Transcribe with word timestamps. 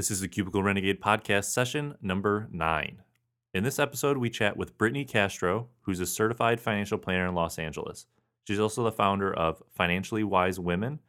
This 0.00 0.10
is 0.10 0.22
the 0.22 0.28
Cubicle 0.28 0.62
Renegade 0.62 1.02
podcast 1.02 1.44
session 1.44 1.94
number 2.00 2.48
nine. 2.50 3.02
In 3.52 3.64
this 3.64 3.78
episode, 3.78 4.16
we 4.16 4.30
chat 4.30 4.56
with 4.56 4.78
Brittany 4.78 5.04
Castro, 5.04 5.68
who's 5.82 6.00
a 6.00 6.06
certified 6.06 6.58
financial 6.58 6.96
planner 6.96 7.26
in 7.26 7.34
Los 7.34 7.58
Angeles. 7.58 8.06
She's 8.46 8.58
also 8.58 8.82
the 8.82 8.92
founder 8.92 9.30
of 9.30 9.62
Financially 9.76 10.24
Wise 10.24 10.58
Women. 10.58 11.00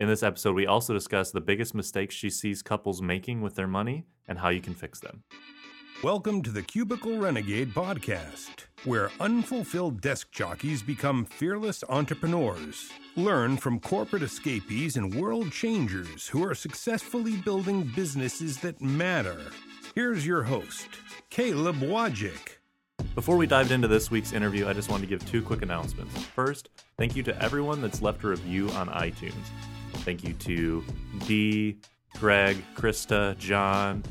In 0.00 0.08
this 0.08 0.24
episode, 0.24 0.56
we 0.56 0.66
also 0.66 0.92
discuss 0.92 1.30
the 1.30 1.40
biggest 1.40 1.76
mistakes 1.76 2.16
she 2.16 2.28
sees 2.28 2.60
couples 2.60 3.00
making 3.00 3.40
with 3.40 3.54
their 3.54 3.68
money 3.68 4.06
and 4.26 4.40
how 4.40 4.48
you 4.48 4.60
can 4.60 4.74
fix 4.74 4.98
them. 4.98 5.22
Welcome 6.02 6.40
to 6.44 6.50
the 6.50 6.62
Cubicle 6.62 7.18
Renegade 7.18 7.74
podcast, 7.74 8.64
where 8.86 9.10
unfulfilled 9.20 10.00
desk 10.00 10.32
jockeys 10.32 10.82
become 10.82 11.26
fearless 11.26 11.84
entrepreneurs. 11.90 12.90
Learn 13.16 13.58
from 13.58 13.78
corporate 13.80 14.22
escapees 14.22 14.96
and 14.96 15.14
world 15.14 15.52
changers 15.52 16.26
who 16.26 16.42
are 16.42 16.54
successfully 16.54 17.36
building 17.36 17.92
businesses 17.94 18.56
that 18.60 18.80
matter. 18.80 19.42
Here's 19.94 20.26
your 20.26 20.42
host, 20.42 20.88
Caleb 21.28 21.76
Wojcik. 21.80 22.48
Before 23.14 23.36
we 23.36 23.46
dived 23.46 23.70
into 23.70 23.86
this 23.86 24.10
week's 24.10 24.32
interview, 24.32 24.66
I 24.68 24.72
just 24.72 24.88
wanted 24.88 25.02
to 25.02 25.08
give 25.18 25.30
two 25.30 25.42
quick 25.42 25.60
announcements. 25.60 26.16
First, 26.16 26.70
thank 26.96 27.14
you 27.14 27.22
to 27.24 27.42
everyone 27.42 27.82
that's 27.82 28.00
left 28.00 28.24
a 28.24 28.28
review 28.28 28.70
on 28.70 28.88
iTunes. 28.88 29.34
Thank 29.96 30.24
you 30.24 30.32
to 30.32 30.82
Dee, 31.26 31.76
Greg, 32.18 32.56
Krista, 32.74 33.36
John, 33.36 34.02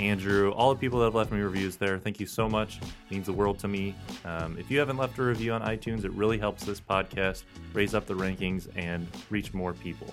Andrew, 0.00 0.50
all 0.52 0.72
the 0.74 0.80
people 0.80 0.98
that 1.00 1.06
have 1.06 1.14
left 1.14 1.30
me 1.30 1.40
reviews 1.40 1.76
there. 1.76 1.98
Thank 1.98 2.18
you 2.18 2.26
so 2.26 2.48
much. 2.48 2.78
It 2.78 3.10
means 3.10 3.26
the 3.26 3.32
world 3.32 3.58
to 3.60 3.68
me. 3.68 3.94
Um, 4.24 4.56
if 4.58 4.70
you 4.70 4.78
haven't 4.78 4.96
left 4.96 5.18
a 5.18 5.22
review 5.22 5.52
on 5.52 5.60
iTunes, 5.60 6.04
it 6.04 6.12
really 6.12 6.38
helps 6.38 6.64
this 6.64 6.80
podcast 6.80 7.44
raise 7.74 7.94
up 7.94 8.06
the 8.06 8.14
rankings 8.14 8.68
and 8.76 9.06
reach 9.28 9.52
more 9.52 9.74
people. 9.74 10.12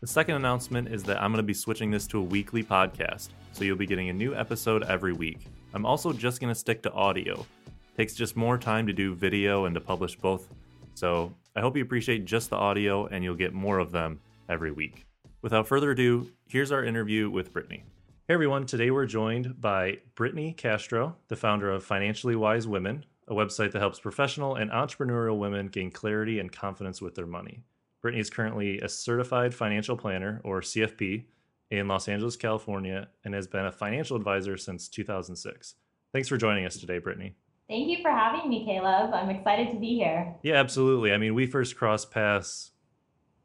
The 0.00 0.06
second 0.06 0.34
announcement 0.34 0.88
is 0.88 1.04
that 1.04 1.22
I'm 1.22 1.30
going 1.30 1.42
to 1.42 1.46
be 1.46 1.54
switching 1.54 1.90
this 1.90 2.06
to 2.08 2.18
a 2.18 2.22
weekly 2.22 2.64
podcast, 2.64 3.28
so 3.52 3.64
you'll 3.64 3.76
be 3.76 3.86
getting 3.86 4.08
a 4.08 4.12
new 4.12 4.34
episode 4.34 4.82
every 4.84 5.12
week. 5.12 5.46
I'm 5.72 5.86
also 5.86 6.12
just 6.12 6.40
going 6.40 6.52
to 6.52 6.58
stick 6.58 6.82
to 6.82 6.92
audio. 6.92 7.46
It 7.66 7.96
takes 7.96 8.14
just 8.14 8.36
more 8.36 8.58
time 8.58 8.86
to 8.88 8.92
do 8.92 9.14
video 9.14 9.66
and 9.66 9.74
to 9.74 9.80
publish 9.80 10.16
both, 10.16 10.48
so 10.94 11.32
I 11.54 11.60
hope 11.60 11.76
you 11.76 11.82
appreciate 11.82 12.24
just 12.24 12.50
the 12.50 12.56
audio 12.56 13.06
and 13.06 13.22
you'll 13.22 13.34
get 13.36 13.52
more 13.52 13.78
of 13.78 13.92
them 13.92 14.20
every 14.48 14.72
week. 14.72 15.06
Without 15.42 15.68
further 15.68 15.92
ado, 15.92 16.28
here's 16.48 16.72
our 16.72 16.84
interview 16.84 17.30
with 17.30 17.52
Brittany. 17.52 17.84
Hey 18.28 18.34
everyone, 18.34 18.66
today 18.66 18.90
we're 18.90 19.06
joined 19.06 19.58
by 19.58 20.00
Brittany 20.14 20.52
Castro, 20.52 21.16
the 21.28 21.34
founder 21.34 21.70
of 21.70 21.82
Financially 21.82 22.36
Wise 22.36 22.68
Women, 22.68 23.06
a 23.26 23.32
website 23.32 23.72
that 23.72 23.78
helps 23.78 24.00
professional 24.00 24.54
and 24.54 24.70
entrepreneurial 24.70 25.38
women 25.38 25.68
gain 25.68 25.90
clarity 25.90 26.38
and 26.38 26.52
confidence 26.52 27.00
with 27.00 27.14
their 27.14 27.24
money. 27.24 27.62
Brittany 28.02 28.20
is 28.20 28.28
currently 28.28 28.80
a 28.80 28.88
certified 28.90 29.54
financial 29.54 29.96
planner, 29.96 30.42
or 30.44 30.60
CFP, 30.60 31.24
in 31.70 31.88
Los 31.88 32.06
Angeles, 32.06 32.36
California, 32.36 33.08
and 33.24 33.32
has 33.32 33.46
been 33.46 33.64
a 33.64 33.72
financial 33.72 34.14
advisor 34.14 34.58
since 34.58 34.90
2006. 34.90 35.76
Thanks 36.12 36.28
for 36.28 36.36
joining 36.36 36.66
us 36.66 36.76
today, 36.76 36.98
Brittany. 36.98 37.34
Thank 37.66 37.88
you 37.88 38.02
for 38.02 38.10
having 38.10 38.50
me, 38.50 38.66
Caleb. 38.66 39.14
I'm 39.14 39.30
excited 39.30 39.70
to 39.70 39.78
be 39.78 39.94
here. 39.94 40.34
Yeah, 40.42 40.56
absolutely. 40.56 41.14
I 41.14 41.16
mean, 41.16 41.34
we 41.34 41.46
first 41.46 41.78
crossed 41.78 42.10
paths 42.10 42.72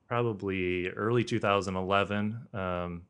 probably 0.09 0.89
early 0.89 1.23
2011. 1.23 2.47
Um, 2.53 3.03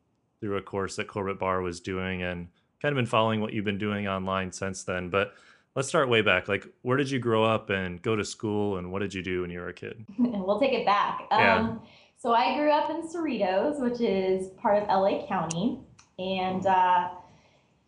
through 0.44 0.58
a 0.58 0.62
course 0.62 0.96
that 0.96 1.08
Corbett 1.08 1.38
Barr 1.38 1.62
was 1.62 1.80
doing 1.80 2.22
and 2.22 2.48
kind 2.82 2.92
of 2.92 2.96
been 2.96 3.06
following 3.06 3.40
what 3.40 3.54
you've 3.54 3.64
been 3.64 3.78
doing 3.78 4.06
online 4.06 4.52
since 4.52 4.82
then. 4.82 5.08
But 5.08 5.32
let's 5.74 5.88
start 5.88 6.10
way 6.10 6.20
back. 6.20 6.48
Like, 6.48 6.66
where 6.82 6.98
did 6.98 7.10
you 7.10 7.18
grow 7.18 7.42
up 7.42 7.70
and 7.70 8.02
go 8.02 8.14
to 8.14 8.26
school, 8.26 8.76
and 8.76 8.92
what 8.92 8.98
did 8.98 9.14
you 9.14 9.22
do 9.22 9.40
when 9.40 9.50
you 9.50 9.60
were 9.60 9.68
a 9.68 9.72
kid? 9.72 10.04
And 10.18 10.32
we'll 10.44 10.60
take 10.60 10.74
it 10.74 10.84
back. 10.84 11.22
Yeah. 11.30 11.56
Um, 11.56 11.80
so 12.18 12.32
I 12.32 12.58
grew 12.58 12.70
up 12.70 12.90
in 12.90 13.08
Cerritos, 13.08 13.80
which 13.80 14.02
is 14.02 14.50
part 14.58 14.82
of 14.82 14.88
LA 14.88 15.26
County, 15.26 15.80
and 16.18 16.66
uh, 16.66 17.08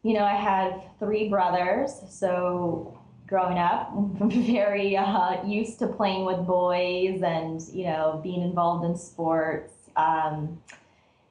you 0.03 0.15
know 0.15 0.25
I 0.25 0.35
had 0.35 0.81
three 0.99 1.29
brothers. 1.29 1.91
So 2.09 2.99
growing 3.27 3.59
up, 3.59 3.93
I'm 3.95 4.31
very 4.47 4.97
uh, 4.97 5.45
used 5.45 5.79
to 5.81 5.89
playing 5.89 6.25
with 6.25 6.47
boys 6.47 7.21
and 7.21 7.61
you 7.71 7.85
know 7.85 8.19
being 8.23 8.41
involved 8.41 8.87
in 8.87 8.97
sports. 8.97 9.75
Um, 9.95 10.59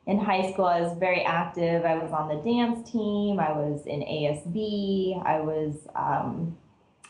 in 0.07 0.19
high 0.19 0.51
school, 0.51 0.66
I 0.66 0.81
was 0.81 0.97
very 0.99 1.23
active. 1.23 1.83
I 1.83 1.95
was 1.97 2.11
on 2.11 2.27
the 2.27 2.35
dance 2.35 2.89
team. 2.89 3.39
I 3.39 3.51
was 3.51 3.85
in 3.88 4.01
ASB. 4.01 5.25
I 5.25 5.39
was 5.39 5.88
um, 5.95 6.55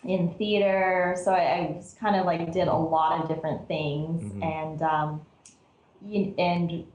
in 0.05 0.33
theater. 0.35 1.17
So 1.23 1.31
I, 1.33 1.41
I 1.41 1.71
was 1.75 1.95
kind 1.99 2.15
of 2.15 2.25
like 2.25 2.53
did 2.53 2.67
a 2.67 2.75
lot 2.75 3.21
of 3.21 3.27
different 3.27 3.67
things. 3.67 4.21
Mhm. 4.33 4.43
And 4.43 4.81
um, 4.81 5.21
you, 6.05 6.33
and 6.37 6.85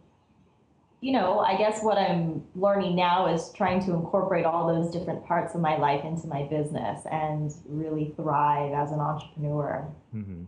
you 1.02 1.12
know, 1.12 1.40
I 1.40 1.56
guess 1.56 1.82
what 1.82 1.96
I'm 1.98 2.44
learning 2.54 2.94
now 2.94 3.26
is 3.26 3.50
trying 3.54 3.84
to 3.86 3.92
incorporate 3.92 4.44
all 4.44 4.66
those 4.66 4.90
different 4.92 5.24
parts 5.26 5.54
of 5.54 5.60
my 5.60 5.76
life 5.78 6.04
into 6.04 6.26
my 6.26 6.42
business 6.44 7.06
and 7.10 7.52
really 7.66 8.12
thrive 8.16 8.72
as 8.72 8.90
an 8.92 9.00
entrepreneur. 9.00 9.86
hmm 10.12 10.44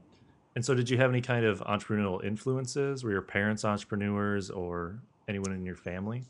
And 0.54 0.64
so, 0.64 0.74
did 0.74 0.88
you 0.90 0.98
have 0.98 1.10
any 1.10 1.22
kind 1.22 1.44
of 1.44 1.60
entrepreneurial 1.60 2.22
influences? 2.24 3.04
Were 3.04 3.10
your 3.12 3.22
parents 3.22 3.64
entrepreneurs 3.64 4.50
or 4.50 5.02
anyone 5.28 5.52
in 5.52 5.64
your 5.64 5.76
family? 5.76 6.24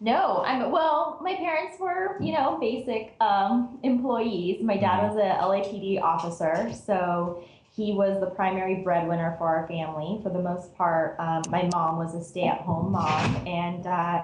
No, 0.00 0.44
I'm 0.46 0.70
well. 0.70 1.18
My 1.22 1.34
parents 1.34 1.78
were, 1.80 2.16
you 2.20 2.32
know, 2.32 2.56
basic 2.60 3.16
um, 3.20 3.80
employees. 3.82 4.62
My 4.62 4.76
dad 4.76 5.08
was 5.08 5.16
a 5.16 5.42
LAPD 5.42 6.00
officer, 6.00 6.72
so 6.72 7.42
he 7.74 7.92
was 7.92 8.20
the 8.20 8.26
primary 8.26 8.76
breadwinner 8.76 9.34
for 9.38 9.48
our 9.48 9.66
family. 9.66 10.20
For 10.22 10.30
the 10.30 10.38
most 10.40 10.74
part, 10.76 11.16
um, 11.18 11.42
my 11.48 11.68
mom 11.72 11.98
was 11.98 12.14
a 12.14 12.22
stay-at-home 12.22 12.92
mom, 12.92 13.36
and 13.46 13.86
uh, 13.86 14.22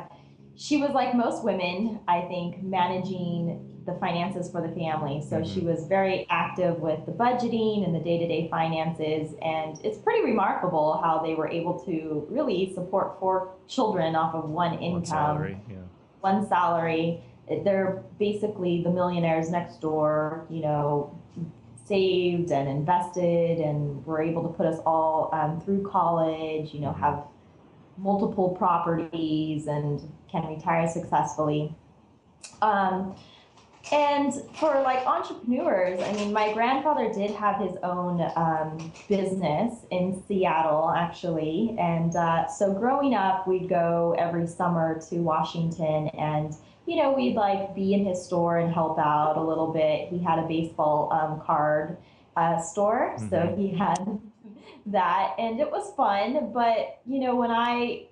she 0.55 0.77
was 0.77 0.91
like 0.91 1.17
most 1.17 1.43
women, 1.43 1.99
I 2.07 2.21
think, 2.23 2.63
managing 2.63 3.74
the 3.87 3.95
finances 3.95 4.50
for 4.50 4.61
the 4.67 4.75
family. 4.75 5.22
So 5.28 5.45
she 5.45 5.61
was 5.61 5.87
very 5.87 6.27
active 6.31 6.78
with 6.81 7.05
the 7.06 7.12
budgeting 7.12 7.84
and 7.84 7.95
the 7.95 8.00
day-to-day 8.00 8.49
finances, 8.50 9.34
and 9.43 9.78
it's 9.84 9.99
pretty 9.99 10.25
remarkable 10.25 11.00
how 11.03 11.19
they 11.19 11.34
were 11.34 11.49
able 11.49 11.78
to 11.84 12.27
really 12.31 12.72
support 12.75 13.19
four 13.21 13.50
children 13.69 14.17
off 14.17 14.34
of 14.34 14.49
one 14.49 14.75
income 14.75 14.93
One 14.93 15.05
salary? 15.05 15.61
Yeah. 15.69 15.77
one 16.21 16.49
salary. 16.49 17.22
They're 17.65 18.03
basically 18.19 18.83
the 18.83 18.91
millionaires 18.91 19.50
next 19.50 19.83
door, 19.83 20.47
you 20.49 20.62
know, 20.62 21.19
saved 21.84 22.51
and 22.51 22.66
invested, 22.66 23.59
and 23.61 24.05
were 24.06 24.22
able 24.22 24.43
to 24.45 24.49
put 24.49 24.65
us 24.65 24.81
all 24.87 25.28
um, 25.34 25.61
through 25.61 25.83
college, 25.83 26.72
you 26.72 26.81
know, 26.81 26.93
Mhm. 26.93 27.01
have 27.01 27.25
multiple 27.99 28.49
properties 28.51 29.66
and 29.66 30.01
can 30.31 30.47
retire 30.47 30.89
successfully. 30.89 31.75
Um, 32.62 33.15
and 33.93 34.33
for 34.55 34.81
like 34.83 35.06
entrepreneurs, 35.06 36.00
I 36.03 36.12
mean, 36.12 36.33
my 36.33 36.53
grandfather 36.53 37.12
did 37.12 37.31
have 37.33 37.61
his 37.61 37.77
own 37.83 38.21
um, 38.37 38.93
business 39.09 39.75
in 39.91 40.22
Seattle, 40.27 40.91
actually. 40.97 41.77
And 41.78 42.15
uh, 42.17 42.47
so 42.49 42.72
growing 42.72 43.15
up, 43.15 43.47
we'd 43.47 43.69
go 43.69 44.15
every 44.19 44.47
summer 44.47 45.00
to 45.11 45.19
Washington 45.19 46.09
and 46.19 46.55
you 46.87 46.97
know, 46.97 47.12
we'd 47.12 47.34
like 47.34 47.75
be 47.75 47.95
in 47.95 48.05
his 48.05 48.22
store 48.22 48.59
and 48.59 48.71
help 48.72 48.99
out 48.99 49.39
a 49.39 49.41
little 49.41 49.72
bit. 49.72 50.09
He 50.11 50.19
had 50.22 50.39
a 50.39 50.47
baseball 50.47 51.11
um, 51.12 51.41
card 51.41 51.97
uh, 52.37 52.61
store, 52.61 53.15
so 53.31 53.37
Mhm. 53.39 53.56
he 53.59 53.69
had 53.69 54.21
that, 54.87 55.34
and 55.39 55.61
it 55.61 55.71
was 55.71 55.95
fun. 55.95 56.51
But 56.53 56.99
you 57.06 57.21
know, 57.21 57.37
when 57.37 57.51
I 57.51 58.06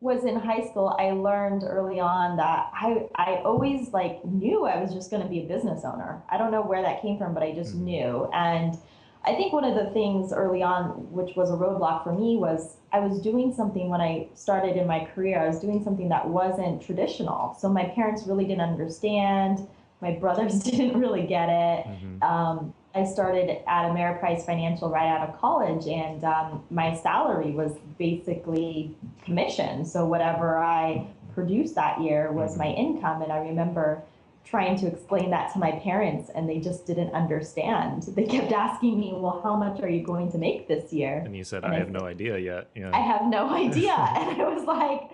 was 0.00 0.24
in 0.24 0.36
high 0.36 0.66
school, 0.66 0.94
I 0.98 1.12
learned 1.12 1.64
early 1.64 2.00
on 2.00 2.36
that 2.36 2.70
I 2.74 3.06
I 3.14 3.36
always 3.44 3.92
like 3.92 4.24
knew 4.24 4.64
I 4.66 4.80
was 4.80 4.92
just 4.92 5.10
going 5.10 5.22
to 5.22 5.28
be 5.28 5.40
a 5.40 5.46
business 5.46 5.84
owner. 5.84 6.22
I 6.28 6.36
don't 6.36 6.50
know 6.50 6.62
where 6.62 6.82
that 6.82 7.00
came 7.00 7.16
from, 7.18 7.32
but 7.32 7.42
I 7.42 7.52
just 7.52 7.74
Mhm. 7.74 7.80
knew. 7.80 8.28
And 8.32 8.76
I 9.24 9.34
think 9.34 9.52
one 9.52 9.64
of 9.64 9.74
the 9.74 9.90
things 9.90 10.32
early 10.32 10.62
on, 10.62 11.10
which 11.10 11.34
was 11.34 11.50
a 11.50 11.54
roadblock 11.54 12.04
for 12.04 12.12
me, 12.12 12.36
was 12.36 12.76
I 12.92 13.00
was 13.00 13.20
doing 13.20 13.52
something 13.52 13.88
when 13.88 14.00
I 14.00 14.28
started 14.34 14.76
in 14.76 14.86
my 14.86 15.04
career. 15.06 15.40
I 15.40 15.48
was 15.48 15.58
doing 15.58 15.82
something 15.82 16.08
that 16.10 16.28
wasn't 16.28 16.80
traditional. 16.82 17.56
So 17.58 17.68
my 17.68 17.86
parents 17.86 18.26
really 18.26 18.44
didn't 18.44 18.60
understand. 18.60 19.66
My 20.00 20.12
brothers 20.12 20.60
didn't 20.70 21.00
really 21.00 21.26
get 21.26 21.48
it 21.48 21.86
Mhm. 21.86 22.22
um, 22.22 22.74
I 22.96 23.04
started 23.04 23.50
at 23.50 23.90
Ameriprise 23.90 24.46
Financial 24.46 24.88
right 24.88 25.06
out 25.06 25.28
of 25.28 25.38
college, 25.38 25.86
and 25.86 26.24
um, 26.24 26.64
my 26.70 26.94
salary 26.94 27.50
was 27.50 27.72
basically 27.98 28.96
commission. 29.22 29.84
So 29.84 30.06
whatever 30.06 30.56
I 30.56 31.06
produced 31.34 31.74
that 31.74 32.00
year 32.00 32.32
was 32.32 32.56
my 32.56 32.68
income, 32.68 33.20
and 33.20 33.30
I 33.30 33.38
remember 33.38 34.02
trying 34.44 34.78
to 34.78 34.86
explain 34.86 35.30
that 35.30 35.52
to 35.52 35.58
my 35.58 35.72
parents, 35.72 36.30
and 36.34 36.48
they 36.48 36.58
just 36.58 36.86
didn't 36.86 37.12
understand. 37.12 38.04
They 38.04 38.24
kept 38.24 38.50
asking 38.52 38.98
me, 38.98 39.12
"Well, 39.14 39.40
how 39.42 39.56
much 39.56 39.82
are 39.82 39.90
you 39.90 40.02
going 40.02 40.32
to 40.32 40.38
make 40.38 40.66
this 40.66 40.90
year?" 40.90 41.22
And 41.22 41.36
you 41.36 41.44
said, 41.44 41.64
And 41.64 41.74
I 41.74 41.76
I 41.76 41.78
have 41.80 41.90
no 41.90 42.06
idea 42.06 42.38
yet. 42.38 42.70
Yeah. 42.74 42.90
I 42.94 43.00
have 43.00 43.26
no 43.26 43.50
idea. 43.64 43.92
and 43.92 44.40
I 44.40 44.48
was 44.48 44.64
like, 44.64 45.10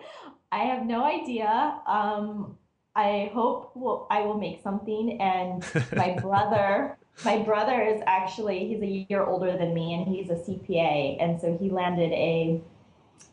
I 0.52 0.64
have 0.66 0.86
no 0.86 1.04
idea. 1.04 1.80
Um, 1.86 2.58
I 2.94 3.30
hope 3.32 3.74
will, 3.74 4.06
I 4.10 4.20
will 4.20 4.38
make 4.38 4.62
something. 4.62 5.18
And 5.20 5.64
my 5.96 6.10
brother, 6.20 6.98
my 7.24 7.38
brother 7.42 7.80
is 7.82 8.00
actually, 8.06 8.66
he's 8.68 8.82
a 8.82 9.06
year 9.10 9.24
older 9.24 9.56
than 9.56 9.74
me 9.74 9.94
and 9.94 10.06
he's 10.06 10.30
a 10.30 10.34
CPA. 10.36 11.16
And 11.20 11.40
so 11.40 11.56
he 11.60 11.70
landed 11.70 12.12
a 12.12 12.60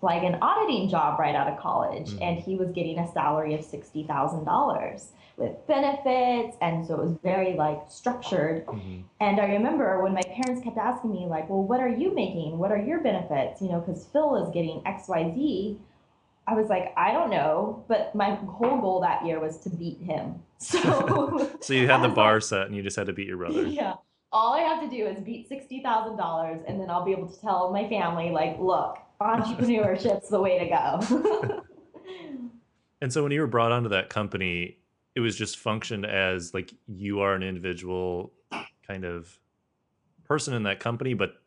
like 0.01 0.23
an 0.23 0.37
auditing 0.41 0.87
job 0.87 1.19
right 1.19 1.35
out 1.35 1.47
of 1.51 1.57
college, 1.59 2.11
Mhm. 2.11 2.21
and 2.21 2.39
he 2.39 2.55
was 2.55 2.71
getting 2.71 2.99
a 2.99 3.07
salary 3.11 3.53
of 3.55 3.65
sixty 3.65 4.03
thousand 4.03 4.45
dollars 4.45 5.11
with 5.35 5.65
benefits, 5.67 6.55
and 6.61 6.85
so 6.85 6.93
it 6.95 7.01
was 7.01 7.17
very 7.23 7.53
like 7.55 7.81
structured. 7.89 8.65
Mhm. 8.67 9.03
And 9.19 9.41
I 9.41 9.45
remember 9.53 10.01
when 10.01 10.13
my 10.13 10.21
parents 10.21 10.61
kept 10.63 10.77
asking 10.77 11.11
me, 11.11 11.25
like, 11.25 11.49
well, 11.49 11.63
what 11.63 11.79
are 11.81 11.89
you 11.89 12.13
making? 12.13 12.57
What 12.59 12.71
are 12.71 12.77
your 12.77 12.99
benefits? 13.01 13.61
You 13.61 13.69
know, 13.69 13.79
because 13.79 14.05
Phil 14.05 14.35
is 14.37 14.49
getting 14.51 14.81
XYZ. 14.85 15.77
I 16.47 16.53
was 16.53 16.69
like, 16.69 16.93
I 16.95 17.11
don't 17.11 17.29
know. 17.29 17.83
But 17.87 18.15
my 18.15 18.35
whole 18.35 18.77
goal 18.77 19.01
that 19.01 19.25
year 19.25 19.39
was 19.39 19.57
to 19.61 19.69
beat 19.69 19.99
him. 20.01 20.43
So, 20.69 21.57
So 21.61 21.73
you 21.73 21.87
had 21.87 22.01
the 22.01 22.09
bar 22.09 22.41
set 22.41 22.67
and 22.67 22.75
you 22.75 22.83
just 22.83 22.97
had 22.97 23.07
to 23.07 23.13
beat 23.13 23.27
your 23.27 23.37
brother. 23.37 23.63
yeah. 23.67 23.93
All 24.31 24.53
I 24.53 24.59
have 24.59 24.81
to 24.81 24.89
do 24.89 25.07
is 25.07 25.17
beat 25.23 25.49
$60,000 25.49 26.63
and 26.67 26.79
then 26.79 26.89
I'll 26.89 27.05
be 27.05 27.13
able 27.13 27.29
to 27.29 27.41
tell 27.41 27.71
my 27.71 27.87
family, 27.87 28.29
like, 28.29 28.59
look, 28.59 28.97
entrepreneurship's 29.21 30.29
the 30.29 30.39
way 30.39 30.59
to 30.59 30.67
go. 30.67 31.63
And 33.01 33.11
so 33.11 33.23
when 33.23 33.31
you 33.31 33.41
were 33.41 33.47
brought 33.47 33.71
onto 33.71 33.89
that 33.89 34.09
company, 34.09 34.77
it 35.15 35.21
was 35.21 35.35
just 35.35 35.57
functioned 35.57 36.05
as 36.05 36.53
like 36.53 36.73
you 36.87 37.21
are 37.21 37.33
an 37.33 37.43
individual 37.43 38.33
kind 38.87 39.05
of 39.05 39.39
person 40.25 40.53
in 40.53 40.63
that 40.63 40.79
company, 40.79 41.13
but 41.13 41.41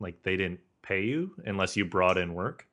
like 0.00 0.22
they 0.22 0.36
didn't 0.36 0.60
pay 0.82 1.02
you 1.02 1.32
unless 1.44 1.76
you 1.76 1.84
brought 1.84 2.18
in 2.18 2.34
work. 2.34 2.66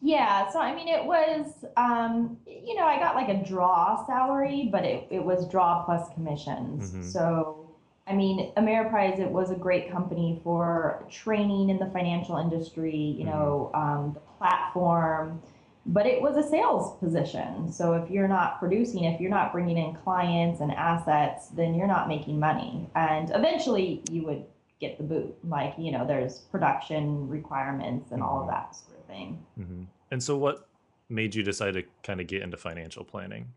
Yeah, 0.00 0.48
so 0.50 0.60
I 0.60 0.74
mean, 0.74 0.86
it 0.88 1.04
was, 1.04 1.64
um, 1.76 2.38
you 2.46 2.76
know, 2.76 2.84
I 2.84 2.98
got 2.98 3.16
like 3.16 3.28
a 3.28 3.42
draw 3.44 4.06
salary, 4.06 4.68
but 4.70 4.84
it, 4.84 5.08
it 5.10 5.24
was 5.24 5.48
draw 5.48 5.84
plus 5.84 6.08
commissions. 6.14 6.92
Mhm. 6.92 7.04
So, 7.04 7.66
I 8.06 8.14
mean, 8.14 8.52
Ameriprise, 8.56 9.18
it 9.18 9.30
was 9.30 9.50
a 9.50 9.56
great 9.56 9.90
company 9.90 10.40
for 10.44 11.04
training 11.10 11.68
in 11.70 11.78
the 11.78 11.86
financial 11.86 12.36
industry, 12.38 12.94
you 12.96 13.24
know, 13.24 13.70
um, 13.74 14.12
the 14.14 14.20
platform, 14.38 15.42
but 15.84 16.06
it 16.06 16.22
was 16.22 16.36
a 16.36 16.48
sales 16.48 16.96
position. 16.98 17.70
So, 17.72 17.94
if 17.94 18.08
you're 18.08 18.28
not 18.28 18.60
producing, 18.60 19.04
if 19.04 19.20
you're 19.20 19.30
not 19.30 19.52
bringing 19.52 19.78
in 19.78 19.94
clients 19.96 20.60
and 20.60 20.70
assets, 20.72 21.48
then 21.48 21.74
you're 21.74 21.88
not 21.88 22.06
making 22.08 22.38
money. 22.38 22.88
And 22.94 23.30
eventually 23.34 24.02
you 24.12 24.22
would 24.26 24.44
get 24.80 24.96
the 24.96 25.02
boot. 25.04 25.34
Like, 25.42 25.74
you 25.76 25.90
know, 25.90 26.06
there's 26.06 26.38
production 26.52 27.28
requirements 27.28 28.12
and 28.12 28.22
all 28.22 28.42
of 28.42 28.46
Mhm. 28.46 28.50
that 28.52 28.76
sort 28.76 28.96
of 28.96 28.97
thing. 29.08 29.44
hmm 29.56 29.84
And 30.10 30.22
so 30.22 30.36
what 30.36 30.68
made 31.08 31.34
you 31.34 31.42
decide 31.42 31.74
to 31.74 31.82
kind 32.02 32.20
of 32.20 32.26
get 32.26 32.42
into 32.42 32.56
financial 32.56 33.04
planning? 33.04 33.52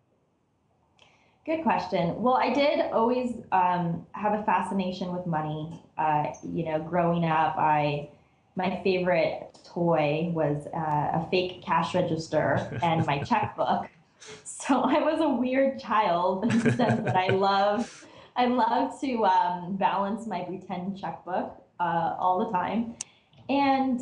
Good 1.46 1.64
question. 1.64 2.22
Well, 2.22 2.36
I 2.36 2.54
did 2.54 2.92
always 2.92 3.36
um, 3.52 4.06
have 4.12 4.40
a 4.40 4.44
fascination 4.44 5.12
with 5.12 5.26
money. 5.26 5.84
Uh, 5.98 6.28
you 6.44 6.66
know, 6.66 6.80
growing 6.80 7.26
up, 7.26 7.56
I 7.58 8.10
my 8.56 8.80
favorite 8.84 9.58
toy 9.64 10.30
was 10.34 10.68
uh, 10.68 11.20
a 11.20 11.28
fake 11.32 11.64
cash 11.64 11.96
register 11.96 12.78
and 12.84 13.06
my 13.08 13.24
checkbook. 13.24 13.88
So 14.44 14.82
I 14.82 15.00
was 15.00 15.20
a 15.20 15.30
weird 15.30 15.80
child 15.80 16.44
in 16.52 16.60
the 16.60 16.72
sense 16.74 17.04
that 17.06 17.16
I 17.16 17.30
love 17.30 18.06
I 18.36 18.46
love 18.46 19.00
to 19.02 19.26
um, 19.26 19.78
balance 19.78 20.28
my 20.28 20.44
pretend 20.44 21.00
checkbook 21.00 21.54
uh, 21.80 22.16
all 22.20 22.46
the 22.46 22.52
time, 22.52 22.96
and. 23.50 24.02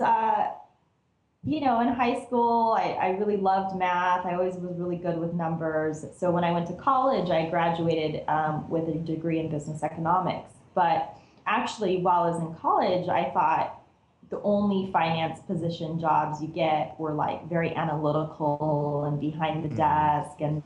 You 1.46 1.62
know, 1.62 1.80
in 1.80 1.88
high 1.88 2.22
school, 2.26 2.76
I, 2.78 2.92
I 2.92 3.10
really 3.12 3.38
loved 3.38 3.76
math. 3.78 4.26
I 4.26 4.34
always 4.34 4.56
was 4.56 4.78
really 4.78 4.98
good 4.98 5.18
with 5.18 5.34
numbers. 5.34 6.06
So 6.18 6.32
when 6.32 6.44
I 6.44 6.52
went 6.52 6.68
to 6.68 6.74
college, 6.74 7.30
I 7.30 7.50
graduated 7.50 8.28
um, 8.28 8.70
with 8.70 8.90
a 8.90 8.94
degree 9.00 9.40
in 9.40 9.50
business 9.50 9.82
economics. 9.82 10.52
But 10.76 11.16
actually, 11.48 12.02
while 12.02 12.24
I 12.24 12.30
was 12.32 12.42
in 12.42 12.54
college, 12.56 13.08
I 13.08 13.32
thought 13.32 13.82
the 14.30 14.42
only 14.42 14.92
finance 14.92 15.40
position 15.48 15.98
jobs 16.00 16.42
you 16.42 16.50
get 16.50 17.00
were 17.00 17.14
like 17.14 17.48
very 17.48 17.74
analytical 17.74 19.06
and 19.06 19.20
behind 19.20 19.64
the 19.64 19.70
Mhm. 19.70 19.78
desk. 19.78 20.42
And 20.42 20.62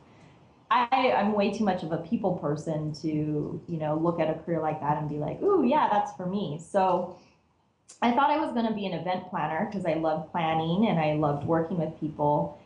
I, 0.70 1.12
I'm 1.12 1.32
way 1.34 1.52
too 1.56 1.64
much 1.64 1.82
of 1.82 1.92
a 1.92 1.98
people 1.98 2.36
person 2.36 2.92
to, 3.02 3.08
you 3.68 3.78
know, 3.78 3.96
look 3.96 4.18
at 4.20 4.28
a 4.30 4.34
career 4.40 4.60
like 4.60 4.80
that 4.80 4.98
and 4.98 5.08
be 5.08 5.18
like, 5.18 5.40
ooh, 5.42 5.64
yeah, 5.64 5.88
that's 5.90 6.12
for 6.16 6.26
me. 6.26 6.58
So 6.58 7.16
I 8.02 8.12
thought 8.12 8.30
I 8.30 8.38
was 8.38 8.52
going 8.52 8.66
to 8.66 8.72
be 8.72 8.86
an 8.86 8.92
event 8.92 9.30
planner 9.30 9.66
because 9.66 9.86
I 9.86 9.94
loved 9.94 10.30
planning 10.30 10.88
and 10.88 11.00
I 11.00 11.14
loved 11.14 11.46
working 11.46 11.78
with 11.78 11.98
people. 12.00 12.58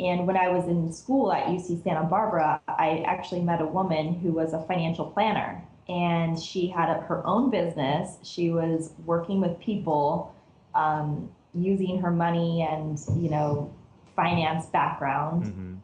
And 0.00 0.26
when 0.26 0.36
I 0.36 0.48
was 0.48 0.66
in 0.66 0.92
school 0.92 1.32
at 1.32 1.46
UC 1.46 1.82
Santa 1.82 2.04
Barbara, 2.04 2.60
I 2.68 3.04
actually 3.06 3.40
met 3.42 3.60
a 3.60 3.66
woman 3.66 4.14
who 4.14 4.32
was 4.32 4.52
a 4.52 4.62
financial 4.62 5.06
planner 5.06 5.62
and 5.88 6.38
she 6.38 6.66
had 6.66 6.88
a, 6.90 7.00
her 7.02 7.26
own 7.26 7.50
business. 7.50 8.18
She 8.22 8.50
was 8.50 8.92
working 9.06 9.40
with 9.40 9.58
people 9.60 10.34
um, 10.74 11.30
using 11.54 12.00
her 12.00 12.10
money 12.10 12.66
and, 12.68 12.98
you 13.16 13.30
know, 13.30 13.72
finance 14.16 14.66
background 14.66 15.46
hmm 15.46 15.74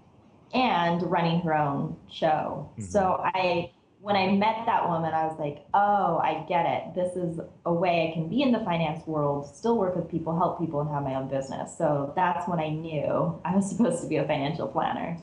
and 0.53 1.03
running 1.03 1.41
her 1.41 1.55
own 1.55 1.97
show. 2.11 2.69
Mhm. 2.79 2.83
So 2.83 3.21
I 3.25 3.71
when 4.01 4.17
I 4.17 4.33
met 4.33 4.65
that 4.67 4.89
woman, 4.89 5.13
I 5.13 5.27
was 5.27 5.39
like, 5.39 5.67
"Oh, 5.75 6.19
I 6.19 6.45
get 6.49 6.65
it. 6.67 6.95
This 6.95 7.17
is 7.17 7.41
a 7.67 7.73
way 7.73 8.09
I 8.09 8.15
can 8.15 8.29
be 8.29 8.43
in 8.43 8.51
the 8.51 8.61
finance 8.61 9.07
world, 9.07 9.47
still 9.47 9.77
work 9.77 9.95
with 9.95 10.09
people, 10.09 10.37
help 10.37 10.59
people 10.59 10.81
and 10.81 10.91
have 10.91 11.03
my 11.03 11.17
own 11.17 11.29
business." 11.29 11.77
So 11.77 12.13
that's 12.17 12.49
when 12.49 12.59
I 12.59 12.71
knew 12.71 13.41
I 13.45 13.55
was 13.55 13.71
supposed 13.71 14.03
to 14.03 14.09
be 14.09 14.17
a 14.17 14.27
financial 14.27 14.69
planner. 14.69 15.19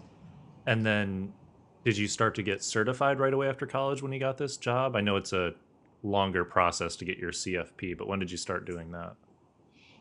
And 0.66 0.86
then 0.86 1.34
did 1.84 1.98
you 1.98 2.08
start 2.08 2.36
to 2.36 2.44
get 2.44 2.64
certified 2.64 3.20
right 3.20 3.34
away 3.34 3.48
after 3.48 3.66
college 3.66 4.02
when 4.02 4.12
you 4.12 4.20
got 4.20 4.38
this 4.38 4.58
job? 4.58 4.96
I 4.96 5.02
know 5.02 5.16
it's 5.16 5.34
a 5.34 5.54
longer 6.04 6.46
process 6.46 6.96
to 6.98 7.06
get 7.06 7.18
your 7.18 7.32
CFP, 7.32 7.98
but 7.98 8.08
when 8.08 8.20
did 8.20 8.30
you 8.30 8.38
start 8.38 8.66
doing 8.66 8.92
that? 8.92 9.16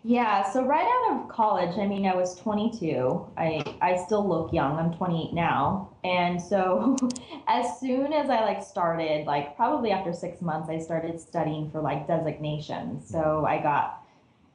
Yeah, 0.08 0.48
so 0.52 0.64
right 0.64 0.86
out 0.86 1.16
of 1.16 1.28
college, 1.28 1.76
I 1.78 1.84
mean, 1.84 2.06
I 2.06 2.14
was 2.14 2.36
22. 2.36 3.26
I 3.36 3.60
I 3.80 3.96
still 3.96 4.24
look 4.24 4.52
young. 4.52 4.78
I'm 4.78 4.94
28 4.94 5.34
now. 5.34 5.90
And 6.04 6.40
so 6.40 6.96
as 7.48 7.80
soon 7.80 8.12
as 8.12 8.30
I 8.30 8.44
like 8.44 8.62
started, 8.62 9.26
like 9.26 9.56
probably 9.56 9.90
after 9.90 10.12
6 10.12 10.40
months, 10.42 10.68
I 10.70 10.78
started 10.78 11.20
studying 11.20 11.72
for 11.72 11.80
like 11.80 12.06
designations. 12.06 13.10
So 13.10 13.46
I 13.48 13.60
got 13.60 14.04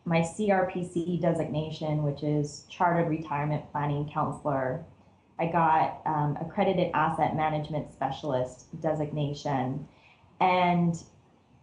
my 0.06 0.21
CRPC 0.21 1.19
designation, 1.19 2.03
which 2.03 2.24
is 2.24 2.65
Chartered 2.69 3.09
Retirement 3.09 3.69
Planning 3.74 4.09
Counselor. 4.09 4.86
I 5.38 5.48
got 5.48 6.01
um, 6.06 6.38
Accredited 6.39 6.92
Asset 6.94 7.36
Management 7.36 7.92
Specialist 7.92 8.68
designation. 8.80 9.86
And 10.39 10.95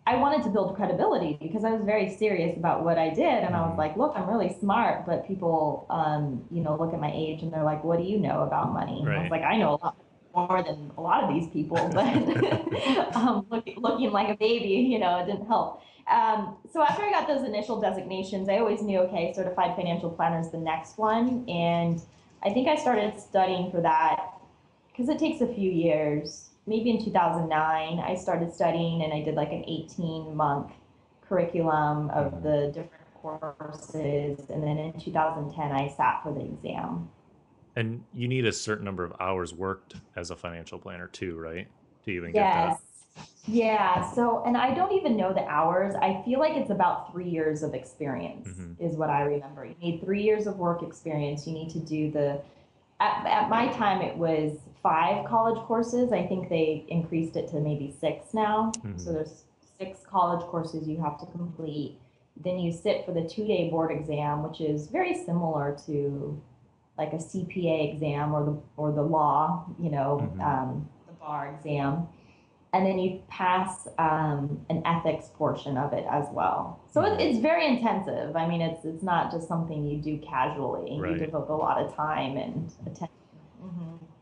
I 0.09 0.17
wanted 0.17 0.43
to 0.45 0.49
build 0.49 0.75
credibility 0.75 1.37
because 1.43 1.65
I 1.65 1.71
was 1.71 1.83
very 1.85 2.09
serious 2.17 2.57
about 2.57 2.83
what 2.83 2.97
I 2.99 3.11
did, 3.11 3.45
and 3.45 3.55
I 3.55 3.61
was 3.61 3.75
Mhm. 3.75 3.77
like, 3.77 3.95
"Look, 3.99 4.13
I'm 4.17 4.27
really 4.27 4.55
smart," 4.59 5.05
but 5.05 5.27
people, 5.27 5.85
um, 5.91 6.47
you 6.51 6.63
know, 6.63 6.77
look 6.77 6.95
at 6.95 7.01
my 7.01 7.13
age 7.15 7.43
and 7.43 7.53
they're 7.53 7.63
like, 7.73 7.85
"What 7.85 7.99
do 7.99 8.05
you 8.05 8.19
know 8.19 8.43
about 8.43 8.73
money?" 8.73 9.05
And 9.05 9.13
I 9.15 9.21
was 9.21 9.31
like, 9.31 9.43
"I 9.43 9.59
know 9.59 9.75
a 9.75 9.79
lot 9.85 9.97
more 10.35 10.63
than 10.63 10.93
a 10.97 11.03
lot 11.03 11.25
of 11.25 11.29
these 11.35 11.49
people," 11.50 11.93
but 11.95 12.07
um, 13.17 13.47
look, 13.50 13.67
looking 13.77 14.11
like 14.11 14.31
a 14.31 14.37
baby, 14.37 14.77
you 14.93 14.99
know, 14.99 15.19
it 15.19 15.27
didn't 15.27 15.47
help. 15.47 15.83
Um, 16.11 16.57
so 16.73 16.83
after 16.83 17.03
I 17.03 17.11
got 17.11 17.27
those 17.29 17.45
initial 17.45 17.79
designations, 17.79 18.49
I 18.49 18.59
always 18.59 18.81
knew, 18.81 19.00
okay, 19.00 19.35
certified 19.35 19.77
financial 19.77 20.11
planner 20.11 20.41
is 20.41 20.50
the 20.50 20.59
next 20.73 20.97
one, 20.97 21.47
and 21.50 22.00
I 22.43 22.49
think 22.55 22.67
I 22.67 22.77
started 22.77 23.21
studying 23.21 23.71
for 23.71 23.83
that 23.83 24.21
because 24.88 25.11
it 25.11 25.19
takes 25.19 25.43
a 25.43 25.47
few 25.47 25.71
years. 25.71 26.48
Maybe 26.69 26.91
in 26.91 27.03
2009, 27.03 27.99
I 27.99 28.15
started 28.15 28.53
studying 28.53 29.03
and 29.03 29.13
I 29.13 29.23
did 29.23 29.35
like 29.35 29.53
an 29.53 29.65
18 29.67 30.37
month 30.37 30.71
curriculum 31.27 32.11
of 32.11 32.43
the 32.43 32.67
different 32.75 33.15
courses. 33.15 34.39
And 34.51 34.63
then 34.63 34.77
in 34.77 35.01
2010, 35.01 35.73
I 35.73 35.89
sat 35.89 36.23
for 36.23 36.33
the 36.35 36.43
exam. 36.43 37.09
And 37.75 38.05
you 38.13 38.29
need 38.29 38.45
a 38.45 38.53
certain 38.53 38.85
number 38.85 39.03
of 39.03 39.15
hours 39.19 39.55
worked 39.55 39.95
as 40.15 40.31
a 40.31 40.37
financial 40.37 40.79
planner 40.79 41.07
too, 41.07 41.39
right? 41.39 41.69
To 42.05 42.11
even 42.11 42.33
get 42.33 42.41
Yes. 42.41 42.81
Yeah. 43.47 44.11
So, 44.13 44.43
and 44.45 44.55
I 44.55 44.75
don't 44.75 44.93
even 44.93 45.17
know 45.17 45.33
the 45.33 45.47
hours. 45.47 45.95
I 45.95 46.23
feel 46.27 46.39
like 46.39 46.55
it's 46.55 46.71
about 46.71 47.11
three 47.13 47.31
years 47.31 47.63
of 47.63 47.73
experience, 47.73 48.49
Mhm. 48.49 48.77
is 48.79 48.97
what 48.97 49.09
I 49.09 49.23
remember. 49.23 49.65
You 49.65 49.75
need 49.81 50.03
three 50.03 50.23
years 50.23 50.47
of 50.47 50.59
work 50.59 50.83
experience. 50.83 51.47
You 51.47 51.55
need 51.55 51.71
to 51.71 51.79
do 51.79 52.11
the, 52.11 52.43
at, 53.01 53.27
at 53.27 53.49
my 53.49 53.69
time, 53.69 54.03
it 54.03 54.19
was 54.19 54.59
five 54.82 55.25
college 55.26 55.58
courses. 55.66 56.12
I 56.12 56.26
think 56.26 56.49
they 56.49 56.85
increased 56.88 57.37
it 57.37 57.49
to 57.49 57.61
maybe 57.61 57.90
six 58.00 58.32
now. 58.35 58.73
Mhm. 58.85 58.99
So, 59.00 59.12
there's 59.12 59.44
six 59.78 60.04
college 60.06 60.44
courses 60.47 60.88
you 60.88 60.99
have 61.00 61.18
to 61.20 61.26
complete. 61.26 61.99
Then 62.37 62.58
you 62.58 62.73
sit 62.73 63.04
for 63.04 63.12
the 63.12 63.23
two 63.28 63.47
day 63.47 63.68
board 63.70 63.90
exam, 63.90 64.42
which 64.42 64.61
is 64.61 64.88
very 64.88 65.14
similar 65.14 65.76
to 65.87 66.40
like 66.97 67.12
a 67.12 67.18
CPA 67.20 67.92
exam 67.92 68.35
or 68.35 68.44
the 68.44 68.56
or 68.76 68.92
the 68.92 69.02
law, 69.02 69.64
you 69.78 69.90
know, 69.90 70.20
Mhm. 70.37 70.40
um, 70.44 70.88
the 71.06 71.12
bar 71.14 71.49
exam, 71.54 72.08
and 72.73 72.85
then 72.87 72.99
you 72.99 73.20
pass 73.28 73.87
um, 73.99 74.61
an 74.68 74.82
ethics 74.85 75.28
portion 75.37 75.76
of 75.76 75.92
it 75.92 76.04
as 76.11 76.28
well. 76.32 76.78
So 76.88 77.02
Mhm. 77.02 77.12
it, 77.14 77.20
it's 77.20 77.38
very 77.38 77.66
intensive. 77.66 78.35
I 78.37 78.47
mean, 78.49 78.61
it's 78.61 78.85
it's 78.85 79.02
not 79.02 79.30
just 79.30 79.47
something 79.49 79.85
you 79.87 79.99
do 79.99 80.18
casually. 80.18 80.99
Right. 81.00 81.12
You 81.12 81.18
devote 81.26 81.49
a 81.50 81.54
lot 81.56 81.78
of 81.82 81.94
time 81.94 82.37
and 82.37 82.73
attention. 82.87 83.08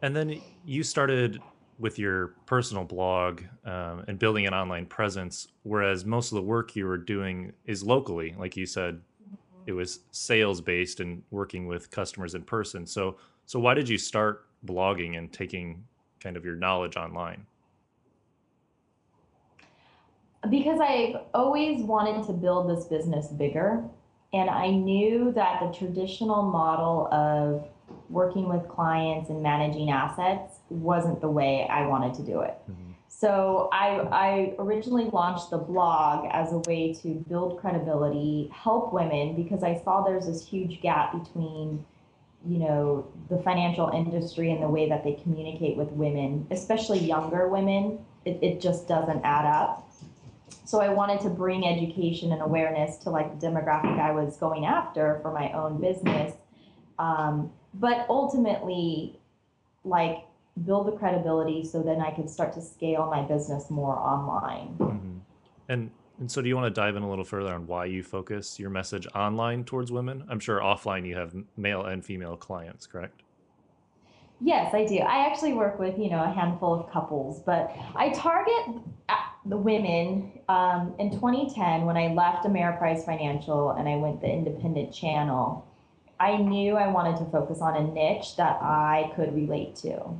And 0.03 0.15
then 0.15 0.41
you 0.65 0.83
started 0.83 1.41
with 1.79 1.99
your 1.99 2.29
personal 2.47 2.85
blog 2.85 3.43
um, 3.65 4.05
and 4.09 4.19
building 4.19 4.47
an 4.47 4.55
online 4.55 4.87
presence, 4.87 5.49
whereas 5.62 6.05
most 6.05 6.33
of 6.33 6.37
the 6.37 6.43
work 6.43 6.75
you 6.75 6.87
were 6.87 6.97
doing 6.97 7.53
is 7.67 7.83
locally, 7.83 8.35
like 8.38 8.57
you 8.57 8.67
said. 8.67 9.00
it 9.67 9.73
was 9.73 10.00
sales 10.12 10.61
based 10.61 11.00
and 11.00 11.23
working 11.31 11.67
with 11.67 11.91
customers 11.91 12.35
in 12.35 12.43
person. 12.43 12.87
So 12.87 13.17
so 13.47 13.61
why 13.61 13.75
did 13.75 13.88
you 13.88 13.97
start 13.97 14.47
blogging 14.67 15.17
and 15.17 15.33
taking 15.33 15.85
kind 16.21 16.37
of 16.37 16.45
your 16.45 16.57
knowledge 16.57 16.97
online? 16.97 17.47
Because 20.50 20.81
I've 20.81 21.17
always 21.33 21.83
wanted 21.83 22.26
to 22.26 22.33
build 22.33 22.69
this 22.69 22.87
business 22.87 23.29
bigger. 23.29 23.85
And 24.33 24.50
I 24.50 24.71
knew 24.71 25.33
that 25.33 25.61
the 25.61 25.76
traditional 25.76 26.43
model 26.43 27.09
of 27.12 27.69
working 28.08 28.48
with 28.48 28.68
clients 28.68 29.30
and 29.30 29.42
managing 29.42 29.90
assets 29.90 30.58
wasn't 30.70 31.20
the 31.20 31.28
way 31.28 31.66
I 31.70 31.86
wanted 31.86 32.14
to 32.14 32.22
do 32.22 32.40
it. 32.40 32.54
Mm-hmm. 32.70 32.92
So 33.08 33.70
I, 33.72 34.00
I 34.12 34.54
originally 34.58 35.06
launched 35.06 35.50
the 35.50 35.58
blog 35.58 36.28
as 36.32 36.52
a 36.52 36.58
way 36.58 36.92
to 37.02 37.08
build 37.28 37.58
credibility, 37.60 38.50
help 38.52 38.92
women 38.92 39.34
because 39.34 39.62
I 39.62 39.80
saw 39.82 40.04
there's 40.04 40.26
this 40.26 40.46
huge 40.46 40.82
gap 40.82 41.12
between, 41.12 41.84
you 42.46 42.58
know, 42.58 43.10
the 43.30 43.38
financial 43.38 43.88
industry 43.88 44.52
and 44.52 44.62
the 44.62 44.68
way 44.68 44.88
that 44.90 45.02
they 45.02 45.14
communicate 45.22 45.78
with 45.78 45.88
women, 45.92 46.46
especially 46.50 46.98
younger 46.98 47.48
women. 47.48 47.98
It, 48.26 48.38
it 48.42 48.60
just 48.60 48.86
doesn't 48.86 49.22
add 49.25 49.46
up. 49.46 49.90
So 50.66 50.80
I 50.80 50.90
wanted 50.90 51.20
to 51.20 51.30
bring 51.30 51.64
education 51.64 52.32
and 52.32 52.42
awareness 52.42 52.98
to 52.98 53.10
like 53.10 53.40
the 53.40 53.46
demographic 53.46 53.98
I 53.98 54.10
was 54.10 54.36
going 54.36 54.66
after 54.66 55.20
for 55.22 55.32
my 55.32 55.52
own 55.52 55.80
business. 55.80 56.34
Um, 56.98 57.52
but 57.78 58.06
ultimately, 58.09 59.18
like 59.85 60.25
build 60.64 60.87
the 60.87 60.92
credibility 60.92 61.64
so 61.64 61.83
then 61.83 62.00
I 62.00 62.11
could 62.11 62.30
start 62.30 62.52
to 62.54 62.62
scale 62.62 63.06
my 63.11 63.23
business 63.23 63.71
more 63.71 63.99
online. 63.99 64.75
Mm-hmm. 64.78 65.18
And 65.68 65.90
and 66.18 66.30
so 66.30 66.40
do 66.40 66.49
you 66.49 66.56
want 66.56 66.75
to 66.75 66.80
dive 66.80 66.97
in 66.97 67.02
a 67.02 67.11
little 67.11 67.25
further 67.25 67.52
on 67.52 67.66
why 67.66 67.85
you 67.85 68.02
focus 68.02 68.59
your 68.59 68.71
message 68.71 69.06
online 69.14 69.64
towards 69.64 69.92
women? 69.92 70.25
I'm 70.30 70.40
sure 70.40 70.61
offline 70.61 71.06
you 71.06 71.14
have 71.16 71.35
male 71.59 71.85
and 71.85 72.02
female 72.02 72.37
clients, 72.37 72.87
correct? 72.87 73.23
Yes, 74.40 74.75
I 74.75 74.87
do. 74.87 74.99
I 74.99 75.26
actually 75.26 75.54
work 75.54 75.78
with, 75.78 75.99
you 75.99 76.11
know, 76.11 76.23
a 76.23 76.30
handful 76.30 76.75
of 76.75 76.90
couples, 76.90 77.40
but 77.40 77.71
I 77.95 78.11
target 78.11 78.83
uh, 79.09 79.14
the 79.47 79.56
women 79.56 80.40
um, 80.49 80.95
in 80.99 81.11
2010 81.11 81.87
when 81.87 81.97
I 81.97 82.09
left 82.09 82.45
Ameriprise 82.45 83.04
Financial 83.04 83.71
and 83.73 83.88
I 83.88 83.97
went 83.97 84.21
the 84.21 84.30
independent 84.30 84.95
channel. 84.95 85.66
I 86.18 86.37
knew 86.37 86.76
I 86.76 86.88
wanted 86.88 87.18
to 87.18 87.30
focus 87.30 87.61
on 87.61 87.76
a 87.76 87.82
niche 87.82 88.37
that 88.37 88.58
I 88.62 89.12
could 89.16 89.35
relate 89.35 89.76
to 89.76 90.16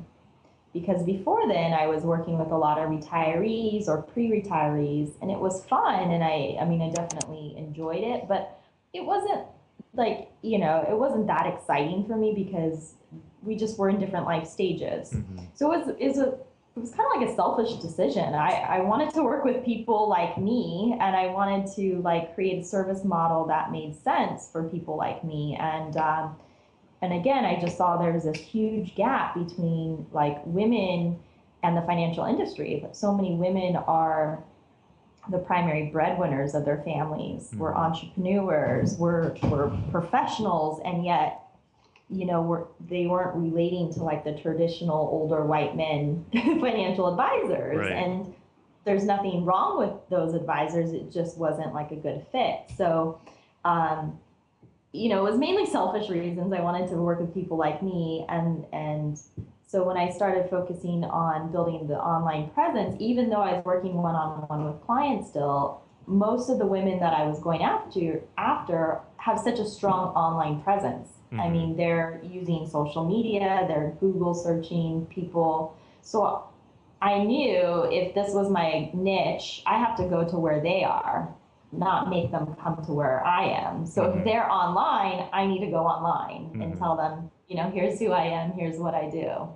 because 0.73 1.03
before 1.03 1.47
then 1.47 1.73
I 1.73 1.87
was 1.87 2.03
working 2.03 2.37
with 2.37 2.51
a 2.51 2.57
lot 2.57 2.77
of 2.77 2.89
retirees 2.89 3.87
or 3.87 4.03
pre-retirees 4.03 5.11
and 5.21 5.31
it 5.31 5.39
was 5.39 5.65
fun 5.65 6.11
and 6.11 6.23
I 6.23 6.57
I 6.61 6.65
mean 6.65 6.81
I 6.81 6.89
definitely 6.89 7.55
enjoyed 7.57 8.03
it 8.03 8.27
but 8.27 8.59
it 8.93 9.03
wasn't 9.03 9.45
like 9.93 10.31
you 10.41 10.59
know 10.59 10.85
it 10.87 10.97
wasn't 10.97 11.27
that 11.27 11.47
exciting 11.47 12.05
for 12.05 12.15
me 12.15 12.33
because 12.33 12.93
we 13.41 13.55
just 13.55 13.79
were 13.79 13.89
in 13.89 13.99
different 13.99 14.25
life 14.25 14.47
stages 14.47 15.11
mm-hmm. 15.11 15.39
so 15.55 15.71
it 15.71 15.85
was, 15.85 15.95
it 15.99 16.07
was 16.07 16.17
a 16.19 16.37
it 16.77 16.81
was 16.81 16.91
kind 16.91 17.09
of 17.13 17.19
like 17.19 17.29
a 17.29 17.35
selfish 17.35 17.73
decision 17.81 18.33
I, 18.33 18.51
I 18.51 18.79
wanted 18.81 19.13
to 19.15 19.23
work 19.23 19.43
with 19.43 19.65
people 19.65 20.07
like 20.07 20.37
me 20.37 20.95
and 20.99 21.15
i 21.15 21.27
wanted 21.27 21.73
to 21.75 22.01
like 22.01 22.35
create 22.35 22.61
a 22.61 22.65
service 22.65 23.03
model 23.03 23.45
that 23.47 23.71
made 23.71 23.95
sense 23.95 24.49
for 24.51 24.63
people 24.69 24.95
like 24.95 25.23
me 25.23 25.57
and 25.59 25.97
um, 25.97 26.35
and 27.01 27.13
again, 27.13 27.45
I 27.45 27.59
just 27.59 27.77
saw 27.77 27.97
there's 27.97 28.23
this 28.23 28.37
huge 28.37 28.95
gap 28.95 29.35
between 29.35 30.07
like 30.11 30.41
women 30.45 31.19
and 31.63 31.77
the 31.77 31.81
financial 31.81 32.25
industry. 32.25 32.85
So 32.93 33.13
many 33.13 33.35
women 33.35 33.75
are 33.75 34.43
the 35.29 35.37
primary 35.37 35.89
breadwinners 35.91 36.55
of 36.55 36.65
their 36.65 36.81
families. 36.83 37.43
Mm-hmm. 37.43 37.59
We're 37.59 37.75
entrepreneurs. 37.75 38.95
We're 38.97 39.35
we're 39.43 39.69
professionals, 39.91 40.81
and 40.85 41.05
yet, 41.05 41.41
you 42.09 42.25
know, 42.25 42.41
we're 42.41 42.65
they 42.89 43.05
weren't 43.05 43.35
relating 43.35 43.93
to 43.93 44.03
like 44.03 44.23
the 44.23 44.33
traditional 44.33 45.09
older 45.11 45.45
white 45.45 45.75
men 45.75 46.25
financial 46.33 47.07
advisors. 47.07 47.77
Right. 47.77 47.91
And 47.91 48.33
there's 48.85 49.03
nothing 49.03 49.43
wrong 49.43 49.77
with 49.77 49.93
those 50.09 50.33
advisors. 50.33 50.93
It 50.93 51.11
just 51.11 51.37
wasn't 51.37 51.73
like 51.73 51.91
a 51.91 51.97
good 51.97 52.25
fit. 52.31 52.61
So. 52.75 53.21
Um, 53.65 54.19
you 54.93 55.09
know, 55.09 55.25
it 55.25 55.31
was 55.31 55.37
mainly 55.37 55.65
selfish 55.65 56.09
reasons. 56.09 56.53
I 56.53 56.61
wanted 56.61 56.89
to 56.89 56.95
work 56.95 57.19
with 57.19 57.33
people 57.33 57.57
like 57.57 57.83
me, 57.83 58.25
and 58.29 58.65
and 58.71 59.19
so 59.67 59.83
when 59.83 59.97
I 59.97 60.09
started 60.09 60.49
focusing 60.49 61.03
on 61.03 61.51
building 61.51 61.87
the 61.87 61.95
online 61.95 62.49
presence, 62.51 62.95
even 62.99 63.29
though 63.29 63.41
I 63.41 63.53
was 63.53 63.65
working 63.65 63.95
one 63.95 64.15
on 64.15 64.47
one 64.47 64.63
with 64.65 64.81
clients 64.81 65.29
still, 65.29 65.81
most 66.05 66.49
of 66.49 66.57
the 66.57 66.65
women 66.65 66.99
that 66.99 67.13
I 67.13 67.27
was 67.27 67.41
going 67.41 67.61
after 67.63 68.21
after 68.37 69.01
have 69.17 69.37
such 69.39 69.59
a 69.59 69.65
strong 69.65 70.15
online 70.15 70.61
presence. 70.61 71.09
Mm-hmm. 71.31 71.41
I 71.41 71.49
mean, 71.49 71.77
they're 71.77 72.21
using 72.23 72.67
social 72.67 73.05
media, 73.05 73.65
they're 73.67 73.95
Google 73.99 74.33
searching 74.33 75.05
people. 75.07 75.77
So 76.01 76.43
I 77.01 77.23
knew 77.23 77.87
if 77.91 78.15
this 78.15 78.33
was 78.33 78.49
my 78.49 78.89
niche, 78.93 79.61
I 79.65 79.77
have 79.77 79.97
to 79.97 80.03
go 80.03 80.27
to 80.27 80.37
where 80.37 80.61
they 80.61 80.83
are 80.83 81.33
not 81.71 82.09
make 82.09 82.31
them 82.31 82.55
come 82.61 82.83
to 82.85 82.93
where 82.93 83.23
I 83.25 83.45
am. 83.45 83.85
So 83.85 84.03
mm-hmm. 84.03 84.19
if 84.19 84.25
they're 84.25 84.49
online, 84.49 85.27
I 85.33 85.45
need 85.45 85.59
to 85.65 85.71
go 85.71 85.85
online 85.85 86.49
mm-hmm. 86.49 86.61
and 86.61 86.77
tell 86.77 86.95
them, 86.95 87.29
you 87.47 87.57
know, 87.57 87.69
here's 87.69 87.99
who 87.99 88.11
I 88.11 88.23
am, 88.25 88.53
here's 88.53 88.77
what 88.77 88.93
I 88.93 89.09
do. 89.09 89.49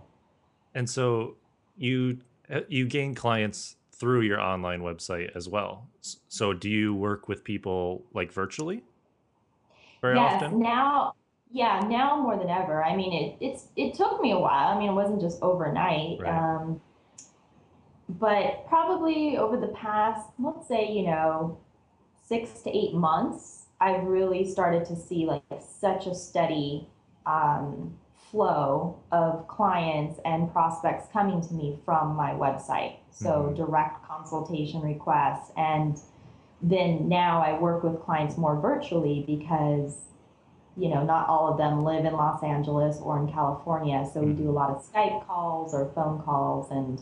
And 0.76 0.90
so 0.90 1.36
you 1.78 2.20
uh, 2.50 2.62
you 2.68 2.86
gain 2.86 3.16
clients 3.16 3.76
through 3.94 4.22
your 4.22 4.42
online 4.42 4.82
website 4.82 5.36
as 5.36 5.48
well. 5.48 5.88
So 6.02 6.54
do 6.54 6.70
you 6.70 6.94
work 6.94 7.28
with 7.28 7.44
people 7.44 8.04
like 8.14 8.32
virtually? 8.32 8.84
Very 10.02 10.16
yes, 10.16 10.42
often? 10.42 10.60
now 10.60 11.14
yeah, 11.52 11.80
now 11.88 12.22
more 12.22 12.38
than 12.38 12.50
ever. 12.50 12.84
I 12.84 12.96
mean, 12.96 13.14
it 13.14 13.46
it's 13.46 13.68
it 13.76 13.94
took 13.94 14.22
me 14.22 14.32
a 14.32 14.40
while. 14.40 14.70
I 14.70 14.80
mean, 14.80 14.90
it 14.90 14.94
wasn't 14.94 15.22
just 15.22 15.42
overnight. 15.42 16.20
Right. 16.20 16.30
Um, 16.30 16.82
but 18.10 18.68
probably 18.68 19.38
over 19.38 19.58
the 19.58 19.70
past, 19.70 20.28
let's 20.38 20.68
say, 20.68 20.92
you 20.92 21.04
know, 21.04 21.58
six 22.28 22.62
to 22.62 22.70
eight 22.76 22.94
months, 22.94 23.66
I've 23.80 24.04
really 24.04 24.50
started 24.50 24.86
to 24.86 24.96
see 24.96 25.26
like 25.26 25.44
such 25.60 26.08
a 26.08 26.16
steady 26.16 26.88
um, 27.26 27.98
flow 28.30 29.00
of 29.12 29.48
clients 29.48 30.20
and 30.26 30.52
prospects 30.52 31.08
coming 31.12 31.42
to 31.42 31.54
me 31.54 31.80
from 31.86 32.16
my 32.16 32.32
website. 32.32 32.96
So 33.12 33.30
mm-hmm. 33.30 33.56
direct 33.56 34.06
consultation 34.08 34.82
requests. 34.82 35.52
And 35.58 36.00
then 36.62 37.10
now 37.10 37.42
I 37.42 37.60
work 37.60 37.84
with 37.84 38.02
clients 38.02 38.38
more 38.38 38.60
virtually 38.60 39.24
because, 39.26 39.98
you 40.78 40.90
know, 40.90 41.04
not 41.04 41.28
all 41.28 41.52
of 41.52 41.58
them 41.58 41.84
live 41.84 42.06
in 42.06 42.14
Los 42.14 42.44
Angeles 42.44 42.98
or 43.02 43.20
in 43.20 43.32
California. 43.32 44.10
So 44.14 44.20
mm-hmm. 44.20 44.30
we 44.30 44.44
do 44.44 44.50
a 44.50 44.52
lot 44.52 44.70
of 44.70 44.86
Skype 44.86 45.26
calls 45.28 45.74
or 45.74 45.92
phone 45.94 46.22
calls 46.22 46.72
and 46.72 47.02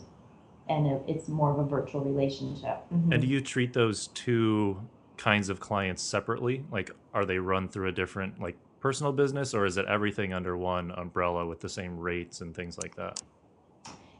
and 0.68 1.00
it's 1.08 1.28
more 1.28 1.50
of 1.50 1.58
a 1.58 1.64
virtual 1.64 2.00
relationship. 2.00 2.78
Mm-hmm. 2.94 3.12
And 3.12 3.22
do 3.22 3.26
you 3.26 3.40
treat 3.40 3.72
those 3.72 4.06
two 4.08 4.80
kinds 5.16 5.48
of 5.48 5.58
clients 5.58 6.00
separately? 6.00 6.64
Like, 6.70 6.92
are 7.12 7.24
they 7.24 7.38
run 7.38 7.68
through 7.68 7.88
a 7.88 7.92
different 7.92 8.40
like 8.40 8.56
personal 8.80 9.12
business, 9.12 9.52
or 9.52 9.66
is 9.66 9.76
it 9.76 9.86
everything 9.86 10.32
under 10.32 10.56
one 10.56 10.92
umbrella 10.92 11.44
with 11.44 11.60
the 11.60 11.68
same 11.68 11.98
rates 11.98 12.40
and 12.40 12.54
things 12.54 12.78
like 12.78 12.94
that? 12.96 13.20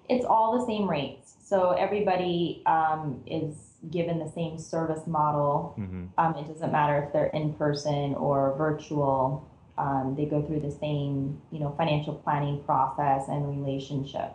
It's 0.08 0.24
all 0.24 0.58
the 0.58 0.66
same 0.66 0.90
rates. 0.90 1.36
So 1.40 1.70
everybody 1.70 2.62
um, 2.66 3.22
is 3.26 3.54
given 3.90 4.18
the 4.18 4.28
same 4.28 4.58
service 4.58 5.06
model. 5.06 5.74
Mm-hmm. 5.78 6.06
Um, 6.18 6.36
it 6.36 6.46
doesn't 6.48 6.70
matter 6.70 7.02
if 7.02 7.12
they're 7.12 7.26
in 7.26 7.54
person 7.54 8.14
or 8.14 8.54
virtual. 8.58 9.48
Um, 9.78 10.14
they 10.16 10.26
go 10.26 10.42
through 10.42 10.60
the 10.60 10.70
same, 10.70 11.40
you 11.50 11.60
know, 11.60 11.74
financial 11.78 12.14
planning 12.14 12.62
process 12.64 13.28
and 13.28 13.48
relationship. 13.48 14.34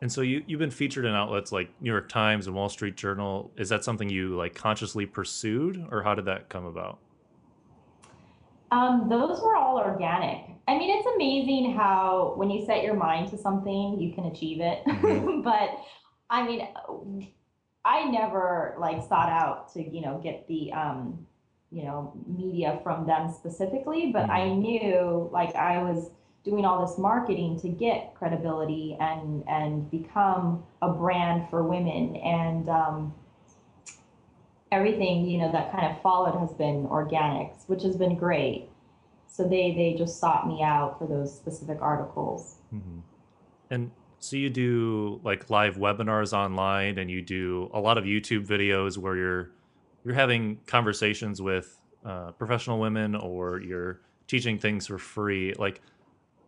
And 0.00 0.12
so 0.12 0.20
you 0.20 0.44
you've 0.46 0.60
been 0.60 0.70
featured 0.70 1.06
in 1.06 1.14
outlets 1.14 1.50
like 1.50 1.70
New 1.80 1.90
York 1.90 2.08
Times 2.08 2.46
and 2.46 2.54
Wall 2.54 2.68
Street 2.68 2.96
Journal. 2.96 3.50
Is 3.56 3.68
that 3.70 3.82
something 3.82 4.08
you 4.08 4.36
like 4.36 4.54
consciously 4.54 5.06
pursued, 5.06 5.84
or 5.90 6.02
how 6.02 6.14
did 6.14 6.26
that 6.26 6.48
come 6.48 6.66
about? 6.66 6.98
Um, 8.70 9.08
those 9.08 9.40
were 9.40 9.56
all 9.56 9.78
organic. 9.78 10.44
I 10.68 10.76
mean, 10.76 10.98
it's 10.98 11.08
amazing 11.14 11.74
how 11.74 12.34
when 12.36 12.50
you 12.50 12.64
set 12.66 12.84
your 12.84 12.94
mind 12.94 13.30
to 13.30 13.38
something, 13.38 13.98
you 13.98 14.12
can 14.12 14.26
achieve 14.26 14.60
it. 14.60 14.84
Mm-hmm. 14.86 15.40
but 15.42 15.70
I 16.30 16.46
mean, 16.46 16.68
I 17.84 18.04
never 18.04 18.74
like 18.78 19.02
sought 19.08 19.30
out 19.30 19.72
to 19.74 19.82
you 19.82 20.00
know 20.00 20.20
get 20.22 20.46
the 20.48 20.72
um, 20.72 21.26
you 21.70 21.84
know 21.84 22.12
media 22.26 22.80
from 22.82 23.06
them 23.06 23.32
specifically, 23.32 24.10
but 24.12 24.22
mm-hmm. 24.24 24.30
I 24.30 24.48
knew 24.54 25.28
like 25.32 25.54
I 25.54 25.82
was 25.82 26.10
doing 26.44 26.64
all 26.64 26.86
this 26.86 26.98
marketing 26.98 27.58
to 27.60 27.68
get 27.68 28.14
credibility 28.14 28.96
and 29.00 29.44
and 29.48 29.90
become 29.90 30.64
a 30.82 30.92
brand 30.92 31.48
for 31.50 31.62
women 31.62 32.16
and 32.16 32.68
um, 32.68 33.14
everything 34.72 35.26
you 35.26 35.38
know 35.38 35.50
that 35.52 35.72
kind 35.72 35.86
of 35.86 36.00
followed 36.02 36.38
has 36.38 36.52
been 36.54 36.86
organics 36.86 37.68
which 37.68 37.82
has 37.82 37.96
been 37.96 38.16
great 38.16 38.68
so 39.26 39.42
they 39.42 39.74
they 39.74 39.94
just 39.96 40.18
sought 40.18 40.46
me 40.46 40.62
out 40.62 40.98
for 40.98 41.06
those 41.06 41.34
specific 41.34 41.78
articles 41.80 42.56
mm-hmm. 42.72 43.00
and 43.70 43.90
so 44.20 44.36
you 44.36 44.50
do 44.50 45.20
like 45.22 45.48
live 45.50 45.76
webinars 45.76 46.32
online 46.32 46.98
and 46.98 47.10
you 47.10 47.22
do 47.22 47.70
a 47.72 47.80
lot 47.80 47.96
of 47.98 48.04
youtube 48.04 48.46
videos 48.46 48.98
where 48.98 49.16
you're 49.16 49.50
you're 50.04 50.14
having 50.14 50.58
conversations 50.66 51.42
with 51.42 51.78
uh, 52.04 52.32
professional 52.32 52.78
women 52.78 53.14
or 53.14 53.60
you're 53.60 54.00
teaching 54.26 54.58
things 54.58 54.86
for 54.86 54.98
free, 54.98 55.54
like 55.58 55.80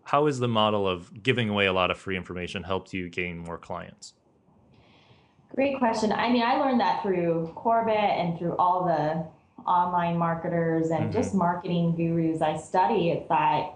how 0.04 0.26
is 0.26 0.38
the 0.38 0.48
model 0.48 0.88
of 0.88 1.22
giving 1.22 1.48
away 1.48 1.66
a 1.66 1.72
lot 1.72 1.90
of 1.90 1.98
free 1.98 2.16
information 2.16 2.62
helped 2.62 2.92
you 2.92 3.08
gain 3.08 3.38
more 3.38 3.58
clients? 3.58 4.14
Great 5.54 5.78
question. 5.78 6.12
I 6.12 6.30
mean, 6.30 6.42
I 6.42 6.56
learned 6.56 6.80
that 6.80 7.02
through 7.02 7.52
Corbett 7.56 7.96
and 7.96 8.38
through 8.38 8.56
all 8.56 8.84
the 8.84 9.26
online 9.68 10.16
marketers 10.16 10.90
and 10.90 11.04
mm-hmm. 11.04 11.12
just 11.12 11.34
marketing 11.34 11.94
gurus 11.96 12.40
I 12.40 12.56
study. 12.56 13.10
It's 13.10 13.28
that, 13.28 13.74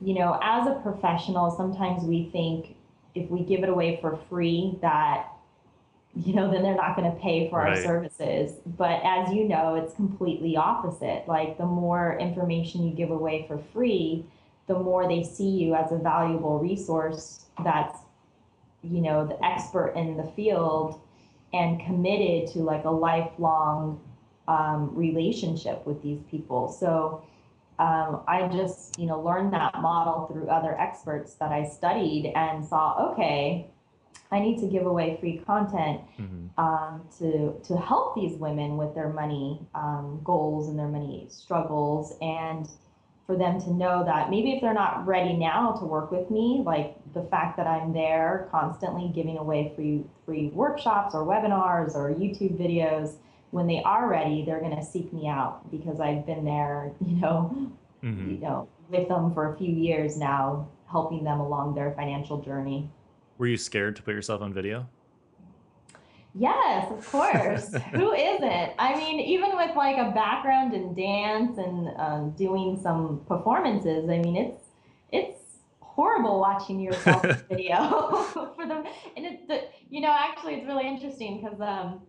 you 0.00 0.14
know, 0.14 0.38
as 0.42 0.66
a 0.66 0.74
professional, 0.82 1.50
sometimes 1.50 2.02
we 2.02 2.28
think 2.30 2.73
if 3.14 3.30
we 3.30 3.44
give 3.44 3.62
it 3.62 3.68
away 3.68 3.98
for 4.00 4.18
free, 4.28 4.78
that 4.82 5.28
you 6.16 6.34
know, 6.34 6.50
then 6.50 6.62
they're 6.62 6.76
not 6.76 6.96
going 6.96 7.10
to 7.10 7.18
pay 7.18 7.50
for 7.50 7.58
right. 7.58 7.76
our 7.76 7.82
services. 7.82 8.58
But 8.64 9.00
as 9.02 9.32
you 9.32 9.48
know, 9.48 9.74
it's 9.74 9.94
completely 9.94 10.56
opposite. 10.56 11.24
Like 11.26 11.58
the 11.58 11.66
more 11.66 12.16
information 12.18 12.86
you 12.86 12.94
give 12.94 13.10
away 13.10 13.46
for 13.48 13.58
free, 13.72 14.24
the 14.68 14.78
more 14.78 15.08
they 15.08 15.22
see 15.24 15.48
you 15.48 15.74
as 15.74 15.90
a 15.92 15.98
valuable 15.98 16.58
resource 16.58 17.46
that's, 17.64 17.98
you 18.82 19.00
know, 19.00 19.26
the 19.26 19.44
expert 19.44 19.94
in 19.96 20.16
the 20.16 20.30
field 20.36 21.00
and 21.52 21.80
committed 21.84 22.52
to 22.52 22.60
like 22.60 22.84
a 22.84 22.90
lifelong 22.90 24.00
um, 24.46 24.94
relationship 24.94 25.84
with 25.86 26.02
these 26.02 26.20
people. 26.30 26.68
So 26.68 27.24
um, 27.78 28.22
I 28.28 28.48
just, 28.52 28.98
you 28.98 29.06
know, 29.06 29.20
learned 29.20 29.52
that 29.52 29.80
model 29.80 30.26
through 30.26 30.48
other 30.48 30.78
experts 30.78 31.34
that 31.34 31.50
I 31.50 31.66
studied 31.66 32.32
and 32.36 32.64
saw, 32.64 33.12
okay, 33.12 33.68
I 34.30 34.40
need 34.40 34.60
to 34.60 34.66
give 34.66 34.86
away 34.86 35.16
free 35.20 35.38
content 35.38 36.00
mm-hmm. 36.18 36.60
um, 36.60 37.02
to 37.18 37.54
to 37.68 37.76
help 37.76 38.14
these 38.14 38.36
women 38.38 38.76
with 38.76 38.94
their 38.94 39.08
money 39.08 39.60
um, 39.74 40.20
goals 40.24 40.68
and 40.68 40.78
their 40.78 40.88
money 40.88 41.26
struggles, 41.30 42.16
and 42.20 42.68
for 43.26 43.36
them 43.36 43.60
to 43.60 43.72
know 43.72 44.04
that 44.04 44.30
maybe 44.30 44.52
if 44.52 44.60
they're 44.60 44.74
not 44.74 45.06
ready 45.06 45.34
now 45.34 45.72
to 45.72 45.84
work 45.84 46.10
with 46.10 46.30
me, 46.30 46.62
like 46.64 46.96
the 47.14 47.22
fact 47.24 47.56
that 47.56 47.66
I'm 47.66 47.92
there 47.92 48.48
constantly 48.50 49.10
giving 49.14 49.38
away 49.38 49.72
free 49.74 50.04
free 50.24 50.48
workshops 50.48 51.14
or 51.14 51.24
webinars 51.24 51.94
or 51.94 52.10
YouTube 52.10 52.58
videos, 52.58 53.16
when 53.54 53.68
they 53.68 53.80
are 53.84 54.08
ready, 54.08 54.44
they're 54.44 54.58
going 54.58 54.76
to 54.76 54.84
seek 54.84 55.12
me 55.12 55.28
out 55.28 55.70
because 55.70 56.00
I've 56.00 56.26
been 56.26 56.44
there, 56.44 56.90
you 57.06 57.16
know, 57.16 57.70
mm-hmm. 58.02 58.30
you 58.32 58.38
know, 58.38 58.68
with 58.88 59.06
them 59.06 59.32
for 59.32 59.54
a 59.54 59.56
few 59.56 59.72
years 59.72 60.16
now, 60.16 60.68
helping 60.90 61.22
them 61.22 61.38
along 61.38 61.76
their 61.76 61.92
financial 61.92 62.42
journey. 62.42 62.90
Were 63.38 63.46
you 63.46 63.56
scared 63.56 63.94
to 63.96 64.02
put 64.02 64.12
yourself 64.12 64.42
on 64.42 64.52
video? 64.52 64.88
Yes, 66.34 66.90
of 66.90 67.06
course. 67.12 67.72
Who 67.92 68.12
isn't? 68.12 68.72
I 68.76 68.96
mean, 68.96 69.20
even 69.20 69.56
with 69.56 69.76
like 69.76 69.98
a 69.98 70.10
background 70.10 70.74
in 70.74 70.92
dance 70.92 71.56
and 71.56 71.90
um, 71.96 72.30
doing 72.32 72.80
some 72.82 73.20
performances, 73.28 74.10
I 74.10 74.18
mean, 74.18 74.36
it's 74.36 74.64
it's 75.12 75.40
horrible 75.78 76.40
watching 76.40 76.80
yourself 76.80 77.22
video 77.48 78.24
for 78.56 78.66
them. 78.66 78.84
And 79.16 79.26
it, 79.26 79.46
the, 79.46 79.62
you 79.90 80.00
know, 80.00 80.10
actually, 80.10 80.54
it's 80.54 80.66
really 80.66 80.88
interesting 80.88 81.40
because 81.40 81.60
um, 81.60 82.02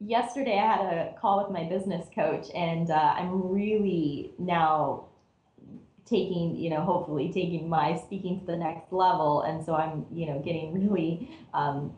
yesterday 0.00 0.58
I 0.58 0.76
had 0.76 0.80
a 0.80 1.14
call 1.20 1.42
with 1.42 1.52
my 1.52 1.64
business 1.64 2.06
coach, 2.14 2.46
and 2.54 2.90
uh, 2.90 3.14
I'm 3.16 3.52
really 3.52 4.32
now 4.38 5.06
taking, 6.06 6.56
you 6.56 6.70
know, 6.70 6.80
hopefully 6.80 7.30
taking 7.32 7.68
my 7.68 7.96
speaking 7.96 8.40
to 8.40 8.46
the 8.46 8.56
next 8.56 8.92
level. 8.92 9.42
And 9.42 9.64
so 9.64 9.74
I'm, 9.74 10.06
you 10.12 10.26
know, 10.26 10.40
getting 10.40 10.74
really 10.74 11.30
um, 11.54 11.94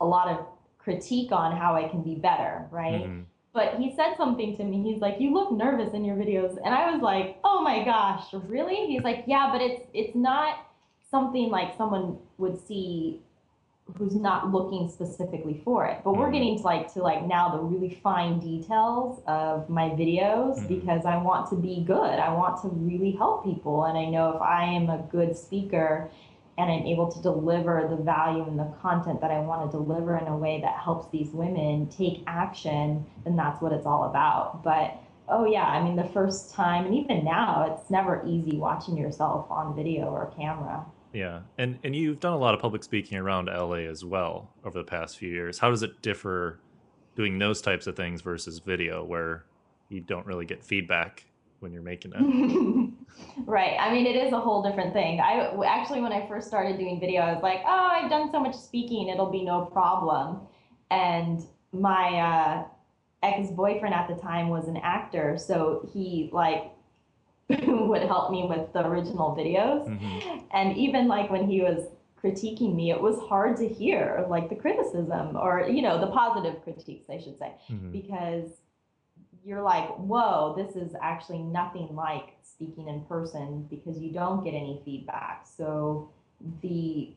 a 0.00 0.04
lot 0.04 0.28
of 0.28 0.44
critique 0.78 1.32
on 1.32 1.56
how 1.56 1.74
I 1.74 1.88
can 1.88 2.02
be 2.02 2.14
better, 2.14 2.66
right? 2.70 3.02
Mm-hmm. 3.02 3.22
But 3.52 3.76
he 3.76 3.94
said 3.96 4.14
something 4.16 4.56
to 4.58 4.64
me. 4.64 4.82
He's 4.82 5.00
like, 5.00 5.16
"You 5.18 5.34
look 5.34 5.50
nervous 5.50 5.92
in 5.92 6.04
your 6.04 6.14
videos," 6.14 6.56
and 6.64 6.72
I 6.72 6.92
was 6.92 7.02
like, 7.02 7.38
"Oh 7.42 7.62
my 7.62 7.84
gosh, 7.84 8.32
really?" 8.32 8.86
He's 8.86 9.02
like, 9.02 9.24
"Yeah, 9.26 9.50
but 9.50 9.60
it's 9.60 9.82
it's 9.92 10.14
not 10.14 10.66
something 11.10 11.50
like 11.50 11.76
someone 11.76 12.16
would 12.38 12.64
see 12.64 13.22
who's 13.96 14.14
not 14.14 14.50
looking 14.50 14.88
specifically 14.88 15.60
for 15.64 15.86
it. 15.86 16.00
But 16.04 16.16
we're 16.16 16.24
mm-hmm. 16.24 16.32
getting 16.32 16.56
to 16.58 16.62
like 16.62 16.92
to 16.94 17.02
like 17.02 17.26
now 17.26 17.48
the 17.50 17.58
really 17.58 18.00
fine 18.02 18.38
details 18.38 19.22
of 19.26 19.68
my 19.68 19.90
videos 19.90 20.58
mm-hmm. 20.58 20.66
because 20.68 21.04
I 21.04 21.16
want 21.16 21.48
to 21.50 21.56
be 21.56 21.84
good. 21.86 22.18
I 22.18 22.32
want 22.32 22.60
to 22.62 22.68
really 22.68 23.12
help 23.12 23.44
people 23.44 23.84
and 23.84 23.96
I 23.96 24.06
know 24.06 24.30
if 24.36 24.42
I 24.42 24.64
am 24.64 24.88
a 24.88 24.98
good 25.10 25.36
speaker 25.36 26.10
and 26.58 26.70
I'm 26.70 26.86
able 26.86 27.10
to 27.10 27.22
deliver 27.22 27.86
the 27.88 27.96
value 27.96 28.44
and 28.44 28.58
the 28.58 28.70
content 28.82 29.20
that 29.22 29.30
I 29.30 29.40
want 29.40 29.70
to 29.70 29.76
deliver 29.76 30.18
in 30.18 30.26
a 30.26 30.36
way 30.36 30.60
that 30.60 30.78
helps 30.78 31.10
these 31.10 31.30
women 31.30 31.88
take 31.88 32.22
action, 32.26 33.06
then 33.24 33.36
that's 33.36 33.62
what 33.62 33.72
it's 33.72 33.86
all 33.86 34.04
about. 34.04 34.62
But 34.62 34.98
oh 35.28 35.46
yeah, 35.46 35.64
I 35.64 35.82
mean 35.82 35.96
the 35.96 36.04
first 36.04 36.52
time 36.52 36.86
and 36.86 36.94
even 36.94 37.24
now 37.24 37.74
it's 37.74 37.90
never 37.90 38.22
easy 38.26 38.56
watching 38.56 38.96
yourself 38.96 39.50
on 39.50 39.74
video 39.74 40.06
or 40.06 40.32
camera. 40.36 40.84
Yeah, 41.12 41.40
and 41.58 41.78
and 41.82 41.94
you've 41.94 42.20
done 42.20 42.32
a 42.32 42.38
lot 42.38 42.54
of 42.54 42.60
public 42.60 42.84
speaking 42.84 43.18
around 43.18 43.46
LA 43.46 43.88
as 43.88 44.04
well 44.04 44.50
over 44.64 44.78
the 44.78 44.84
past 44.84 45.18
few 45.18 45.28
years. 45.28 45.58
How 45.58 45.70
does 45.70 45.82
it 45.82 46.02
differ 46.02 46.60
doing 47.16 47.38
those 47.38 47.60
types 47.60 47.86
of 47.86 47.96
things 47.96 48.22
versus 48.22 48.60
video, 48.60 49.04
where 49.04 49.44
you 49.88 50.00
don't 50.00 50.24
really 50.26 50.46
get 50.46 50.62
feedback 50.62 51.26
when 51.58 51.72
you're 51.72 51.82
making 51.82 52.12
it? 52.14 52.92
right. 53.46 53.76
I 53.78 53.92
mean, 53.92 54.06
it 54.06 54.16
is 54.16 54.32
a 54.32 54.40
whole 54.40 54.62
different 54.62 54.92
thing. 54.92 55.20
I 55.20 55.52
actually, 55.66 56.00
when 56.00 56.12
I 56.12 56.26
first 56.28 56.46
started 56.46 56.78
doing 56.78 57.00
video, 57.00 57.22
I 57.22 57.32
was 57.32 57.42
like, 57.42 57.60
oh, 57.66 57.88
I've 57.92 58.08
done 58.08 58.30
so 58.30 58.40
much 58.40 58.54
speaking, 58.54 59.08
it'll 59.08 59.32
be 59.32 59.44
no 59.44 59.64
problem. 59.64 60.40
And 60.90 61.44
my 61.72 62.20
uh, 62.20 62.64
ex 63.22 63.50
boyfriend 63.50 63.94
at 63.94 64.08
the 64.08 64.14
time 64.14 64.48
was 64.48 64.68
an 64.68 64.76
actor, 64.76 65.36
so 65.36 65.88
he 65.92 66.30
like 66.32 66.70
would 67.66 68.02
help 68.02 68.30
me 68.30 68.46
with 68.48 68.72
the 68.72 68.86
original 68.86 69.34
videos. 69.36 69.88
Mm-hmm. 69.88 70.38
And 70.52 70.76
even 70.76 71.08
like 71.08 71.30
when 71.30 71.48
he 71.48 71.60
was 71.60 71.86
critiquing 72.22 72.74
me, 72.74 72.90
it 72.90 73.00
was 73.00 73.18
hard 73.28 73.56
to 73.58 73.68
hear 73.68 74.26
like 74.28 74.48
the 74.48 74.54
criticism 74.54 75.36
or, 75.36 75.66
you 75.68 75.82
know, 75.82 76.00
the 76.00 76.08
positive 76.08 76.62
critiques, 76.62 77.08
I 77.10 77.18
should 77.18 77.38
say, 77.38 77.52
mm-hmm. 77.70 77.92
because 77.92 78.50
you're 79.44 79.62
like, 79.62 79.88
whoa, 79.96 80.54
this 80.56 80.76
is 80.76 80.94
actually 81.00 81.38
nothing 81.38 81.88
like 81.94 82.36
speaking 82.42 82.88
in 82.88 83.04
person 83.06 83.66
because 83.70 83.98
you 83.98 84.12
don't 84.12 84.44
get 84.44 84.50
any 84.50 84.80
feedback. 84.84 85.46
So 85.46 86.10
the 86.62 87.14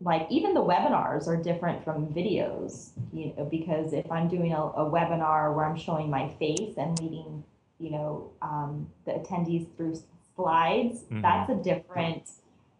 like 0.00 0.26
even 0.28 0.54
the 0.54 0.60
webinars 0.60 1.28
are 1.28 1.36
different 1.36 1.84
from 1.84 2.08
videos, 2.08 2.90
you 3.12 3.32
know, 3.36 3.44
because 3.44 3.92
if 3.92 4.10
I'm 4.10 4.28
doing 4.28 4.52
a, 4.52 4.60
a 4.60 4.90
webinar 4.90 5.54
where 5.54 5.64
I'm 5.64 5.76
showing 5.76 6.10
my 6.10 6.28
face 6.40 6.74
and 6.76 6.98
leading 7.00 7.44
you 7.84 7.90
know 7.90 8.30
um, 8.42 8.88
the 9.04 9.12
attendees 9.12 9.66
through 9.76 9.96
slides 10.34 11.02
mm-hmm. 11.02 11.20
that's 11.20 11.50
a 11.50 11.56
different 11.56 12.30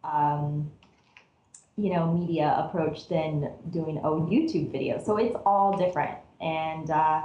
um, 0.03 0.71
you 1.77 1.93
know 1.93 2.12
media 2.12 2.55
approach 2.59 3.09
than 3.09 3.51
doing 3.71 3.99
a 3.99 4.03
youtube 4.03 4.73
video 4.73 5.03
so 5.05 5.17
it's 5.17 5.37
all 5.45 5.77
different 5.77 6.17
and 6.40 6.90
uh, 6.90 7.23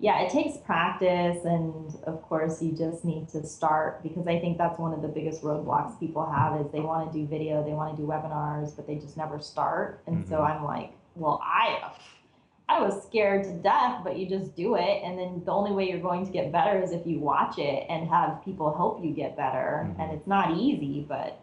yeah 0.00 0.20
it 0.20 0.30
takes 0.30 0.58
practice 0.58 1.44
and 1.44 1.96
of 2.04 2.22
course 2.22 2.62
you 2.62 2.72
just 2.72 3.04
need 3.04 3.28
to 3.28 3.44
start 3.44 4.02
because 4.02 4.26
i 4.26 4.38
think 4.38 4.58
that's 4.58 4.78
one 4.78 4.92
of 4.92 5.00
the 5.00 5.08
biggest 5.08 5.42
roadblocks 5.42 5.98
people 5.98 6.28
have 6.30 6.60
is 6.60 6.70
they 6.72 6.80
want 6.80 7.10
to 7.10 7.18
do 7.18 7.26
video 7.26 7.64
they 7.64 7.72
want 7.72 7.96
to 7.96 8.02
do 8.02 8.06
webinars 8.06 8.74
but 8.76 8.86
they 8.86 8.96
just 8.96 9.16
never 9.16 9.40
start 9.40 10.02
and 10.06 10.18
mm-hmm. 10.18 10.30
so 10.30 10.42
i'm 10.42 10.64
like 10.64 10.92
well 11.14 11.40
i 11.42 11.90
I 12.68 12.80
was 12.80 13.02
scared 13.02 13.44
to 13.44 13.52
death, 13.52 14.02
but 14.04 14.18
you 14.18 14.28
just 14.28 14.54
do 14.54 14.76
it. 14.76 15.02
And 15.02 15.18
then 15.18 15.42
the 15.44 15.52
only 15.52 15.72
way 15.72 15.88
you're 15.88 16.00
going 16.00 16.26
to 16.26 16.32
get 16.32 16.52
better 16.52 16.82
is 16.82 16.92
if 16.92 17.06
you 17.06 17.18
watch 17.18 17.58
it 17.58 17.86
and 17.88 18.08
have 18.08 18.44
people 18.44 18.76
help 18.76 19.02
you 19.02 19.12
get 19.12 19.36
better. 19.36 19.86
Mm-hmm. 19.86 20.00
And 20.00 20.12
it's 20.12 20.26
not 20.26 20.56
easy, 20.56 21.06
but 21.08 21.40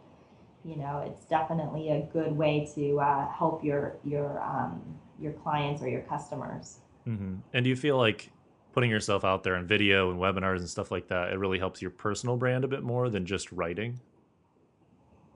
you 0.63 0.75
know, 0.75 1.03
it's 1.05 1.25
definitely 1.25 1.89
a 1.89 2.01
good 2.13 2.31
way 2.31 2.69
to 2.75 2.99
uh, 2.99 3.31
help 3.31 3.63
your 3.63 3.97
your 4.03 4.41
um, 4.41 4.81
your 5.19 5.33
clients 5.33 5.81
or 5.81 5.87
your 5.87 6.01
customers. 6.01 6.79
Mm-hmm. 7.07 7.35
And 7.53 7.63
do 7.63 7.69
you 7.69 7.75
feel 7.75 7.97
like 7.97 8.31
putting 8.73 8.89
yourself 8.89 9.23
out 9.23 9.43
there 9.43 9.55
in 9.55 9.65
video 9.65 10.11
and 10.11 10.19
webinars 10.19 10.57
and 10.59 10.69
stuff 10.69 10.91
like 10.91 11.07
that, 11.07 11.31
it 11.31 11.39
really 11.39 11.59
helps 11.59 11.81
your 11.81 11.91
personal 11.91 12.35
brand 12.35 12.63
a 12.63 12.67
bit 12.67 12.83
more 12.83 13.09
than 13.09 13.25
just 13.25 13.51
writing? 13.51 13.99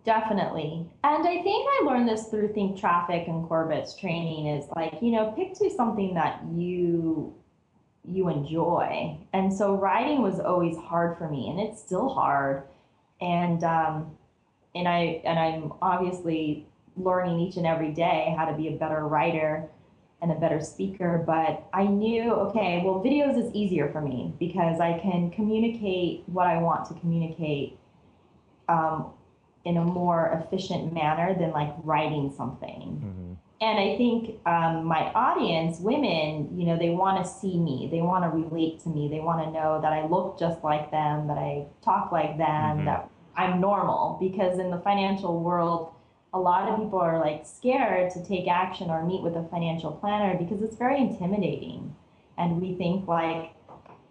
Definitely. 0.06 0.86
And 1.04 1.28
I 1.28 1.42
think 1.42 1.68
I 1.70 1.86
learned 1.86 2.08
this 2.08 2.28
through 2.28 2.54
Think 2.54 2.80
Traffic 2.80 3.28
and 3.28 3.48
Corbett's 3.48 3.96
training 3.96 4.48
is 4.48 4.66
like, 4.76 4.94
you 5.02 5.12
know, 5.12 5.32
pick 5.32 5.54
to 5.56 5.70
something 5.70 6.14
that 6.16 6.42
you 6.56 7.36
you 8.06 8.30
enjoy. 8.30 9.18
And 9.34 9.54
so 9.54 9.76
writing 9.76 10.22
was 10.22 10.40
always 10.40 10.78
hard 10.78 11.18
for 11.18 11.30
me 11.30 11.50
and 11.50 11.60
it's 11.60 11.82
still 11.82 12.10
hard. 12.10 12.64
And 13.22 13.64
um 13.64 14.18
and 14.74 14.88
I 14.88 15.22
and 15.26 15.38
I'm 15.38 15.74
obviously 15.82 16.66
learning 16.96 17.40
each 17.40 17.58
and 17.58 17.68
every 17.68 17.92
day 17.92 18.34
how 18.38 18.46
to 18.46 18.56
be 18.56 18.68
a 18.70 18.72
better 18.72 19.08
writer 19.08 19.70
and 20.22 20.32
a 20.32 20.36
better 20.36 20.62
speaker, 20.62 21.24
but 21.26 21.66
I 21.74 21.88
knew, 21.88 22.34
okay, 22.34 22.82
well, 22.84 23.02
videos 23.02 23.38
is 23.38 23.54
easier 23.54 23.90
for 23.92 24.02
me 24.02 24.34
because 24.38 24.82
I 24.82 25.00
can 25.00 25.32
communicate 25.32 26.24
what 26.26 26.46
I 26.46 26.58
want 26.58 26.88
to 26.88 26.94
communicate 26.96 27.78
um, 28.68 29.14
in 29.66 29.78
a 29.78 29.84
more 29.84 30.42
efficient 30.44 30.94
manner 30.94 31.36
than 31.38 31.52
like 31.52 31.74
writing 31.84 32.32
something. 32.36 33.02
Mm-hmm. 33.04 33.34
and 33.62 33.78
I 33.78 33.98
think 33.98 34.40
um, 34.46 34.86
my 34.86 35.12
audience, 35.14 35.80
women, 35.82 36.58
you 36.58 36.66
know, 36.66 36.78
they 36.78 36.92
want 36.92 37.22
to 37.24 37.30
see 37.30 37.60
me, 37.60 37.90
they 37.92 38.00
want 38.02 38.24
to 38.24 38.30
relate 38.30 38.80
to 38.84 38.90
me, 38.90 39.10
they 39.10 39.20
want 39.20 39.44
to 39.44 39.52
know 39.52 39.82
that 39.82 39.92
I 39.92 40.06
look 40.08 40.40
just 40.40 40.64
like 40.64 40.92
them, 40.92 41.28
that 41.28 41.38
I 41.38 41.66
talk 41.84 42.12
like 42.14 42.38
them, 42.38 42.80
Mhm. 42.80 42.86
that 42.86 43.10
I'm 43.36 43.60
normal. 43.60 44.18
Because 44.22 44.60
in 44.60 44.72
the 44.72 44.80
financial 44.80 45.42
world, 45.42 45.90
a 46.34 46.40
lot 46.40 46.70
of 46.70 46.80
people 46.80 47.00
are 47.00 47.20
like 47.20 47.46
scared 47.46 48.12
to 48.12 48.24
take 48.24 48.48
action 48.48 48.90
or 48.90 49.04
meet 49.04 49.22
with 49.22 49.36
a 49.36 49.44
financial 49.52 49.92
planner 49.92 50.38
because 50.38 50.62
it's 50.62 50.78
very 50.78 50.98
intimidating. 51.02 51.94
And 52.38 52.62
we 52.62 52.76
think 52.76 53.08
like 53.10 53.52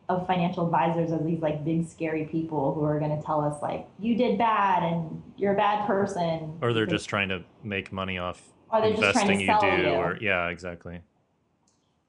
of 0.09 0.27
financial 0.27 0.65
advisors 0.65 1.13
as 1.13 1.25
these 1.25 1.41
like 1.41 1.65
big 1.65 1.87
scary 1.87 2.25
people 2.25 2.75
who 2.75 2.83
are 2.83 2.99
going 2.99 3.17
to 3.17 3.23
tell 3.25 3.41
us 3.43 3.61
like 3.61 3.87
you 3.99 4.17
did 4.17 4.39
bad 4.39 4.83
and 4.83 5.23
you're 5.37 5.53
a 5.53 5.57
bad 5.57 5.87
person. 5.87 6.59
Or 6.63 6.73
they're 6.73 6.87
because- 6.87 7.01
just 7.01 7.09
trying 7.09 7.29
to 7.29 7.43
make 7.63 7.93
money 7.93 8.19
off 8.19 8.43
or 8.71 8.81
they're 8.81 8.91
just 8.91 9.13
trying 9.13 9.31
investing 9.31 9.41
you 9.41 9.83
do, 9.83 9.89
you. 9.89 9.95
or 9.95 10.19
yeah, 10.21 10.49
exactly. 10.49 11.01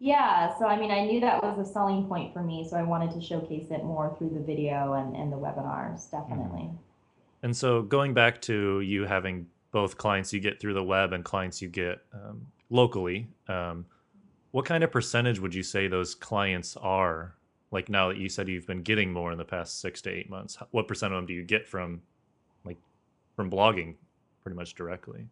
Yeah, 0.02 0.58
so 0.58 0.66
I 0.66 0.80
mean, 0.80 0.92
I 0.92 1.06
knew 1.06 1.20
that 1.20 1.44
was 1.44 1.68
a 1.68 1.70
selling 1.70 2.06
point 2.06 2.32
for 2.34 2.42
me, 2.42 2.66
so 2.70 2.78
I 2.78 2.84
wanted 2.84 3.12
to 3.12 3.22
showcase 3.22 3.68
it 3.70 3.84
more 3.84 4.16
through 4.18 4.30
the 4.30 4.40
video 4.40 4.94
and, 4.94 5.14
and 5.14 5.32
the 5.32 5.36
webinars, 5.36 6.10
definitely. 6.10 6.70
And 7.44 7.56
so 7.56 7.82
going 7.82 8.14
back 8.14 8.42
to 8.44 8.80
you 8.80 9.06
having 9.06 9.48
both 9.72 9.98
clients 9.98 10.32
you 10.32 10.40
get 10.40 10.60
through 10.62 10.74
the 10.74 10.84
web 10.84 11.12
and 11.12 11.24
clients 11.26 11.62
you 11.62 11.68
get 11.68 12.00
um, 12.14 12.48
locally, 12.70 13.28
um, 13.50 13.86
what 14.52 14.66
kind 14.66 14.86
of 14.86 14.92
percentage 14.92 15.40
would 15.40 15.54
you 15.54 15.64
say 15.64 15.88
those 15.88 16.16
clients 16.16 16.78
are? 16.78 17.36
Like 17.72 17.90
now 17.90 18.08
that 18.10 18.18
you 18.18 18.30
said 18.30 18.48
you've 18.48 18.68
been 18.68 18.82
getting 18.82 19.14
more 19.14 19.32
in 19.32 19.38
the 19.38 19.46
past 19.46 19.80
six 19.80 20.02
to 20.04 20.10
eight 20.10 20.30
months, 20.30 20.58
what 20.72 20.88
percent 20.88 21.14
of 21.14 21.18
them 21.18 21.26
do 21.28 21.34
you 21.34 21.44
get 21.44 21.68
from, 21.68 22.02
like, 22.66 22.78
from 23.36 23.52
blogging, 23.52 23.96
pretty 24.42 24.56
much 24.56 24.74
directly? 24.74 25.28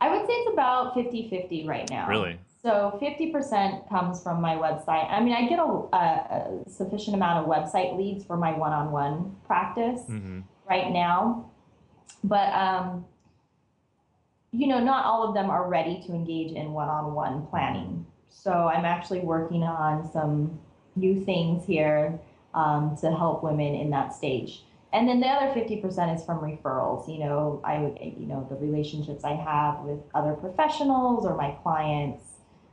I 0.00 0.10
would 0.10 0.26
say 0.26 0.32
it's 0.32 0.52
about 0.52 0.94
50 0.94 1.30
50 1.30 1.66
right 1.66 1.88
now. 1.90 2.08
Really? 2.08 2.38
So 2.62 2.98
50% 3.00 3.88
comes 3.88 4.22
from 4.22 4.40
my 4.40 4.56
website. 4.56 5.08
I 5.10 5.20
mean, 5.20 5.32
I 5.32 5.48
get 5.48 5.58
a, 5.58 5.62
a, 5.62 6.62
a 6.66 6.68
sufficient 6.68 7.16
amount 7.16 7.44
of 7.44 7.50
website 7.50 7.96
leads 7.96 8.24
for 8.24 8.36
my 8.36 8.52
one 8.52 8.72
on 8.72 8.90
one 8.90 9.36
practice 9.46 10.02
hmm 10.06 10.40
right 10.68 10.90
now. 10.92 11.50
But, 12.24 12.52
um, 12.52 13.06
you 14.52 14.66
know, 14.66 14.80
not 14.80 15.06
all 15.06 15.26
of 15.26 15.34
them 15.34 15.50
are 15.50 15.68
ready 15.68 16.02
to 16.06 16.12
engage 16.12 16.52
in 16.52 16.72
one 16.72 16.88
on 16.88 17.14
one 17.14 17.46
planning. 17.46 18.04
So 18.28 18.50
I'm 18.50 18.84
actually 18.84 19.20
working 19.20 19.62
on 19.62 20.10
some 20.12 20.58
new 20.98 21.24
things 21.24 21.64
here 21.66 22.18
um, 22.54 22.96
to 23.00 23.10
help 23.10 23.42
women 23.42 23.74
in 23.74 23.90
that 23.90 24.14
stage. 24.14 24.62
And 24.92 25.06
then 25.06 25.20
the 25.20 25.26
other 25.26 25.52
50% 25.52 26.16
is 26.16 26.24
from 26.24 26.38
referrals. 26.38 27.12
You 27.12 27.20
know, 27.20 27.60
I 27.62 27.78
would, 27.78 27.98
you 28.00 28.26
know, 28.26 28.46
the 28.48 28.56
relationships 28.56 29.22
I 29.22 29.34
have 29.34 29.80
with 29.80 30.00
other 30.14 30.32
professionals 30.32 31.26
or 31.26 31.36
my 31.36 31.50
clients. 31.62 32.24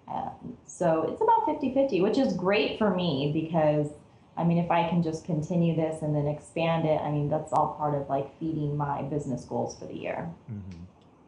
Um, 0.08 0.58
so 0.66 1.10
it's 1.12 1.22
about 1.22 1.46
50 1.46 1.74
50, 1.74 2.02
which 2.02 2.18
is 2.18 2.34
great 2.34 2.78
for 2.78 2.96
me 2.96 3.32
because 3.34 3.90
I 4.38 4.44
mean, 4.44 4.58
if 4.58 4.70
I 4.70 4.90
can 4.90 5.02
just 5.02 5.24
continue 5.26 5.76
this 5.76 6.02
and 6.02 6.14
then 6.14 6.28
expand 6.28 6.86
it, 6.86 7.00
I 7.02 7.10
mean, 7.10 7.30
that's 7.30 7.54
all 7.54 7.76
part 7.78 7.96
of 7.96 8.10
like 8.10 8.38
feeding 8.40 8.76
my 8.76 9.02
business 9.04 9.46
goals 9.46 9.78
for 9.80 9.86
the 9.86 9.96
year. 9.96 10.30
hmm 10.48 10.84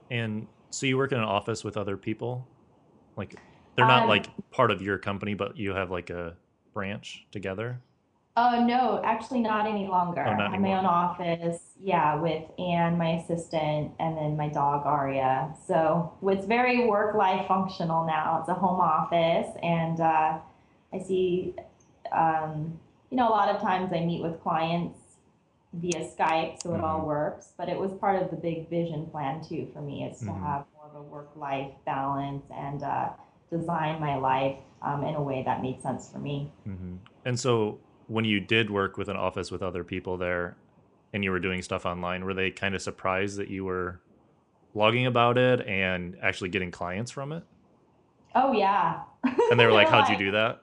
And 0.10 0.48
so 0.72 0.86
you 0.86 0.98
work 0.98 1.12
in 1.12 1.18
an 1.18 1.24
office 1.24 1.64
with 1.64 1.78
other 1.78 1.98
people, 1.98 2.48
like 3.16 3.36
they're 3.76 3.88
not 3.88 4.04
Um, 4.04 4.10
like 4.10 4.28
part 4.52 4.72
of 4.72 4.82
your 4.82 4.98
company, 4.98 5.34
but 5.36 5.58
you 5.58 5.74
have 5.74 5.90
like 5.90 6.10
a 6.10 6.36
branch 6.78 7.26
together. 7.32 7.82
Oh, 8.40 8.64
no, 8.64 9.02
actually 9.04 9.40
not 9.40 9.66
any 9.66 9.88
longer. 9.88 10.24
Oh, 10.28 10.36
not 10.36 10.62
my 10.62 10.74
own 10.78 10.86
office, 10.86 11.72
yeah, 11.82 12.14
with 12.22 12.44
Anne, 12.60 12.96
my 12.96 13.14
assistant, 13.20 13.94
and 14.00 14.16
then 14.16 14.38
my 14.38 14.48
dog 14.48 14.86
Aria. 14.86 15.56
So 15.66 16.14
it's 16.22 16.46
very 16.46 16.86
work 16.86 17.16
life 17.16 17.48
functional 17.48 18.06
now. 18.06 18.38
It's 18.42 18.50
a 18.50 18.54
home 18.54 18.80
office, 18.80 19.48
and 19.64 20.00
uh, 20.00 20.38
I 20.94 21.00
see, 21.00 21.56
um, 22.12 22.80
you 23.10 23.18
know, 23.18 23.28
a 23.28 23.34
lot 23.40 23.50
of 23.50 23.60
times 23.60 23.92
I 23.92 24.02
meet 24.02 24.22
with 24.22 24.40
clients 24.44 25.00
via 25.74 26.02
Skype, 26.06 26.62
so 26.62 26.76
it 26.76 26.82
all 26.82 27.02
Mhm. 27.02 27.06
works. 27.08 27.54
But 27.58 27.70
it 27.70 27.80
was 27.80 27.92
part 27.94 28.22
of 28.22 28.30
the 28.30 28.38
big 28.38 28.70
vision 28.70 29.08
plan 29.08 29.42
too 29.44 29.68
for 29.74 29.82
me 29.82 30.04
is 30.04 30.20
to 30.20 30.26
Mhm. 30.26 30.44
have 30.44 30.66
more 30.76 30.86
of 30.86 30.96
a 30.96 31.02
work 31.02 31.32
life 31.36 31.72
balance 31.88 32.46
and 32.52 32.84
uh, 32.84 33.10
design 33.52 34.00
my 34.00 34.16
life 34.18 34.58
um, 34.82 35.04
in 35.04 35.16
a 35.16 35.22
way 35.22 35.44
that 35.44 35.62
made 35.62 35.82
sense 35.82 36.10
for 36.12 36.20
me. 36.20 36.52
hmm 36.66 36.96
And 37.26 37.40
so 37.40 37.80
when 38.08 38.26
you 38.26 38.40
did 38.40 38.70
work 38.70 38.98
with 38.98 39.10
an 39.10 39.18
office 39.18 39.52
with 39.52 39.62
other 39.62 39.84
people 39.84 40.18
there 40.18 40.58
and 41.14 41.24
you 41.24 41.32
were 41.32 41.40
doing 41.40 41.62
stuff 41.62 41.86
online, 41.86 42.24
were 42.26 42.34
they 42.34 42.52
kind 42.52 42.76
of 42.76 42.82
surprised 42.82 43.38
that 43.38 43.50
you 43.50 43.66
were 43.66 44.02
blogging 44.76 45.08
about 45.08 45.38
it 45.38 45.66
and 45.68 46.18
actually 46.22 46.50
getting 46.50 46.72
clients 46.72 47.12
from 47.12 47.32
it? 47.32 47.44
Oh 48.36 48.52
yeah. 48.54 49.04
And 49.50 49.60
they 49.60 49.66
were 49.66 49.72
like, 49.74 49.90
how'd 49.90 50.10
you 50.10 50.16
do 50.16 50.32
that? 50.32 50.62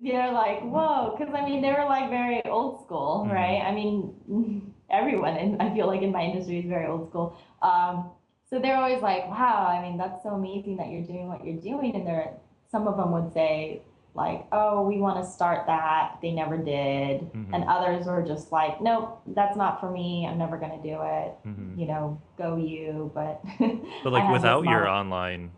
They're 0.00 0.32
like, 0.32 0.60
whoa, 0.62 1.16
because 1.16 1.34
I 1.34 1.44
mean, 1.44 1.62
they 1.62 1.72
were 1.72 1.84
like 1.86 2.10
very 2.10 2.44
old 2.44 2.84
school, 2.84 3.26
Mhm. 3.26 3.32
right? 3.32 3.62
I 3.62 3.72
mean, 3.72 4.72
everyone, 4.90 5.36
in, 5.36 5.60
I 5.60 5.74
feel 5.74 5.86
like 5.86 6.02
in 6.02 6.12
my 6.12 6.22
industry 6.22 6.58
is 6.58 6.66
very 6.66 6.86
old 6.86 7.08
school. 7.08 7.36
Um, 7.62 8.10
so 8.48 8.58
they're 8.60 8.76
always 8.76 9.02
like, 9.02 9.28
wow, 9.28 9.66
I 9.66 9.82
mean, 9.82 9.98
that's 9.98 10.22
so 10.22 10.30
amazing 10.30 10.76
that 10.76 10.88
you're 10.88 11.02
doing 11.02 11.28
what 11.28 11.44
you're 11.44 11.60
doing. 11.60 11.94
And 11.96 12.06
they're, 12.06 12.32
some 12.70 12.86
of 12.86 12.96
them 12.96 13.12
would 13.12 13.32
say, 13.32 13.82
like, 14.14 14.46
oh, 14.50 14.82
we 14.82 14.98
want 14.98 15.22
to 15.22 15.30
start 15.30 15.66
that. 15.66 16.18
They 16.22 16.32
never 16.32 16.56
did. 16.56 17.20
Mhm. 17.32 17.50
And 17.52 17.64
others 17.64 18.06
were 18.06 18.22
just 18.22 18.50
like, 18.50 18.80
nope, 18.80 19.20
that's 19.26 19.56
not 19.56 19.78
for 19.78 19.90
me. 19.90 20.26
I'm 20.26 20.38
never 20.38 20.56
going 20.56 20.80
to 20.80 20.82
do 20.82 20.98
it. 21.02 21.34
hmm 21.42 21.78
You 21.78 21.86
know, 21.86 22.20
go 22.38 22.56
you. 22.56 23.10
But, 23.14 23.42
But 24.04 24.12
like 24.12 24.30
without 24.30 24.64
your 24.64 24.88
online 24.88 25.50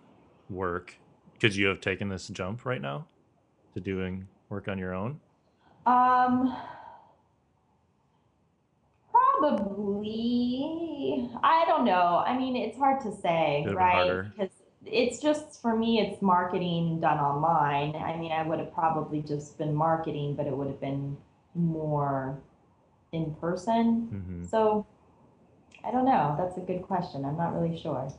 work, 0.51 0.99
could 1.41 1.55
you 1.55 1.67
have 1.69 1.81
taken 1.81 2.09
this 2.09 2.27
jump 2.29 2.65
right 2.65 2.81
now 2.83 3.07
to 3.75 3.81
doing 3.81 4.27
work 4.49 4.67
on 4.67 4.79
your 4.79 4.95
own? 4.95 5.21
Um, 5.87 6.55
probably. 9.39 11.31
I 11.43 11.65
don't 11.67 11.85
know. 11.85 12.23
I 12.27 12.37
mean, 12.37 12.57
it's 12.57 12.77
hard 12.79 13.01
to 13.03 13.13
say, 13.13 13.63
Bit 13.65 13.75
right? 13.75 14.21
Because 14.37 14.51
it's 14.85 15.21
just 15.21 15.61
for 15.61 15.77
me, 15.77 16.01
it's 16.01 16.23
marketing 16.23 17.01
done 17.01 17.19
online. 17.19 17.97
I 17.97 18.17
mean, 18.17 18.33
I 18.33 18.43
would 18.47 18.59
have 18.59 18.73
probably 18.73 19.23
just 19.23 19.59
been 19.59 19.75
marketing, 19.75 20.35
but 20.35 20.47
it 20.47 20.57
would 20.57 20.69
have 20.69 20.81
been 20.81 21.17
more 21.55 22.39
in 23.13 23.35
person. 23.35 24.09
hmm 24.09 24.45
So 24.45 24.87
I 25.85 25.91
don't 25.91 26.05
know. 26.05 26.35
That's 26.39 26.57
a 26.57 26.61
good 26.61 26.83
question. 26.83 27.25
I'm 27.25 27.37
not 27.37 27.55
really 27.55 27.79
sure. 27.79 28.13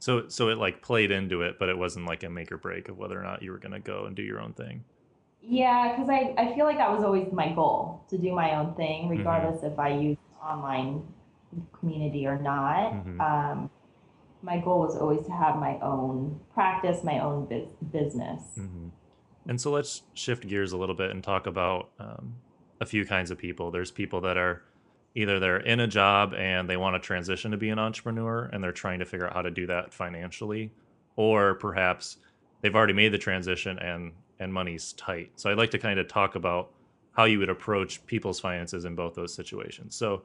So 0.00 0.28
so 0.28 0.48
it 0.48 0.58
like 0.58 0.82
played 0.82 1.10
into 1.10 1.42
it, 1.42 1.58
but 1.58 1.68
it 1.68 1.76
wasn't 1.76 2.06
like 2.06 2.22
a 2.22 2.30
make 2.30 2.52
or 2.52 2.56
break 2.56 2.88
of 2.88 2.98
whether 2.98 3.18
or 3.18 3.24
not 3.24 3.42
you 3.42 3.50
were 3.50 3.58
gonna 3.58 3.80
go 3.80 4.04
and 4.04 4.14
do 4.14 4.22
your 4.22 4.40
own 4.40 4.52
thing. 4.52 4.84
Yeah, 5.42 5.92
because 5.94 6.10
I, 6.10 6.34
I 6.36 6.54
feel 6.54 6.64
like 6.66 6.78
that 6.78 6.90
was 6.90 7.02
always 7.04 7.32
my 7.32 7.52
goal 7.52 8.04
to 8.10 8.18
do 8.18 8.32
my 8.32 8.56
own 8.56 8.74
thing, 8.74 9.04
Mm-hmm. 9.08 9.18
regardless 9.18 9.62
if 9.62 9.78
I 9.78 9.90
use 9.90 10.16
online 10.42 11.02
community 11.78 12.26
or 12.26 12.38
not. 12.38 12.92
Mhm. 12.92 13.20
Um, 13.20 13.70
my 14.42 14.58
goal 14.58 14.80
was 14.80 14.96
always 14.96 15.24
to 15.26 15.32
have 15.32 15.56
my 15.56 15.78
own 15.80 16.38
practice, 16.54 17.02
my 17.02 17.18
own 17.20 17.46
bus- 17.46 17.68
business. 17.90 18.42
hmm 18.56 18.88
And 19.46 19.60
so 19.60 19.70
let's 19.72 20.02
shift 20.14 20.46
gears 20.46 20.72
a 20.72 20.76
little 20.76 20.94
bit 20.94 21.10
and 21.10 21.24
talk 21.24 21.46
about 21.46 21.88
um, 21.98 22.34
a 22.80 22.86
few 22.86 23.04
kinds 23.06 23.30
of 23.30 23.38
people. 23.38 23.70
There's 23.70 23.90
people 23.90 24.20
that 24.20 24.36
are 24.36 24.62
either 25.14 25.40
they're 25.40 25.56
in 25.60 25.80
a 25.80 25.86
job 25.86 26.34
and 26.34 26.68
they 26.68 26.76
want 26.76 26.94
to 26.94 27.04
transition 27.04 27.50
to 27.50 27.56
be 27.56 27.70
an 27.70 27.78
entrepreneur 27.78 28.44
and 28.52 28.62
they're 28.62 28.70
trying 28.72 28.98
to 29.00 29.04
figure 29.06 29.26
out 29.26 29.32
how 29.32 29.42
to 29.42 29.50
do 29.50 29.66
that 29.66 29.92
financially, 29.92 30.70
or 31.16 31.54
perhaps 31.54 32.18
they've 32.60 32.76
already 32.76 32.92
made 32.92 33.12
the 33.12 33.18
transition 33.18 33.78
and 33.78 34.12
and 34.40 34.52
money's 34.52 34.92
tight. 34.94 35.30
So 35.36 35.50
I'd 35.50 35.58
like 35.58 35.70
to 35.72 35.78
kind 35.78 35.98
of 35.98 36.08
talk 36.08 36.34
about 36.34 36.70
how 37.12 37.24
you 37.24 37.38
would 37.40 37.50
approach 37.50 38.04
people's 38.06 38.38
finances 38.38 38.84
in 38.84 38.94
both 38.94 39.14
those 39.14 39.34
situations. 39.34 39.94
So 39.94 40.22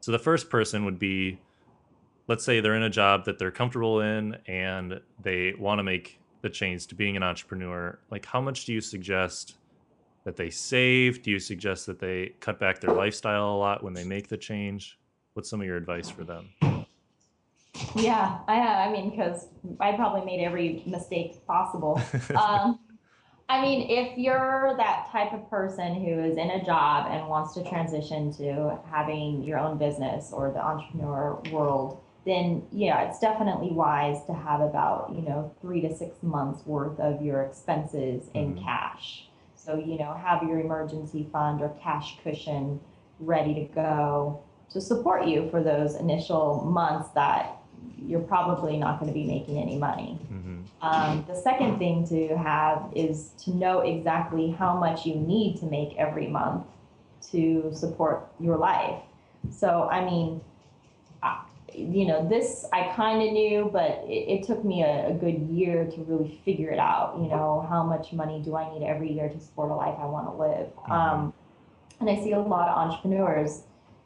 so 0.00 0.12
the 0.12 0.18
first 0.18 0.50
person 0.50 0.84
would 0.84 0.98
be 0.98 1.38
let's 2.28 2.44
say 2.44 2.60
they're 2.60 2.76
in 2.76 2.82
a 2.82 2.90
job 2.90 3.24
that 3.24 3.38
they're 3.38 3.50
comfortable 3.50 4.00
in 4.00 4.36
and 4.46 5.00
they 5.22 5.54
want 5.58 5.78
to 5.78 5.82
make 5.82 6.20
the 6.42 6.50
change 6.50 6.86
to 6.88 6.94
being 6.94 7.16
an 7.16 7.22
entrepreneur 7.22 7.98
like 8.10 8.24
how 8.24 8.40
much 8.40 8.66
do 8.66 8.72
you 8.72 8.80
suggest 8.80 9.56
that 10.24 10.36
they 10.36 10.50
save 10.50 11.22
do 11.22 11.30
you 11.30 11.38
suggest 11.38 11.86
that 11.86 11.98
they 11.98 12.32
cut 12.40 12.60
back 12.60 12.80
their 12.80 12.94
lifestyle 12.94 13.50
a 13.50 13.56
lot 13.56 13.82
when 13.82 13.94
they 13.94 14.04
make 14.04 14.28
the 14.28 14.36
change 14.36 14.98
what's 15.34 15.50
some 15.50 15.60
of 15.60 15.66
your 15.66 15.76
advice 15.76 16.08
for 16.08 16.24
them 16.24 16.48
Yeah, 17.94 18.38
I, 18.48 18.60
I 18.60 18.92
mean, 18.92 19.10
because 19.10 19.48
I 19.80 19.92
probably 19.92 20.24
made 20.24 20.42
every 20.42 20.82
mistake 20.86 21.46
possible. 21.46 22.00
um, 22.34 22.78
I 23.48 23.62
mean, 23.62 23.88
if 23.88 24.18
you're 24.18 24.74
that 24.76 25.08
type 25.12 25.32
of 25.32 25.48
person 25.48 25.94
who 25.94 26.18
is 26.24 26.36
in 26.36 26.50
a 26.50 26.64
job 26.64 27.06
and 27.10 27.28
wants 27.28 27.54
to 27.54 27.68
transition 27.68 28.32
to 28.34 28.78
having 28.90 29.44
your 29.44 29.58
own 29.58 29.78
business 29.78 30.32
or 30.32 30.50
the 30.50 30.64
entrepreneur 30.64 31.40
world, 31.52 32.00
then 32.24 32.66
yeah, 32.72 33.02
it's 33.02 33.20
definitely 33.20 33.70
wise 33.70 34.24
to 34.26 34.34
have 34.34 34.60
about, 34.60 35.12
you 35.14 35.22
know, 35.22 35.54
three 35.60 35.80
to 35.82 35.94
six 35.94 36.20
months 36.24 36.66
worth 36.66 36.98
of 36.98 37.22
your 37.22 37.42
expenses 37.42 38.28
in 38.34 38.56
Mhm. 38.56 38.64
cash. 38.64 39.28
So, 39.54 39.76
you 39.76 39.96
know, 39.96 40.12
have 40.12 40.42
your 40.42 40.58
emergency 40.58 41.28
fund 41.32 41.62
or 41.62 41.68
cash 41.80 42.18
cushion 42.24 42.80
ready 43.20 43.54
to 43.54 43.64
go 43.72 44.40
to 44.70 44.80
support 44.80 45.26
you 45.26 45.48
for 45.50 45.62
those 45.62 45.94
initial 45.94 46.64
months 46.64 47.10
that 47.10 47.55
you're 48.06 48.20
probably 48.20 48.76
not 48.76 49.00
going 49.00 49.10
to 49.10 49.14
be 49.14 49.24
making 49.24 49.58
any 49.58 49.78
money. 49.78 50.18
Mm-hmm. 50.32 50.56
Um, 50.82 51.24
the 51.26 51.34
second 51.34 51.78
thing 51.78 52.06
to 52.08 52.36
have 52.36 52.92
is 52.94 53.30
to 53.44 53.50
know 53.50 53.80
exactly 53.80 54.50
how 54.50 54.78
much 54.78 55.06
you 55.06 55.14
need 55.14 55.58
to 55.60 55.66
make 55.66 55.96
every 55.96 56.26
month 56.26 56.66
to 57.30 57.70
support 57.74 58.28
your 58.38 58.56
life. 58.56 59.00
So, 59.50 59.88
I 59.90 60.04
mean, 60.04 60.40
you 61.76 62.06
know, 62.06 62.26
this 62.26 62.64
I 62.72 62.92
kind 62.94 63.22
of 63.22 63.32
knew, 63.32 63.68
but 63.72 64.04
it, 64.06 64.40
it 64.40 64.46
took 64.46 64.64
me 64.64 64.82
a, 64.82 65.08
a, 65.08 65.12
good 65.12 65.40
year 65.50 65.84
to 65.84 66.04
really 66.04 66.40
figure 66.44 66.70
it 66.70 66.78
out. 66.78 67.16
You 67.18 67.28
know, 67.28 67.66
how 67.68 67.82
much 67.82 68.12
money 68.12 68.40
do 68.42 68.56
I 68.56 68.72
need 68.72 68.84
every 68.84 69.12
year 69.12 69.28
to 69.28 69.40
support 69.40 69.70
a 69.70 69.74
life 69.74 69.96
I 70.00 70.06
want 70.06 70.26
to 70.26 70.32
live? 70.32 70.74
Mm-hmm. 70.76 70.92
Um, 70.92 71.34
and 72.00 72.08
I 72.08 72.16
see 72.16 72.32
a 72.32 72.40
lot 72.40 72.68
of 72.68 72.76
entrepreneurs 72.76 73.62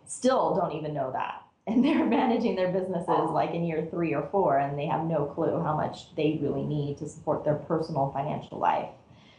still 0.07 0.57
don't 0.57 0.73
even 0.73 0.95
know 0.95 1.13
that. 1.13 1.40
And 1.67 1.85
they're 1.85 2.05
managing 2.07 2.57
their 2.57 2.73
businesses 2.73 3.31
like 3.31 3.51
in 3.51 3.65
year 3.65 3.87
three 3.91 4.15
or 4.15 4.29
four, 4.33 4.59
and 4.59 4.79
they 4.79 4.87
have 4.87 5.05
no 5.05 5.27
clue 5.27 5.63
how 5.63 5.77
much 5.77 6.15
they 6.17 6.39
really 6.43 6.65
need 6.65 6.99
to 6.99 7.09
support 7.09 7.45
their 7.45 7.55
personal 7.55 8.11
financial 8.13 8.59
life. 8.59 8.89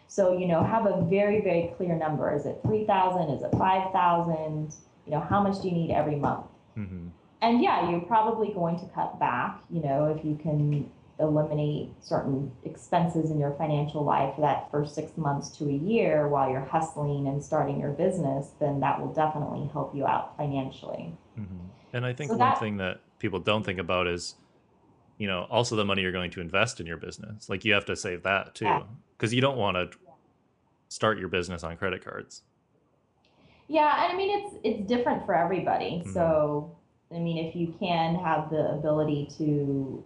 So, 0.07 0.37
you 0.37 0.47
know, 0.47 0.63
have 0.63 0.85
a 0.85 1.05
very, 1.09 1.41
very 1.41 1.73
clear 1.77 1.95
number. 1.95 2.33
Is 2.33 2.45
it 2.45 2.59
3,000? 2.63 3.29
Is 3.35 3.43
it 3.43 3.51
5,000? 3.57 4.73
You 5.05 5.11
know, 5.11 5.19
how 5.19 5.41
much 5.41 5.61
do 5.61 5.69
you 5.69 5.73
need 5.73 5.91
every 5.91 6.15
month? 6.15 6.45
Mm-hmm 6.77 7.07
and 7.41 7.61
yeah, 7.61 7.89
you're 7.89 8.01
probably 8.01 8.53
going 8.53 8.79
to 8.79 8.85
cut 8.93 9.19
back, 9.19 9.61
you 9.69 9.81
know, 9.81 10.15
if 10.15 10.23
you 10.23 10.37
can 10.41 10.89
eliminate 11.19 11.89
certain 12.01 12.51
expenses 12.63 13.29
in 13.29 13.39
your 13.39 13.51
financial 13.57 14.03
life 14.03 14.35
for 14.35 14.41
that 14.41 14.69
first 14.71 14.95
six 14.95 15.17
months 15.17 15.49
to 15.57 15.65
a 15.65 15.73
year 15.73 16.27
while 16.27 16.49
you're 16.49 16.65
hustling 16.65 17.27
and 17.27 17.43
starting 17.43 17.79
your 17.79 17.91
business, 17.91 18.49
then 18.59 18.79
that 18.79 18.99
will 18.99 19.13
definitely 19.13 19.69
help 19.73 19.95
you 19.95 20.05
out 20.05 20.35
financially. 20.37 21.15
Mm-hmm. 21.39 21.57
And 21.93 22.05
I 22.05 22.13
think 22.13 22.31
so 22.31 22.37
one 22.37 22.49
that, 22.49 22.59
thing 22.59 22.77
that 22.77 23.01
people 23.19 23.39
don't 23.39 23.63
think 23.63 23.79
about 23.79 24.07
is, 24.07 24.35
you 25.17 25.27
know, 25.27 25.47
also 25.49 25.75
the 25.75 25.85
money 25.85 26.01
you're 26.01 26.11
going 26.11 26.31
to 26.31 26.41
invest 26.41 26.79
in 26.79 26.85
your 26.85 26.97
business. 26.97 27.49
Like 27.49 27.65
you 27.65 27.73
have 27.73 27.85
to 27.85 27.95
save 27.95 28.23
that 28.23 28.55
too, 28.55 28.83
because 29.17 29.33
yeah. 29.33 29.37
you 29.37 29.41
don't 29.41 29.57
want 29.57 29.75
to 29.75 29.97
start 30.87 31.19
your 31.19 31.27
business 31.27 31.63
on 31.63 31.77
credit 31.77 32.03
cards. 32.03 32.43
Yeah, 33.67 34.03
and 34.03 34.13
I 34.13 34.15
mean 34.17 34.39
it's 34.39 34.55
it's 34.63 34.87
different 34.87 35.25
for 35.25 35.33
everybody. 35.33 36.01
Mm-hmm. 36.01 36.13
So 36.13 36.75
I 37.13 37.19
mean, 37.19 37.45
if 37.45 37.55
you 37.55 37.73
can 37.79 38.15
have 38.15 38.49
the 38.49 38.71
ability 38.71 39.29
to 39.37 40.03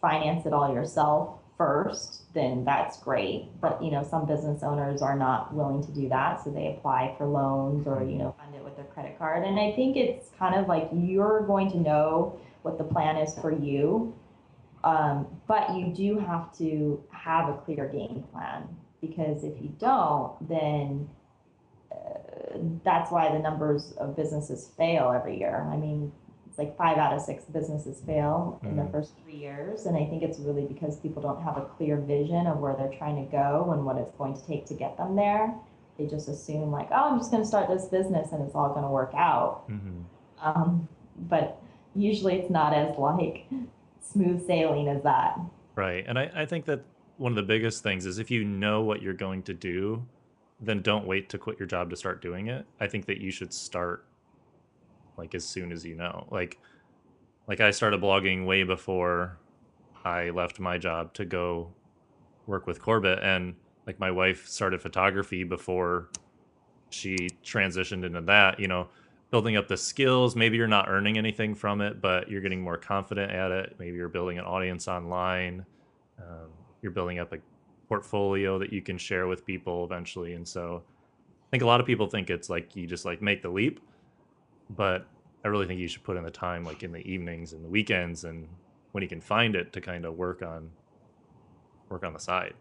finance 0.00 0.44
it 0.44 0.52
all 0.52 0.72
yourself 0.72 1.38
first, 1.56 2.32
then 2.34 2.64
that's 2.64 2.98
great. 3.00 3.48
But 3.60 3.82
you 3.82 3.90
know, 3.90 4.02
some 4.02 4.26
business 4.26 4.62
owners 4.62 5.00
are 5.00 5.16
not 5.16 5.54
willing 5.54 5.82
to 5.84 5.92
do 5.92 6.08
that, 6.10 6.42
so 6.44 6.50
they 6.50 6.74
apply 6.76 7.14
for 7.16 7.26
loans 7.26 7.86
or 7.86 8.02
you 8.02 8.16
know 8.16 8.34
fund 8.38 8.51
it 8.51 8.51
with 8.72 8.84
their 8.84 8.92
credit 8.92 9.18
card. 9.18 9.44
And 9.44 9.58
I 9.58 9.72
think 9.72 9.96
it's 9.96 10.28
kind 10.38 10.54
of 10.54 10.68
like 10.68 10.88
you're 10.92 11.42
going 11.46 11.70
to 11.72 11.78
know 11.78 12.38
what 12.62 12.78
the 12.78 12.84
plan 12.84 13.16
is 13.16 13.34
for 13.38 13.52
you, 13.52 14.14
um, 14.84 15.26
but 15.46 15.76
you 15.76 15.92
do 15.94 16.18
have 16.18 16.56
to 16.58 17.02
have 17.10 17.48
a 17.48 17.54
clear 17.58 17.88
game 17.88 18.24
plan 18.32 18.68
because 19.00 19.44
if 19.44 19.60
you 19.60 19.68
don't, 19.78 20.48
then 20.48 21.08
uh, 21.92 22.58
that's 22.84 23.10
why 23.10 23.32
the 23.32 23.38
numbers 23.38 23.92
of 23.98 24.16
businesses 24.16 24.70
fail 24.76 25.12
every 25.12 25.38
year. 25.38 25.68
I 25.72 25.76
mean, 25.76 26.12
it's 26.48 26.58
like 26.58 26.76
five 26.76 26.98
out 26.98 27.12
of 27.12 27.22
six 27.22 27.44
businesses 27.44 28.00
fail 28.06 28.60
in 28.62 28.76
the 28.76 28.82
mm-hmm. 28.82 28.92
first 28.92 29.12
three 29.24 29.36
years. 29.36 29.86
And 29.86 29.96
I 29.96 30.04
think 30.04 30.22
it's 30.22 30.38
really 30.38 30.66
because 30.66 30.98
people 31.00 31.22
don't 31.22 31.42
have 31.42 31.56
a 31.56 31.62
clear 31.62 31.96
vision 31.96 32.46
of 32.46 32.58
where 32.58 32.76
they're 32.76 32.96
trying 32.98 33.24
to 33.24 33.30
go 33.30 33.72
and 33.72 33.84
what 33.84 33.96
it's 33.96 34.14
going 34.16 34.34
to 34.34 34.46
take 34.46 34.66
to 34.66 34.74
get 34.74 34.96
them 34.96 35.16
there. 35.16 35.54
They 35.98 36.06
just 36.06 36.28
assume, 36.28 36.70
like, 36.70 36.88
oh, 36.90 37.10
I'm 37.10 37.18
just 37.18 37.30
going 37.30 37.42
to 37.42 37.48
start 37.48 37.68
this 37.68 37.86
business 37.86 38.32
and 38.32 38.42
it's 38.42 38.54
all 38.54 38.70
going 38.70 38.82
to 38.82 38.90
work 38.90 39.12
out. 39.14 39.68
Mm-hmm. 39.70 40.00
Um, 40.40 40.88
but 41.28 41.62
usually 41.94 42.34
it's 42.36 42.50
not 42.50 42.72
as 42.74 42.96
like 42.98 43.46
smooth 44.00 44.46
sailing 44.46 44.88
as 44.88 45.02
that. 45.02 45.38
Right. 45.74 46.04
And 46.06 46.18
I, 46.18 46.30
I 46.34 46.46
think 46.46 46.64
that 46.66 46.82
one 47.18 47.32
of 47.32 47.36
the 47.36 47.42
biggest 47.42 47.82
things 47.82 48.06
is 48.06 48.18
if 48.18 48.30
you 48.30 48.44
know 48.44 48.82
what 48.82 49.02
you're 49.02 49.14
going 49.14 49.42
to 49.44 49.54
do, 49.54 50.04
then 50.60 50.80
don't 50.80 51.06
wait 51.06 51.28
to 51.30 51.38
quit 51.38 51.58
your 51.58 51.66
job 51.66 51.90
to 51.90 51.96
start 51.96 52.22
doing 52.22 52.48
it. 52.48 52.66
I 52.80 52.86
think 52.86 53.06
that 53.06 53.18
you 53.18 53.30
should 53.30 53.52
start 53.52 54.06
like 55.16 55.34
as 55.34 55.44
soon 55.44 55.72
as 55.72 55.84
you 55.84 55.94
know. 55.94 56.26
Like 56.30 56.58
like 57.48 57.60
I 57.60 57.70
started 57.70 58.00
blogging 58.00 58.46
way 58.46 58.62
before 58.62 59.38
I 60.04 60.30
left 60.30 60.60
my 60.60 60.78
job 60.78 61.12
to 61.14 61.24
go 61.24 61.72
work 62.46 62.66
with 62.66 62.80
Corbett 62.80 63.18
and 63.22 63.54
like 63.86 63.98
my 63.98 64.10
wife 64.10 64.46
started 64.46 64.80
photography 64.80 65.44
before 65.44 66.08
she 66.90 67.16
transitioned 67.44 68.04
into 68.04 68.20
that, 68.22 68.60
you 68.60 68.68
know, 68.68 68.88
building 69.30 69.56
up 69.56 69.68
the 69.68 69.76
skills. 69.76 70.36
Maybe 70.36 70.56
you're 70.56 70.66
not 70.66 70.88
earning 70.88 71.18
anything 71.18 71.54
from 71.54 71.80
it, 71.80 72.00
but 72.00 72.30
you're 72.30 72.42
getting 72.42 72.60
more 72.60 72.76
confident 72.76 73.32
at 73.32 73.50
it. 73.50 73.76
Maybe 73.78 73.96
you're 73.96 74.08
building 74.08 74.38
an 74.38 74.44
audience 74.44 74.88
online. 74.88 75.64
Um, 76.18 76.50
you're 76.82 76.92
building 76.92 77.18
up 77.18 77.32
a 77.32 77.38
portfolio 77.88 78.58
that 78.58 78.72
you 78.72 78.82
can 78.82 78.98
share 78.98 79.26
with 79.26 79.44
people 79.44 79.84
eventually. 79.84 80.34
And 80.34 80.46
so 80.46 80.82
I 81.48 81.50
think 81.50 81.62
a 81.62 81.66
lot 81.66 81.80
of 81.80 81.86
people 81.86 82.06
think 82.06 82.30
it's 82.30 82.50
like 82.50 82.76
you 82.76 82.86
just 82.86 83.04
like 83.04 83.22
make 83.22 83.42
the 83.42 83.48
leap 83.48 83.80
but 84.76 85.06
I 85.44 85.48
really 85.48 85.66
think 85.66 85.80
you 85.80 85.88
should 85.88 86.04
put 86.04 86.16
in 86.16 86.24
the 86.24 86.30
time, 86.30 86.64
like 86.64 86.82
in 86.82 86.92
the 86.92 87.00
evenings 87.00 87.52
and 87.52 87.64
the 87.64 87.68
weekends, 87.68 88.24
and 88.24 88.48
when 88.92 89.02
you 89.02 89.08
can 89.08 89.20
find 89.20 89.56
it, 89.56 89.72
to 89.72 89.80
kind 89.80 90.04
of 90.04 90.14
work 90.14 90.42
on 90.42 90.70
work 91.88 92.04
on 92.04 92.12
the 92.12 92.18
side. 92.18 92.54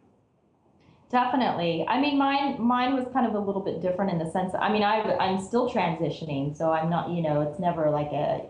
Definitely. 1.12 1.86
I 1.89 2.00
mean, 2.00 2.17
mine 2.17 2.56
mine 2.60 2.95
was 2.95 3.06
kind 3.12 3.28
of 3.28 3.36
a 3.36 3.39
little 3.39 3.62
bit 3.62 3.82
different 3.82 4.12
in 4.12 4.17
the 4.17 4.32
sense. 4.32 4.54
I 4.58 4.71
mean, 4.71 4.82
I 4.82 5.02
I'm 5.17 5.41
still 5.41 5.69
transitioning, 5.69 6.56
so 6.56 6.71
I'm 6.71 6.89
not. 6.89 7.10
You 7.10 7.21
know, 7.21 7.41
it's 7.41 7.60
never 7.60 7.89
like 7.89 8.12
a 8.13 8.45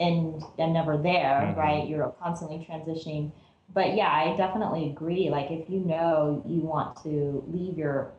and 0.00 0.42
and 0.58 0.72
never 0.72 0.96
there, 0.96 1.42
mm-hmm. 1.42 1.58
right? 1.58 1.88
You're 1.88 2.14
constantly 2.20 2.66
transitioning. 2.68 3.30
But 3.72 3.94
yeah, 3.94 4.08
I 4.08 4.34
definitely 4.36 4.90
agree. 4.90 5.30
Like, 5.30 5.50
if 5.50 5.70
you 5.70 5.78
know 5.80 6.42
you 6.46 6.60
want 6.62 7.00
to 7.04 7.44
leave 7.48 7.78
your 7.78 8.12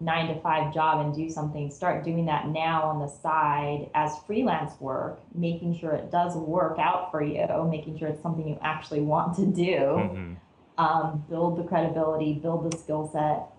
nine 0.00 0.28
to 0.28 0.40
five 0.40 0.72
job 0.72 1.04
and 1.04 1.14
do 1.14 1.28
something, 1.28 1.70
start 1.70 2.04
doing 2.04 2.26
that 2.26 2.48
now 2.48 2.82
on 2.84 3.00
the 3.00 3.08
side 3.08 3.90
as 3.94 4.12
freelance 4.26 4.80
work, 4.80 5.20
making 5.34 5.76
sure 5.78 5.92
it 5.92 6.10
does 6.10 6.36
work 6.36 6.78
out 6.78 7.10
for 7.10 7.22
you, 7.22 7.46
making 7.70 7.98
sure 7.98 8.08
it's 8.08 8.22
something 8.22 8.48
you 8.48 8.58
actually 8.62 9.00
want 9.00 9.36
to 9.36 9.46
do, 9.46 9.76
mm-hmm. 9.76 10.34
Um, 10.78 11.24
build 11.28 11.58
the 11.58 11.62
credibility, 11.64 12.34
build 12.34 12.70
the 12.70 12.76
skill 12.76 13.08
set, 13.12 13.54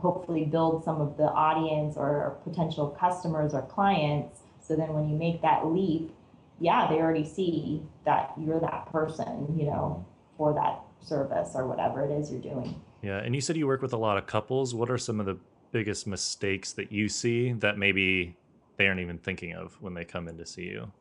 hopefully 0.00 0.44
build 0.44 0.84
some 0.84 1.00
of 1.00 1.16
the 1.16 1.24
audience 1.24 1.96
or 1.96 2.36
potential 2.44 2.88
customers 2.98 3.54
or 3.54 3.62
clients. 3.62 4.40
So 4.60 4.76
then 4.76 4.92
when 4.92 5.08
you 5.08 5.16
make 5.16 5.42
that 5.42 5.66
leap, 5.66 6.12
yeah, 6.60 6.88
they 6.88 6.96
already 6.96 7.24
see 7.24 7.82
that 8.04 8.32
you're 8.38 8.60
that 8.60 8.90
person, 8.90 9.54
you 9.58 9.66
know, 9.66 10.04
for 10.36 10.54
that 10.54 10.80
service 11.06 11.50
or 11.54 11.66
whatever 11.66 12.04
it 12.04 12.10
is 12.10 12.30
you're 12.30 12.40
doing. 12.40 12.80
Yeah. 13.02 13.18
And 13.18 13.34
you 13.34 13.40
said 13.40 13.56
you 13.56 13.66
work 13.66 13.82
with 13.82 13.92
a 13.92 13.98
lot 13.98 14.18
of 14.18 14.26
couples. 14.26 14.74
What 14.74 14.90
are 14.90 14.98
some 14.98 15.20
of 15.20 15.26
the 15.26 15.38
biggest 15.70 16.06
mistakes 16.06 16.72
that 16.72 16.90
you 16.90 17.08
see 17.08 17.52
that 17.52 17.78
maybe 17.78 18.36
they 18.76 18.86
aren't 18.86 19.00
even 19.00 19.18
thinking 19.18 19.52
of 19.52 19.80
when 19.80 19.94
they 19.94 20.04
come 20.04 20.28
in 20.28 20.36
to 20.38 20.46
see 20.46 20.64
you? 20.64 20.92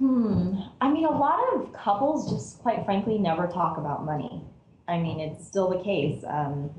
Hmm. 0.00 0.54
I 0.80 0.90
mean, 0.90 1.04
a 1.04 1.10
lot 1.10 1.38
of 1.54 1.74
couples 1.74 2.32
just 2.32 2.58
quite 2.60 2.86
frankly 2.86 3.18
never 3.18 3.46
talk 3.46 3.76
about 3.76 4.06
money. 4.06 4.42
I 4.88 4.98
mean, 4.98 5.20
it's 5.20 5.46
still 5.46 5.68
the 5.68 5.84
case. 5.84 6.24
Um, 6.26 6.70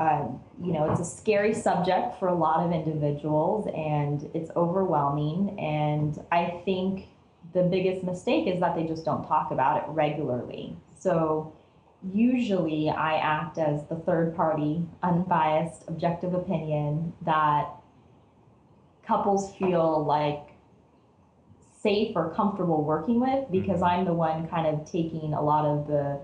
uh, 0.00 0.26
you 0.60 0.72
know, 0.72 0.90
it's 0.90 1.00
a 1.00 1.04
scary 1.04 1.54
subject 1.54 2.18
for 2.18 2.26
a 2.26 2.34
lot 2.34 2.66
of 2.66 2.72
individuals 2.72 3.68
and 3.72 4.28
it's 4.34 4.50
overwhelming. 4.56 5.56
And 5.60 6.20
I 6.32 6.60
think 6.64 7.06
the 7.52 7.62
biggest 7.62 8.02
mistake 8.02 8.48
is 8.52 8.58
that 8.58 8.74
they 8.74 8.84
just 8.84 9.04
don't 9.04 9.24
talk 9.28 9.52
about 9.52 9.84
it 9.84 9.88
regularly. 9.90 10.76
So, 10.98 11.52
usually 12.12 12.90
I 12.90 13.14
act 13.18 13.58
as 13.58 13.86
the 13.86 13.94
third 13.94 14.34
party, 14.34 14.82
unbiased, 15.04 15.84
objective 15.86 16.34
opinion 16.34 17.12
that 17.22 17.68
couples 19.06 19.54
feel 19.54 20.04
like 20.04 20.53
safe 21.84 22.16
or 22.16 22.34
comfortable 22.34 22.82
working 22.82 23.20
with 23.20 23.44
because 23.52 23.76
mm-hmm. 23.76 24.00
I'm 24.00 24.04
the 24.06 24.14
one 24.14 24.48
kind 24.48 24.66
of 24.66 24.90
taking 24.90 25.34
a 25.34 25.42
lot 25.42 25.66
of 25.66 25.86
the 25.86 26.18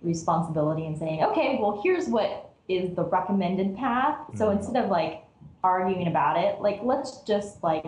responsibility 0.00 0.86
and 0.86 0.98
saying, 0.98 1.22
okay, 1.22 1.58
well, 1.60 1.80
here's 1.84 2.08
what 2.08 2.50
is 2.68 2.96
the 2.96 3.04
recommended 3.04 3.76
path. 3.76 4.16
So 4.34 4.46
mm-hmm. 4.46 4.58
instead 4.58 4.82
of 4.82 4.90
like 4.90 5.22
arguing 5.62 6.08
about 6.08 6.42
it, 6.42 6.60
like 6.60 6.80
let's 6.82 7.20
just 7.20 7.62
like 7.62 7.84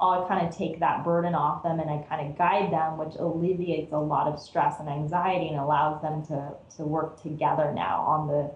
I'll 0.00 0.26
kind 0.26 0.46
of 0.46 0.54
take 0.54 0.80
that 0.80 1.04
burden 1.04 1.36
off 1.36 1.62
them 1.62 1.78
and 1.78 1.88
I 1.88 2.04
kind 2.08 2.28
of 2.28 2.36
guide 2.36 2.72
them, 2.72 2.98
which 2.98 3.14
alleviates 3.14 3.92
a 3.92 3.98
lot 3.98 4.26
of 4.26 4.40
stress 4.40 4.80
and 4.80 4.88
anxiety 4.88 5.48
and 5.48 5.60
allows 5.60 6.02
them 6.02 6.26
to 6.26 6.54
to 6.76 6.82
work 6.82 7.22
together 7.22 7.72
now 7.72 8.00
on 8.00 8.26
the 8.26 8.50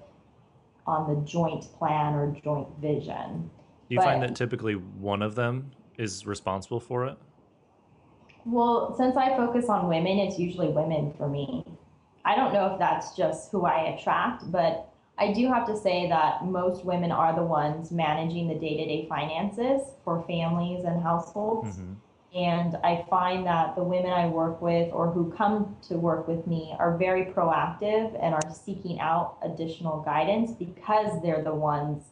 on 0.87 1.09
the 1.09 1.25
joint 1.25 1.65
plan 1.79 2.15
or 2.15 2.35
joint 2.43 2.69
vision. 2.81 3.49
Do 3.89 3.95
you 3.95 3.99
but, 3.99 4.07
find 4.07 4.23
that 4.23 4.35
typically 4.35 4.75
one 4.75 5.23
of 5.23 5.37
them 5.37 5.71
is 5.97 6.27
responsible 6.27 6.81
for 6.81 7.07
it? 7.07 7.17
Well, 8.51 8.95
since 8.97 9.15
I 9.15 9.37
focus 9.37 9.69
on 9.69 9.89
women, 9.89 10.19
it's 10.19 10.39
usually 10.39 10.69
women 10.69 11.13
for 11.19 11.29
me. 11.29 11.67
I 12.25 12.35
don't 12.35 12.55
know 12.55 12.73
if 12.73 12.79
that's 12.79 13.15
just 13.15 13.53
who 13.53 13.67
I 13.67 13.95
attract, 13.95 14.51
but 14.51 14.91
I 15.19 15.33
do 15.35 15.49
have 15.49 15.67
to 15.67 15.77
say 15.77 16.09
that 16.09 16.47
most 16.47 16.83
women 16.85 17.13
are 17.13 17.35
the 17.35 17.43
ones 17.43 17.91
managing 17.91 18.49
the 18.49 18.55
day 18.55 18.79
to 18.79 18.87
day 18.87 19.07
finances 19.07 19.83
for 20.03 20.25
families 20.27 20.85
and 20.85 21.03
households. 21.03 21.77
Mm-hmm. 21.77 21.93
And 22.39 22.77
I 22.85 23.05
find 23.11 23.45
that 23.47 23.77
the 23.77 23.83
women 23.83 24.13
I 24.13 24.27
work 24.29 24.63
with 24.63 24.91
or 24.95 25.11
who 25.11 25.31
come 25.33 25.77
to 25.89 25.97
work 25.97 26.27
with 26.27 26.47
me 26.47 26.75
are 26.79 26.97
very 26.97 27.27
proactive 27.27 28.19
and 28.23 28.35
are 28.35 28.55
seeking 28.65 28.99
out 28.99 29.37
additional 29.43 30.01
guidance 30.03 30.53
because 30.53 31.21
they're 31.23 31.43
the 31.43 31.55
ones 31.55 32.05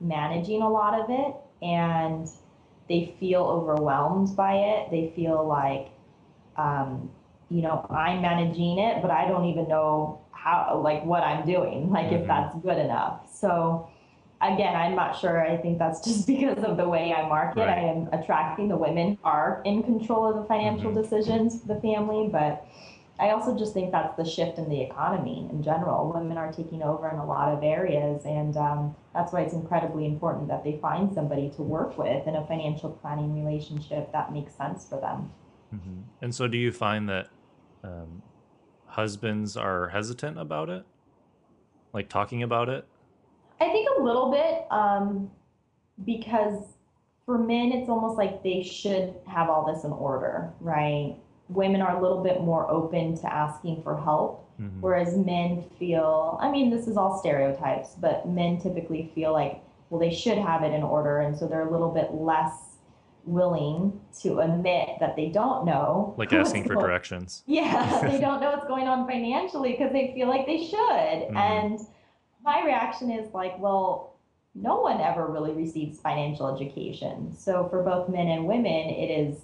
managing 0.00 0.62
a 0.62 0.68
lot 0.68 0.98
of 0.98 1.06
it 1.10 1.34
and 1.62 2.28
they 2.88 3.14
feel 3.18 3.42
overwhelmed 3.42 4.34
by 4.36 4.54
it. 4.56 4.90
They 4.90 5.12
feel 5.16 5.46
like, 5.46 5.88
um, 6.56 7.10
you 7.50 7.62
know, 7.62 7.86
I'm 7.90 8.22
managing 8.22 8.78
it, 8.78 9.02
but 9.02 9.10
I 9.10 9.26
don't 9.28 9.46
even 9.46 9.68
know 9.68 10.20
how, 10.32 10.80
like, 10.82 11.04
what 11.04 11.22
I'm 11.22 11.44
doing, 11.46 11.90
like, 11.96 12.06
Mhm. 12.06 12.20
if 12.22 12.26
that's 12.26 12.54
good 12.56 12.78
enough. 12.78 13.32
So, 13.32 13.88
again, 14.40 14.76
I'm 14.76 14.94
not 14.94 15.16
sure. 15.18 15.40
I 15.44 15.56
think 15.56 15.78
that's 15.78 16.00
just 16.08 16.26
because 16.26 16.62
of 16.64 16.76
the 16.76 16.88
way 16.88 17.12
I 17.12 17.26
market. 17.28 17.60
Right. 17.60 17.78
I 17.78 17.80
am 17.82 18.08
attracting 18.12 18.68
the 18.68 18.76
women 18.76 19.18
who 19.22 19.28
are 19.28 19.62
in 19.64 19.82
control 19.82 20.26
of 20.26 20.36
the 20.36 20.44
financial 20.44 20.92
Mhm. 20.92 21.02
decisions 21.02 21.60
for 21.60 21.68
the 21.74 21.80
family, 21.80 22.28
but 22.30 22.66
I 23.18 23.30
also 23.30 23.56
just 23.56 23.72
think 23.72 23.92
that's 23.92 24.14
the 24.16 24.24
shift 24.24 24.58
in 24.58 24.68
the 24.68 24.82
economy 24.82 25.48
in 25.50 25.62
general. 25.62 26.12
Women 26.12 26.36
are 26.36 26.52
taking 26.52 26.82
over 26.82 27.08
in 27.08 27.16
a 27.16 27.24
lot 27.24 27.52
of 27.52 27.62
areas, 27.62 28.24
and 28.26 28.56
um, 28.56 28.94
that's 29.14 29.32
why 29.32 29.40
it's 29.40 29.54
incredibly 29.54 30.04
important 30.04 30.48
that 30.48 30.62
they 30.62 30.78
find 30.82 31.12
somebody 31.12 31.50
to 31.56 31.62
work 31.62 31.96
with 31.96 32.26
in 32.26 32.36
a 32.36 32.46
financial 32.46 32.90
planning 32.90 33.42
relationship 33.42 34.12
that 34.12 34.32
makes 34.32 34.54
sense 34.54 34.86
for 34.86 35.00
them. 35.00 35.30
hmm 35.70 36.02
And 36.20 36.34
so, 36.34 36.46
do 36.46 36.58
you 36.58 36.72
find 36.72 37.08
that 37.08 37.28
um, 37.82 38.22
husbands 38.86 39.56
are 39.56 39.88
hesitant 39.88 40.38
about 40.38 40.68
it, 40.68 40.84
like 41.94 42.10
talking 42.10 42.42
about 42.42 42.68
it? 42.68 42.86
I 43.60 43.70
think 43.70 43.88
a 43.98 44.02
little 44.02 44.30
bit 44.30 44.66
um, 44.70 45.30
because 46.04 46.76
for 47.24 47.38
men, 47.38 47.72
it's 47.72 47.88
almost 47.88 48.18
like 48.18 48.42
they 48.42 48.62
should 48.62 49.14
have 49.26 49.48
all 49.48 49.72
this 49.72 49.84
in 49.84 49.90
order, 49.90 50.52
right? 50.60 51.16
Women 51.48 51.80
are 51.80 51.96
a 51.96 52.02
little 52.02 52.22
bit 52.22 52.40
more 52.42 52.68
open 52.70 53.16
to 53.18 53.32
asking 53.32 53.82
for 53.82 53.96
help, 53.96 54.44
Mhm. 54.60 54.80
whereas 54.80 55.16
men 55.16 55.62
feel, 55.78 56.38
I 56.40 56.50
mean, 56.50 56.70
this 56.70 56.88
is 56.88 56.96
all 56.96 57.18
stereotypes, 57.18 57.94
but 57.94 58.26
men 58.28 58.58
typically 58.58 59.10
feel 59.14 59.32
like, 59.32 59.60
well, 59.90 60.00
they 60.00 60.10
should 60.10 60.38
have 60.38 60.62
it 60.64 60.72
in 60.72 60.82
order. 60.82 61.18
And 61.20 61.36
so 61.36 61.46
they're 61.46 61.66
a 61.68 61.70
little 61.70 61.90
bit 61.90 62.12
less 62.14 62.78
willing 63.24 64.00
to 64.22 64.38
admit 64.40 64.88
that 65.00 65.16
they 65.16 65.28
don't 65.28 65.64
know. 65.64 66.14
Like 66.16 66.32
asking 66.32 66.64
for 66.64 66.74
going- 66.74 66.86
directions. 66.86 67.42
yeah, 67.46 68.00
they 68.02 68.18
don't 68.26 68.40
know 68.40 68.50
what's 68.52 68.66
going 68.66 68.88
on 68.88 69.06
financially 69.06 69.72
because 69.72 69.92
they 69.92 70.12
feel 70.14 70.28
like 70.28 70.46
they 70.46 70.64
should. 70.64 70.76
Mhm. 70.78 71.36
And 71.36 71.80
my 72.44 72.64
reaction 72.64 73.10
is 73.10 73.32
like, 73.34 73.58
well, 73.60 74.12
no 74.54 74.80
one 74.80 75.00
ever 75.00 75.26
really 75.26 75.52
receives 75.52 76.00
financial 76.00 76.48
education. 76.54 77.32
So 77.32 77.68
for 77.68 77.82
both 77.82 78.08
men 78.08 78.28
and 78.28 78.46
women, 78.46 78.88
it 78.88 79.10
is 79.10 79.40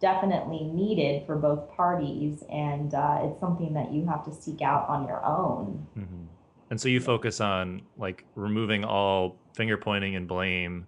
definitely 0.00 0.64
needed 0.64 1.26
for 1.26 1.36
both 1.36 1.70
parties, 1.76 2.42
and 2.50 2.94
uh, 2.94 3.20
it's 3.22 3.40
something 3.40 3.74
that 3.74 3.92
you 3.92 4.06
have 4.06 4.24
to 4.24 4.32
seek 4.32 4.62
out 4.62 4.88
on 4.88 5.06
your 5.06 5.24
own. 5.24 5.86
hmm 5.94 6.24
And 6.70 6.80
so 6.80 6.88
you 6.88 7.00
focus 7.00 7.40
on 7.40 7.82
like 7.96 8.24
removing 8.34 8.84
all 8.84 9.36
finger 9.54 9.76
pointing 9.76 10.16
and 10.16 10.28
blame, 10.28 10.86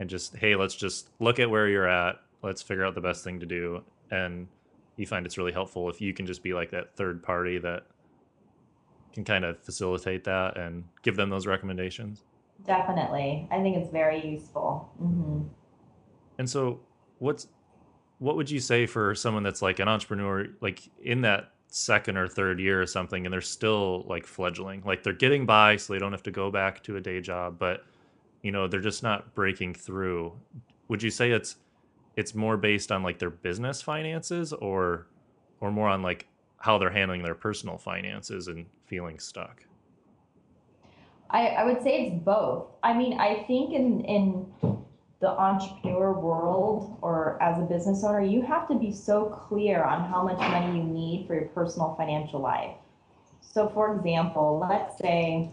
and 0.00 0.10
just 0.10 0.36
hey, 0.36 0.56
let's 0.56 0.74
just 0.74 1.10
look 1.20 1.38
at 1.38 1.50
where 1.50 1.68
you're 1.68 1.88
at. 1.88 2.16
Let's 2.42 2.62
figure 2.62 2.84
out 2.84 2.94
the 2.94 3.00
best 3.00 3.24
thing 3.24 3.40
to 3.40 3.46
do. 3.46 3.82
And 4.10 4.46
you 4.96 5.06
find 5.06 5.26
it's 5.26 5.38
really 5.38 5.52
helpful 5.52 5.90
if 5.90 6.00
you 6.00 6.14
can 6.14 6.26
just 6.26 6.42
be 6.42 6.52
like 6.52 6.70
that 6.70 6.96
third 6.96 7.22
party 7.22 7.58
that 7.58 7.86
can 9.12 9.24
kind 9.24 9.44
of 9.44 9.58
facilitate 9.62 10.24
that 10.24 10.56
and 10.58 10.84
give 11.02 11.16
them 11.16 11.30
those 11.30 11.46
recommendations. 11.46 12.22
Definitely, 12.66 13.48
I 13.50 13.60
think 13.60 13.76
it's 13.76 13.90
very 13.90 14.26
useful. 14.26 14.90
hmm 14.98 15.42
And 16.38 16.48
so, 16.48 16.80
what's 17.18 17.48
what 18.18 18.36
would 18.36 18.50
you 18.50 18.60
say 18.60 18.86
for 18.86 19.14
someone 19.14 19.42
that's 19.42 19.62
like 19.62 19.78
an 19.78 19.88
entrepreneur, 19.88 20.46
like 20.60 20.82
in 21.02 21.20
that 21.22 21.52
second 21.68 22.16
or 22.16 22.26
third 22.26 22.58
year 22.58 22.80
or 22.80 22.86
something, 22.86 23.26
and 23.26 23.32
they're 23.32 23.40
still 23.40 24.04
like 24.08 24.26
fledgling, 24.26 24.82
like 24.84 25.02
they're 25.02 25.12
getting 25.12 25.44
by, 25.44 25.76
so 25.76 25.92
they 25.92 25.98
don't 25.98 26.12
have 26.12 26.22
to 26.22 26.30
go 26.30 26.50
back 26.50 26.82
to 26.84 26.96
a 26.96 27.00
day 27.00 27.20
job, 27.20 27.58
but 27.58 27.84
you 28.42 28.52
know 28.52 28.66
they're 28.66 28.80
just 28.80 29.02
not 29.02 29.34
breaking 29.34 29.74
through. 29.74 30.32
Would 30.88 31.02
you 31.02 31.10
say 31.10 31.30
it's 31.30 31.56
it's 32.16 32.34
more 32.34 32.56
based 32.56 32.90
on 32.90 33.02
like 33.02 33.18
their 33.18 33.30
business 33.30 33.82
finances, 33.82 34.52
or 34.52 35.06
or 35.60 35.70
more 35.70 35.88
on 35.88 36.02
like 36.02 36.26
how 36.58 36.78
they're 36.78 36.90
handling 36.90 37.22
their 37.22 37.34
personal 37.34 37.76
finances 37.76 38.48
and 38.48 38.66
feeling 38.86 39.18
stuck? 39.18 39.62
I, 41.28 41.48
I 41.48 41.64
would 41.64 41.82
say 41.82 42.06
it's 42.06 42.24
both. 42.24 42.68
I 42.82 42.96
mean, 42.96 43.18
I 43.18 43.44
think 43.46 43.74
in 43.74 44.04
in 44.04 44.46
the 45.20 45.28
entrepreneur 45.28 46.12
world 46.12 46.98
or 47.00 47.42
as 47.42 47.58
a 47.58 47.62
business 47.62 48.04
owner, 48.04 48.20
you 48.20 48.42
have 48.42 48.68
to 48.68 48.74
be 48.74 48.92
so 48.92 49.24
clear 49.24 49.82
on 49.82 50.08
how 50.10 50.22
much 50.22 50.38
money 50.38 50.76
you 50.78 50.84
need 50.84 51.26
for 51.26 51.34
your 51.34 51.48
personal 51.48 51.94
financial 51.96 52.40
life. 52.40 52.74
So, 53.40 53.68
for 53.70 53.96
example, 53.96 54.66
let's 54.68 54.98
say 54.98 55.50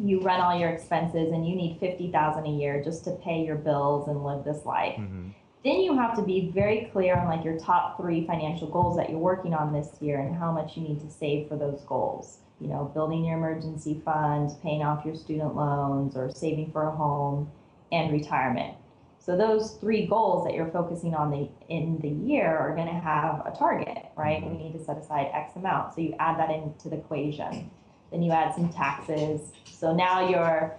you 0.00 0.20
run 0.20 0.40
all 0.40 0.58
your 0.58 0.70
expenses 0.70 1.32
and 1.32 1.46
you 1.48 1.54
need 1.54 1.78
fifty 1.78 2.10
thousand 2.10 2.46
a 2.46 2.50
year 2.50 2.82
just 2.82 3.04
to 3.04 3.12
pay 3.12 3.44
your 3.44 3.54
bills 3.54 4.08
and 4.08 4.24
live 4.24 4.44
this 4.44 4.64
life. 4.64 4.96
hmm 4.96 5.28
Then 5.62 5.80
you 5.80 5.96
have 5.96 6.16
to 6.16 6.22
be 6.22 6.50
very 6.50 6.90
clear 6.92 7.16
on 7.16 7.28
like 7.28 7.44
your 7.44 7.58
top 7.58 7.96
three 7.96 8.26
financial 8.26 8.68
goals 8.68 8.96
that 8.96 9.08
you're 9.08 9.18
working 9.20 9.54
on 9.54 9.72
this 9.72 9.90
year 10.00 10.18
and 10.18 10.34
how 10.34 10.50
much 10.50 10.76
you 10.76 10.82
need 10.82 11.00
to 11.00 11.10
save 11.10 11.48
for 11.48 11.56
those 11.56 11.80
goals. 11.82 12.38
You 12.60 12.68
know, 12.68 12.90
building 12.92 13.24
your 13.24 13.38
emergency 13.38 14.02
fund, 14.04 14.50
paying 14.62 14.82
off 14.82 15.04
your 15.04 15.14
student 15.14 15.54
loans, 15.54 16.16
or 16.16 16.30
saving 16.30 16.72
for 16.72 16.88
a 16.88 16.90
home, 16.90 17.50
and 17.94 18.12
retirement. 18.12 18.76
So 19.18 19.36
those 19.36 19.76
three 19.80 20.06
goals 20.06 20.44
that 20.44 20.54
you're 20.54 20.70
focusing 20.70 21.14
on 21.14 21.30
the 21.30 21.48
in 21.68 21.98
the 22.02 22.08
year 22.10 22.56
are 22.58 22.74
going 22.74 22.88
to 22.88 22.92
have 22.92 23.42
a 23.46 23.56
target, 23.56 24.04
right? 24.16 24.42
Mhm. 24.42 24.50
We 24.50 24.56
need 24.64 24.72
to 24.74 24.84
set 24.84 24.98
aside 24.98 25.30
X 25.32 25.56
amount. 25.56 25.94
So 25.94 26.02
you 26.02 26.14
add 26.18 26.38
that 26.38 26.50
into 26.50 26.90
the 26.90 26.96
equation. 26.96 27.70
Then 28.10 28.22
you 28.22 28.32
add 28.32 28.54
some 28.54 28.68
taxes. 28.68 29.52
So 29.64 29.94
now 29.94 30.28
your 30.28 30.76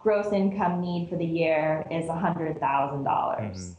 gross 0.00 0.32
income 0.32 0.80
need 0.80 1.08
for 1.08 1.16
the 1.16 1.24
year 1.24 1.86
is 1.90 2.08
$100,000. 2.08 3.04
dollars 3.04 3.76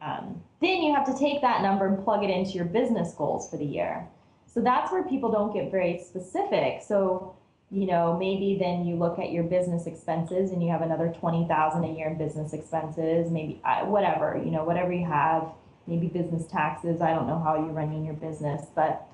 Um, 0.00 0.42
then 0.60 0.82
you 0.82 0.94
have 0.94 1.06
to 1.06 1.18
take 1.18 1.40
that 1.40 1.62
number 1.62 1.86
and 1.86 2.04
plug 2.04 2.22
it 2.22 2.30
into 2.30 2.52
your 2.52 2.66
business 2.66 3.14
goals 3.14 3.50
for 3.50 3.56
the 3.56 3.64
year. 3.64 4.06
So 4.46 4.60
that's 4.60 4.92
where 4.92 5.02
people 5.02 5.32
don't 5.32 5.52
get 5.52 5.70
very 5.72 5.98
specific. 5.98 6.82
So, 6.82 7.34
you 7.74 7.86
know, 7.86 8.16
maybe 8.16 8.56
then 8.58 8.86
you 8.86 8.94
look 8.94 9.18
at 9.18 9.32
your 9.32 9.42
business 9.42 9.86
expenses 9.86 10.52
and 10.52 10.62
you 10.62 10.70
have 10.70 10.80
another 10.80 11.12
20,000 11.18 11.84
a 11.84 11.92
year 11.92 12.08
in 12.08 12.16
business 12.16 12.52
expenses, 12.52 13.32
maybe 13.32 13.60
whatever, 13.86 14.40
you 14.42 14.52
know, 14.52 14.62
whatever 14.62 14.92
you 14.92 15.04
have, 15.04 15.48
maybe 15.88 16.06
business 16.06 16.46
taxes. 16.46 17.02
I 17.02 17.12
don't 17.12 17.26
know 17.26 17.40
how 17.40 17.56
you're 17.56 17.72
running 17.74 18.04
your 18.04 18.14
business, 18.14 18.66
but 18.76 19.04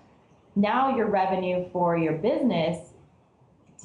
now 0.55 0.94
your 0.94 1.07
revenue 1.07 1.70
for 1.73 1.96
your 1.96 2.12
business 2.12 2.90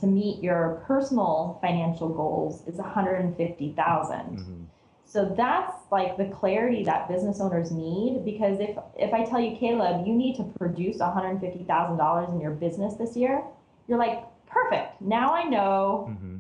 to 0.02 0.08
meet 0.08 0.44
your 0.44 0.84
personal 0.86 1.58
financial 1.62 2.10
goals 2.10 2.62
is 2.68 2.76
150,000. 2.76 4.20
hmm 4.20 4.64
So 5.06 5.34
that's 5.38 5.74
like 5.90 6.18
the 6.18 6.26
clarity 6.26 6.84
that 6.84 7.08
business 7.08 7.40
owners 7.40 7.72
need 7.72 8.26
because 8.26 8.60
if 8.60 8.78
if 8.98 9.14
I 9.14 9.24
tell 9.24 9.40
you 9.40 9.56
Caleb, 9.56 10.06
you 10.06 10.14
need 10.14 10.36
to 10.36 10.44
produce 10.60 10.98
$150,000 10.98 12.34
in 12.34 12.42
your 12.42 12.52
business 12.52 12.96
this 12.96 13.16
year, 13.16 13.42
you're 13.88 14.00
like, 14.00 14.26
"Perfect. 14.60 15.02
Now 15.02 15.28
I 15.42 15.44
know 15.56 16.12
hmm 16.14 16.38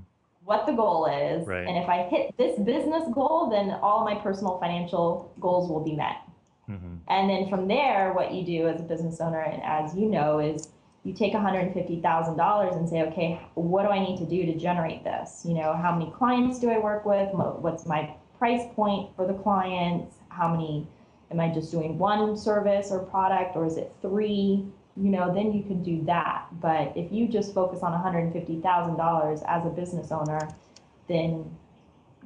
what 0.50 0.68
the 0.68 0.74
goal 0.74 1.08
is 1.08 1.48
Right. 1.48 1.68
and 1.68 1.76
if 1.84 1.90
I 1.90 2.04
hit 2.04 2.38
this 2.38 2.56
business 2.60 3.06
goal, 3.20 3.50
then 3.50 3.68
all 3.82 4.06
my 4.10 4.16
personal 4.28 4.60
financial 4.60 5.06
goals 5.46 5.70
will 5.70 5.84
be 5.92 5.96
met." 6.04 6.18
hmm 6.68 6.96
And 7.08 7.30
then 7.30 7.44
from 7.52 7.68
there, 7.68 8.14
what 8.14 8.28
you 8.36 8.44
do 8.56 8.60
as 8.72 8.80
a 8.80 8.88
business 8.94 9.18
owner, 9.26 9.42
and 9.42 9.62
as 9.64 9.96
you 10.00 10.08
know, 10.16 10.40
is 10.40 10.70
you 11.06 11.14
take 11.14 11.34
$150,000 11.34 12.76
and 12.76 12.90
say, 12.90 13.04
okay, 13.04 13.40
what 13.54 13.84
do 13.84 13.90
I 13.90 14.00
need 14.00 14.18
to 14.18 14.26
do 14.26 14.40
to 14.52 14.56
generate 14.58 15.04
this? 15.04 15.44
You 15.46 15.54
know, 15.54 15.74
how 15.74 15.96
many 15.96 16.10
clients 16.12 16.60
do 16.60 16.70
I 16.72 16.80
work 16.80 17.06
with? 17.06 17.30
What's 17.34 17.86
my 17.86 18.02
price 18.40 18.66
point 18.76 19.16
for 19.16 19.28
the 19.28 19.36
clients? 19.36 20.16
How 20.30 20.48
many, 20.50 20.88
am 21.32 21.40
I 21.40 21.54
just 21.54 21.72
doing 21.72 22.00
one 22.00 22.36
service 22.36 22.92
or 22.92 23.00
product 23.00 23.56
or 23.56 23.66
is 23.68 23.78
it 23.78 23.94
three? 24.02 24.66
You 24.98 25.10
know, 25.10 25.34
then 25.34 25.52
you 25.52 25.64
can 25.64 25.84
do 25.84 26.04
that. 26.06 26.48
But 26.62 26.96
if 26.96 27.12
you 27.12 27.28
just 27.28 27.54
focus 27.54 27.82
on 27.84 27.92
$150,000 27.92 29.44
as 29.48 29.66
a 29.66 29.70
business 29.70 30.12
owner, 30.12 30.40
then 31.08 31.54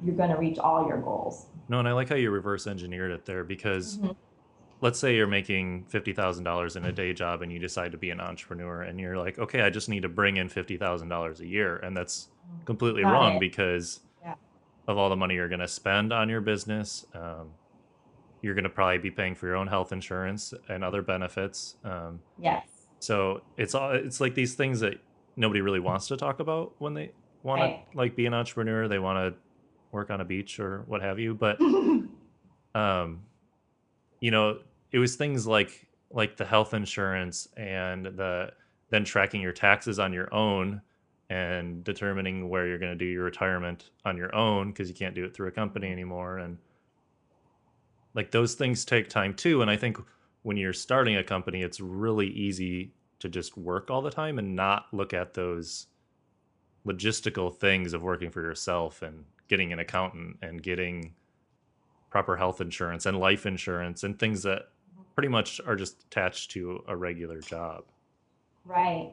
you're 0.04 0.14
going 0.14 0.30
to 0.30 0.36
reach 0.36 0.58
all 0.58 0.86
your 0.86 0.98
goals. 0.98 1.46
No, 1.68 1.78
and 1.80 1.88
I 1.88 1.92
like 1.92 2.08
how 2.08 2.14
you 2.14 2.30
reverse 2.30 2.66
engineered 2.66 3.10
it 3.10 3.26
there 3.26 3.44
because 3.44 3.98
Mhm. 3.98 4.14
let's 4.80 4.98
say 4.98 5.14
you're 5.14 5.26
making 5.26 5.84
fifty 5.84 6.12
thousand 6.12 6.44
dollars 6.44 6.74
in 6.76 6.84
a 6.84 6.92
day 6.92 7.12
job 7.12 7.42
and 7.42 7.52
you 7.52 7.58
decide 7.58 7.92
to 7.92 7.98
be 7.98 8.10
an 8.10 8.20
entrepreneur 8.20 8.82
and 8.82 8.98
you're 8.98 9.18
like, 9.18 9.38
okay, 9.38 9.60
I 9.62 9.70
just 9.70 9.88
need 9.88 10.02
to 10.02 10.08
bring 10.08 10.36
in 10.38 10.48
fifty 10.48 10.76
thousand 10.78 11.08
dollars 11.08 11.40
a 11.40 11.46
year, 11.46 11.76
and 11.76 11.96
that's 11.96 12.28
completely 12.64 13.02
Got 13.02 13.12
wrong 13.12 13.36
it. 13.36 13.40
because 13.40 14.00
Yeah. 14.22 14.34
of 14.88 14.96
all 14.96 15.10
the 15.10 15.16
money 15.16 15.34
you're 15.34 15.48
going 15.48 15.60
to 15.60 15.68
spend 15.68 16.12
on 16.12 16.28
your 16.28 16.40
business. 16.40 17.04
Um, 17.14 17.50
you're 18.42 18.54
going 18.54 18.64
to 18.64 18.70
probably 18.70 18.98
be 18.98 19.10
paying 19.10 19.34
for 19.34 19.46
your 19.46 19.56
own 19.56 19.66
health 19.66 19.92
insurance 19.92 20.52
and 20.68 20.82
other 20.84 21.02
benefits. 21.02 21.76
Um, 21.84 22.20
Yes. 22.38 22.66
so 23.00 23.42
it's 23.56 23.74
all 23.74 23.92
it's 23.92 24.20
like 24.20 24.34
these 24.34 24.54
things 24.54 24.80
that 24.80 24.94
nobody 25.36 25.60
really 25.60 25.80
wants 25.80 26.08
to 26.08 26.16
talk 26.16 26.40
about 26.40 26.74
when 26.78 26.94
they 26.94 27.12
want 27.42 27.60
Right. 27.60 27.90
to 27.92 27.96
like 27.98 28.16
be 28.16 28.26
an 28.26 28.34
entrepreneur. 28.34 28.88
They 28.88 28.98
want 28.98 29.34
to 29.34 29.38
work 29.92 30.10
on 30.10 30.20
a 30.20 30.24
beach 30.24 30.58
or 30.60 30.84
what 30.86 31.02
have 31.02 31.18
you, 31.18 31.34
but 31.34 31.60
um 32.74 33.22
you 34.20 34.30
know, 34.30 34.58
it 34.92 34.98
was 34.98 35.16
things 35.16 35.46
like 35.46 35.86
like 36.10 36.36
the 36.36 36.44
health 36.44 36.74
insurance 36.74 37.46
and 37.56 38.04
the 38.06 38.50
then 38.90 39.04
tracking 39.04 39.40
your 39.40 39.52
taxes 39.52 39.98
on 39.98 40.12
your 40.12 40.32
own 40.34 40.82
and 41.30 41.84
determining 41.84 42.48
where 42.48 42.66
you're 42.66 42.78
going 42.78 42.90
to 42.90 42.98
do 42.98 43.04
your 43.04 43.22
retirement 43.22 43.90
on 44.04 44.16
your 44.16 44.34
own 44.34 44.72
because 44.72 44.88
you 44.88 44.94
can't 44.96 45.14
do 45.14 45.24
it 45.24 45.32
through 45.34 45.46
a 45.46 45.52
company 45.52 45.88
anymore 45.92 46.38
and 46.38 46.58
like 48.14 48.30
those 48.30 48.54
things 48.54 48.84
take 48.84 49.08
time 49.08 49.34
too 49.34 49.62
and 49.62 49.70
i 49.70 49.76
think 49.76 49.98
when 50.42 50.56
you're 50.56 50.72
starting 50.72 51.16
a 51.16 51.24
company 51.24 51.62
it's 51.62 51.80
really 51.80 52.28
easy 52.28 52.92
to 53.18 53.28
just 53.28 53.56
work 53.56 53.90
all 53.90 54.02
the 54.02 54.10
time 54.10 54.38
and 54.38 54.56
not 54.56 54.86
look 54.92 55.12
at 55.12 55.34
those 55.34 55.86
logistical 56.86 57.54
things 57.54 57.92
of 57.92 58.02
working 58.02 58.30
for 58.30 58.40
yourself 58.40 59.02
and 59.02 59.24
getting 59.48 59.72
an 59.72 59.78
accountant 59.78 60.36
and 60.42 60.62
getting 60.62 61.14
proper 62.08 62.36
health 62.36 62.60
insurance 62.60 63.06
and 63.06 63.18
life 63.18 63.46
insurance 63.46 64.02
and 64.02 64.18
things 64.18 64.42
that 64.42 64.68
pretty 65.14 65.28
much 65.28 65.60
are 65.66 65.76
just 65.76 66.04
attached 66.04 66.50
to 66.50 66.82
a 66.88 66.96
regular 66.96 67.40
job. 67.40 67.84
Right. 68.64 69.12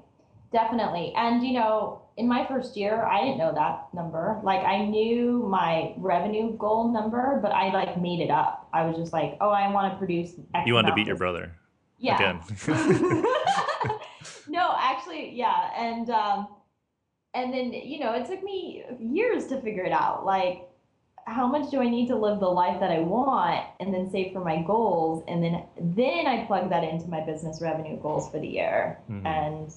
Definitely. 0.52 1.14
And 1.18 1.46
you 1.46 1.54
know, 1.54 2.02
in 2.16 2.28
my 2.28 2.48
first 2.48 2.78
year, 2.78 3.04
I 3.04 3.22
didn't 3.22 3.38
know 3.38 3.54
that 3.54 3.88
number. 3.94 4.40
Like 4.44 4.62
I 4.62 4.86
knew 4.86 5.46
my 5.50 5.94
revenue 5.98 6.56
goal 6.58 6.94
number, 6.94 7.40
but 7.42 7.52
I 7.52 7.74
like 7.74 8.00
made 8.02 8.22
it 8.22 8.32
up. 8.32 8.67
I 8.78 8.86
was 8.86 8.96
just 8.96 9.14
like, 9.14 9.38
"Oh, 9.42 9.50
I 9.50 9.72
want 9.72 9.92
to 9.92 9.98
produce 9.98 10.34
X 10.54 10.68
You 10.68 10.76
wanted 10.76 10.90
to 10.90 10.96
beat 10.96 11.08
your 11.08 11.16
brother. 11.16 11.52
Yeah. 11.98 12.16
Again. 12.16 12.42
no, 14.48 14.76
actually, 14.78 15.34
yeah. 15.34 15.72
And 15.76 16.10
um 16.10 16.48
and 17.34 17.54
then, 17.54 17.74
you 17.74 18.00
know, 18.00 18.14
it 18.14 18.26
took 18.28 18.44
me 18.44 18.84
years 19.00 19.48
to 19.48 19.62
figure 19.62 19.84
it 19.84 19.92
out. 19.92 20.26
Like 20.26 20.70
how 21.26 21.46
much 21.46 21.70
do 21.70 21.82
I 21.82 21.90
need 21.90 22.08
to 22.08 22.16
live 22.16 22.40
the 22.40 22.48
life 22.48 22.80
that 22.80 22.90
I 22.90 23.00
want 23.00 23.66
and 23.80 23.94
then 23.94 24.10
save 24.10 24.32
for 24.32 24.40
my 24.44 24.62
goals 24.62 25.24
and 25.28 25.44
then 25.44 25.64
then 25.80 26.26
I 26.26 26.46
plug 26.46 26.70
that 26.70 26.84
into 26.84 27.08
my 27.10 27.20
business 27.20 27.62
revenue 27.62 28.00
goals 28.00 28.30
for 28.32 28.40
the 28.40 28.48
year. 28.48 29.00
Mm-hmm. 29.10 29.28
And 29.28 29.74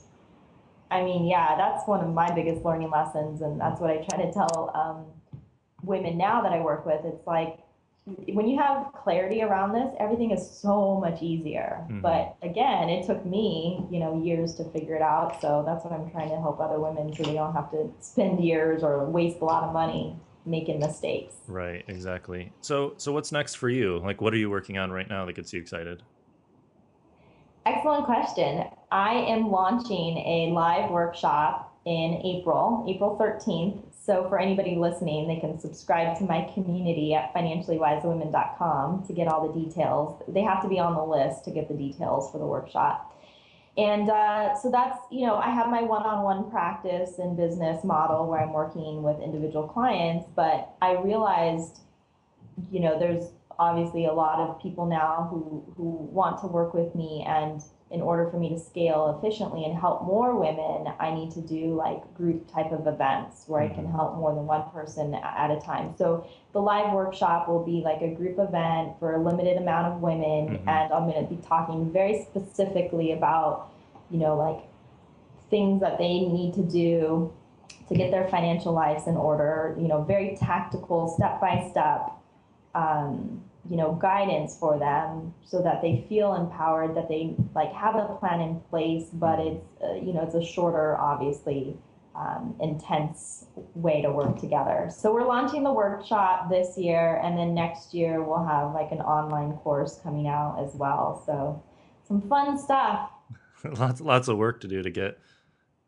I 0.91 1.03
mean, 1.03 1.27
yeah, 1.27 1.57
that's 1.57 1.87
one 1.89 2.05
of 2.05 2.13
my 2.13 2.31
biggest 2.33 2.65
learning 2.65 2.91
lessons 2.91 3.41
and 3.41 3.61
that's 3.61 3.81
what 3.81 3.91
I 3.91 3.97
try 4.09 4.25
to 4.25 4.33
tell 4.33 4.71
um, 4.75 5.07
women 5.83 6.19
now 6.19 6.43
that 6.43 6.53
I 6.53 6.61
work 6.61 6.85
with. 6.85 7.05
It's 7.05 7.27
like 7.27 7.59
when 8.07 8.49
you 8.49 8.59
have 8.59 8.93
clarity 8.93 9.43
around 9.43 9.73
this, 9.73 9.95
everything 9.99 10.31
is 10.31 10.49
so 10.49 10.99
much 11.01 11.23
easier. 11.23 11.79
Mm-hmm. 11.83 12.01
But 12.01 12.37
again, 12.43 12.89
it 12.89 13.07
took 13.07 13.25
me, 13.27 13.87
you 13.91 14.01
know, 14.01 14.23
years 14.23 14.55
to 14.57 14.65
figure 14.65 14.97
it 14.97 15.03
out. 15.03 15.41
So 15.41 15.63
that's 15.67 15.85
what 15.85 15.93
I'm 15.93 16.11
trying 16.11 16.31
to 16.31 16.37
help 16.37 16.61
other 16.61 16.81
women 16.81 17.15
so 17.15 17.23
they 17.23 17.35
don't 17.35 17.53
have 17.53 17.71
to 17.73 17.91
spend 18.01 18.43
years 18.43 18.83
or 18.83 19.05
waste 19.05 19.41
a 19.41 19.45
lot 19.45 19.65
of 19.65 19.73
money 19.73 20.17
making 20.47 20.81
mistakes. 20.81 21.35
Right, 21.47 21.85
exactly. 21.89 22.53
So 22.63 22.95
so 22.97 23.13
what's 23.13 23.33
next 23.33 23.57
for 23.57 23.69
you? 23.69 23.99
Like 23.99 24.21
what 24.21 24.33
are 24.33 24.39
you 24.39 24.51
working 24.51 24.79
on 24.79 24.91
right 24.91 25.09
now 25.09 25.27
that 25.27 25.35
gets 25.35 25.53
you 25.53 25.61
excited? 25.61 26.03
Excellent 27.67 28.07
question. 28.07 28.65
I 28.91 29.13
am 29.13 29.51
launching 29.51 30.17
a 30.17 30.51
live 30.53 30.91
workshop 30.91 31.79
in 31.85 32.21
April, 32.25 32.87
April 32.89 33.19
13th. 33.21 33.90
So 34.11 34.29
for 34.29 34.41
anybody 34.41 34.75
listening, 34.75 35.29
they 35.29 35.37
can 35.37 35.61
subscribe 35.61 36.19
to 36.19 36.25
my 36.25 36.51
community 36.53 37.15
at 37.15 37.33
financiallywisewomen.com 37.33 39.07
to 39.07 39.13
get 39.13 39.29
all 39.29 39.47
the 39.47 39.61
details. 39.65 40.21
They 40.27 40.43
have 40.43 40.61
to 40.63 40.69
be 40.69 40.81
on 40.81 40.97
the 40.97 41.05
list 41.05 41.45
to 41.45 41.53
get 41.53 41.69
the 41.69 41.75
details 41.75 42.29
for 42.33 42.39
the 42.39 42.45
workshop. 42.45 43.17
And 43.77 44.11
uh, 44.11 44.57
so 44.57 44.69
that's, 44.69 44.99
you 45.13 45.29
know, 45.29 45.37
I 45.37 45.51
have 45.51 45.69
my 45.69 45.83
one 45.83 46.03
on 46.03 46.25
one 46.25 46.51
practice 46.51 47.21
and 47.21 47.37
business 47.37 47.85
model 47.85 48.27
where 48.27 48.41
I'm 48.41 48.53
working 48.53 49.05
with 49.05 49.21
individual 49.21 49.69
clients, 49.69 50.27
but 50.35 50.71
I 50.83 50.95
realized, 50.95 51.79
you 52.69 52.81
know, 52.81 52.99
there's 52.99 53.31
obviously 53.61 54.07
a 54.07 54.13
lot 54.13 54.41
of 54.41 54.61
people 54.61 54.87
now 54.87 55.29
who, 55.31 55.63
who 55.77 55.85
want 56.11 56.41
to 56.41 56.49
work 56.49 56.75
with 56.75 56.97
me 56.97 57.25
and 57.29 57.63
in 57.91 58.01
order 58.01 58.31
for 58.31 58.39
me 58.39 58.49
to 58.49 58.59
scale 58.59 59.19
efficiently 59.19 59.65
and 59.65 59.77
help 59.77 60.05
more 60.05 60.39
women, 60.39 60.93
I 61.01 61.13
need 61.13 61.33
to 61.33 61.41
do 61.41 61.75
like 61.75 62.15
group 62.15 62.49
type 62.53 62.71
of 62.71 62.87
events 62.87 63.45
where 63.49 63.63
mm-hmm. 63.63 63.73
I 63.73 63.75
can 63.75 63.85
mm-hmm. 63.87 63.97
help 63.97 64.17
more 64.17 64.33
than 64.33 64.47
one 64.47 64.71
person 64.71 65.15
at 65.15 65.51
a 65.51 65.61
time. 65.61 65.95
So 65.99 66.25
the 66.53 66.61
live 66.61 66.93
workshop 66.93 67.49
will 67.49 67.65
be 67.65 67.83
like 67.85 68.01
a 68.01 68.15
group 68.15 68.39
event 68.39 68.93
for 69.01 69.15
a 69.15 69.23
limited 69.23 69.57
amount 69.57 69.93
of 69.93 70.01
women, 70.01 70.57
mm-hmm. 70.57 70.69
and 70.69 70.93
I'm 70.93 71.11
going 71.11 71.27
to 71.27 71.35
be 71.35 71.43
talking 71.43 71.93
very 71.93 72.25
specifically 72.31 73.11
about, 73.13 73.73
you 74.09 74.19
know, 74.19 74.37
like 74.37 74.63
things 75.51 75.81
that 75.81 75.99
they 75.99 76.21
need 76.21 76.55
to 76.55 76.63
do 76.63 77.33
to 77.89 77.95
get 77.97 78.13
their 78.13 78.29
financial 78.29 78.73
lives 78.73 79.09
in 79.09 79.17
order. 79.17 79.77
You 79.81 79.89
know, 79.89 80.05
very 80.05 80.37
tactical, 80.37 81.09
step 81.09 81.41
by 81.41 81.67
step. 81.73 82.13
Um, 82.73 83.43
you 83.69 83.77
know 83.77 83.93
guidance 83.93 84.57
for 84.59 84.79
them 84.79 85.35
so 85.45 85.61
that 85.63 85.83
they 85.83 86.07
feel 86.09 86.35
empowered 86.35 86.97
that 86.97 87.09
they 87.09 87.35
like 87.55 87.73
have 87.73 87.95
a 87.95 88.17
plan 88.19 88.41
in 88.41 88.61
place 88.71 89.09
but 89.13 89.39
it's 89.39 89.65
uh, 89.83 89.95
you 89.95 90.13
know 90.13 90.23
it's 90.23 90.35
a 90.35 90.45
shorter 90.45 90.97
obviously 90.99 91.77
um, 92.15 92.57
intense 92.61 93.47
way 93.75 94.03
to 94.03 94.11
work 94.11 94.39
together. 94.41 94.91
So 94.95 95.13
we're 95.13 95.27
launching 95.27 95.63
the 95.63 95.73
workshop 95.73 96.51
this 96.51 96.77
year 96.77 97.21
and 97.23 97.39
then 97.39 97.55
next 97.55 97.95
year 97.95 98.23
we'll 98.23 98.45
have 98.45 98.75
like 98.75 98.91
an 98.91 99.01
online 99.01 99.57
course 99.59 100.01
coming 100.03 100.27
out 100.27 100.63
as 100.63 100.75
well. 100.75 101.23
So 101.25 101.63
some 102.07 102.21
fun 102.23 102.59
stuff. 102.59 103.11
Lots 103.65 104.01
lots 104.01 104.29
of 104.29 104.39
work 104.39 104.63
to 104.63 104.69
do 104.69 104.83
to 104.83 104.91
get 104.91 105.19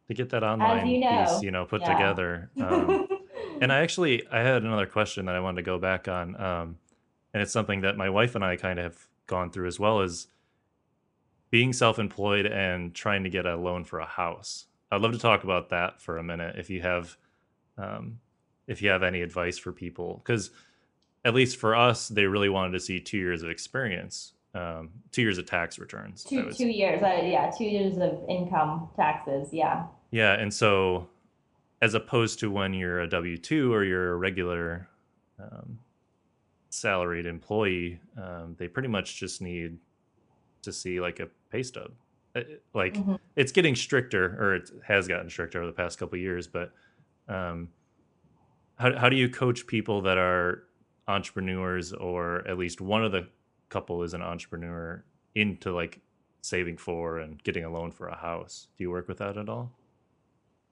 to 0.09 0.15
get 0.15 0.29
that 0.31 0.43
online 0.43 0.87
you 0.87 1.01
know, 1.01 1.25
piece 1.25 1.43
you 1.43 1.51
know 1.51 1.65
put 1.65 1.81
yeah. 1.81 1.93
together. 1.93 2.51
Um, 2.61 3.09
and 3.63 3.73
i 3.73 3.81
actually 3.81 4.27
i 4.31 4.41
had 4.41 4.63
another 4.63 4.85
question 4.85 5.25
that 5.25 5.35
i 5.35 5.41
wanted 5.41 5.57
to 5.57 5.63
go 5.63 5.79
back 5.79 6.07
on. 6.07 6.39
Um, 6.39 6.77
and 7.33 7.43
it's 7.43 7.53
something 7.53 7.81
that 7.83 7.97
my 7.97 8.11
wife 8.11 8.35
and 8.35 8.45
I 8.45 8.57
kind 8.57 8.79
of 8.79 8.85
have 8.85 9.09
gone 9.27 9.51
through 9.51 9.67
as 9.67 9.79
well 9.79 10.01
as 10.01 10.27
being 11.51 11.73
self-employed 11.73 12.47
and 12.47 12.95
trying 12.95 13.25
to 13.25 13.31
get 13.31 13.47
a 13.47 13.57
loan 13.57 13.85
for 13.85 14.01
a 14.01 14.07
house. 14.07 14.67
I'd 14.91 15.01
love 15.01 15.13
to 15.13 15.19
talk 15.19 15.45
about 15.45 15.71
that 15.71 16.01
for 16.01 16.19
a 16.19 16.23
minute 16.23 16.57
if 16.59 16.71
you 16.71 16.83
have 16.83 17.17
um, 17.79 18.19
if 18.67 18.83
you 18.83 18.91
have 18.91 19.03
any 19.03 19.23
advice 19.23 19.59
for 19.59 19.73
people. 19.73 20.21
Because 20.25 20.51
at 21.25 21.35
least 21.35 21.57
for 21.57 21.75
us 21.75 22.09
they 22.09 22.27
really 22.27 22.49
wanted 22.49 22.73
to 22.73 22.81
see 22.81 23.01
two 23.01 23.19
years 23.19 23.43
of 23.43 23.51
experience 23.51 24.33
um, 24.55 24.91
two 25.13 25.23
years 25.23 25.39
of 25.39 25.47
tax 25.47 25.79
returns 25.79 26.25
two, 26.25 26.51
two 26.53 26.69
years 26.69 27.03
uh, 27.03 27.21
yeah 27.25 27.51
two 27.57 27.65
years 27.65 27.97
of 27.99 28.23
income 28.29 28.89
taxes 28.97 29.49
yeah. 29.53 29.85
Yeah 30.11 30.35
and 30.35 30.53
so 30.53 31.09
as 31.81 31.95
opposed 31.95 32.39
to 32.41 32.51
when 32.51 32.75
you're 32.75 33.01
a 33.01 33.09
w2 33.09 33.71
or 33.71 33.85
you're 33.85 34.13
a 34.13 34.17
regular 34.17 34.89
um, 35.41 35.79
salaried 36.73 37.27
employee, 37.27 38.01
um, 38.17 38.57
they 38.59 38.67
pretty 38.67 38.89
much 38.89 39.17
just 39.17 39.43
need 39.43 39.79
to 40.63 40.73
see 40.73 41.01
like 41.01 41.21
a 41.21 41.29
pay 41.51 41.63
stub. 41.63 41.91
Uh, 42.35 42.41
like 42.73 42.95
mm-hmm. 42.95 43.17
it's 43.37 43.53
getting 43.53 43.77
stricter, 43.77 44.37
or 44.41 44.55
it 44.55 44.71
has 44.87 45.07
gotten 45.07 45.29
stricter 45.29 45.59
over 45.59 45.67
the 45.67 45.73
past 45.73 45.99
couple 45.99 46.19
years. 46.19 46.47
But 46.47 46.73
um, 47.29 47.69
how 48.77 48.97
how 48.97 49.09
do 49.11 49.17
you 49.17 49.29
coach 49.29 49.67
people 49.67 50.01
that 50.03 50.17
are 50.17 50.65
entrepreneurs, 51.09 51.93
or 51.93 52.47
at 52.49 52.57
least 52.57 52.81
one 52.81 53.05
of 53.05 53.13
the 53.13 53.29
couple 53.69 54.03
is 54.03 54.15
an 54.15 54.23
entrepreneur, 54.23 55.05
into 55.35 55.75
like 55.75 56.01
saving 56.41 56.79
for 56.79 57.19
and 57.19 57.43
getting 57.45 57.65
a 57.65 57.71
loan 57.71 57.91
for 57.91 58.09
a 58.09 58.17
house? 58.17 58.69
Do 58.79 58.85
you 58.85 58.91
work 58.91 59.09
with 59.09 59.19
that 59.19 59.37
at 59.37 59.51
all? 59.51 59.73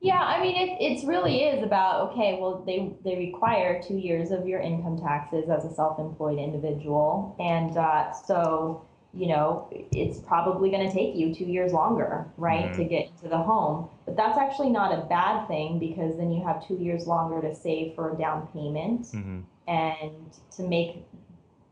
Yeah, 0.03 0.20
I 0.20 0.40
mean, 0.40 0.57
it 0.57 0.78
it's 0.80 1.05
really 1.05 1.42
is 1.42 1.62
about 1.62 2.11
okay. 2.11 2.38
Well, 2.40 2.62
they 2.66 2.94
they 3.05 3.16
require 3.16 3.82
two 3.82 3.98
years 3.98 4.30
of 4.30 4.46
your 4.46 4.61
income 4.61 4.98
taxes 4.98 5.51
as 5.51 5.66
a 5.66 5.74
self-employed 5.74 6.38
individual, 6.38 7.36
and 7.38 7.76
uh, 7.76 8.11
so 8.12 8.86
you 9.12 9.28
know 9.28 9.68
it's 9.92 10.18
probably 10.20 10.70
going 10.70 10.88
to 10.88 10.94
take 10.94 11.16
you 11.16 11.34
two 11.34 11.44
years 11.44 11.74
longer, 11.74 12.26
right, 12.38 12.66
mm-hmm. 12.66 12.82
to 12.82 12.84
get 12.88 13.11
into 13.11 13.28
the 13.28 13.36
home. 13.36 13.90
But 14.07 14.16
that's 14.16 14.38
actually 14.38 14.70
not 14.70 14.90
a 14.90 15.05
bad 15.05 15.46
thing 15.48 15.78
because 15.78 16.16
then 16.16 16.32
you 16.32 16.42
have 16.44 16.66
two 16.66 16.76
years 16.76 17.07
longer 17.07 17.46
to 17.46 17.55
save 17.55 17.94
for 17.94 18.14
a 18.14 18.16
down 18.16 18.48
payment 18.55 19.03
mm-hmm. 19.03 19.40
and 19.68 20.32
to 20.57 20.62
make 20.62 21.05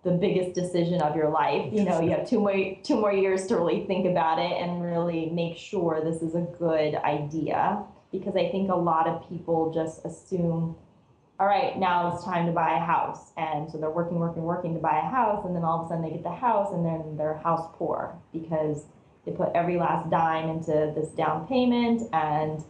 the 0.05 0.11
biggest 0.11 0.55
decision 0.55 1.01
of 1.01 1.17
your 1.17 1.31
life. 1.31 1.73
You 1.73 1.85
know, 1.85 2.03
you 2.03 2.11
have 2.11 2.29
two 2.29 2.41
more 2.41 2.77
two 2.83 3.01
more 3.01 3.13
years 3.13 3.47
to 3.47 3.57
really 3.57 3.87
think 3.87 4.07
about 4.07 4.39
it 4.39 4.53
and 4.53 4.83
really 4.85 5.31
make 5.31 5.57
sure 5.57 6.03
this 6.05 6.21
is 6.21 6.35
a 6.35 6.47
good 6.59 6.95
idea 6.97 7.87
because 8.13 8.37
I 8.37 8.51
think 8.51 8.71
a 8.71 8.77
lot 8.77 9.07
of 9.07 9.29
people 9.29 9.73
just 9.73 10.05
assume, 10.05 10.77
all 11.41 11.47
right, 11.47 11.79
now 11.79 12.15
it's 12.15 12.25
time 12.25 12.47
to 12.47 12.53
buy 12.53 12.77
a 12.77 12.81
house. 12.81 13.33
And 13.37 13.71
so 13.71 13.79
they're 13.79 13.91
working, 13.91 14.19
working, 14.19 14.43
working 14.43 14.75
to 14.75 14.81
buy 14.81 14.99
a 14.99 15.09
house. 15.09 15.45
And 15.45 15.55
then 15.55 15.63
all 15.65 15.81
of 15.81 15.87
a 15.87 15.89
sudden 15.89 16.03
they 16.03 16.11
get 16.11 16.23
the 16.23 16.31
house 16.31 16.73
and 16.73 16.85
then 16.85 17.17
they're 17.17 17.39
house 17.39 17.69
poor 17.75 18.19
because 18.33 18.85
they 19.25 19.33
put 19.33 19.51
every 19.55 19.77
last 19.77 20.11
dime 20.11 20.49
into 20.49 20.93
this 20.97 21.11
down 21.11 21.47
payment 21.47 22.09
and, 22.13 22.65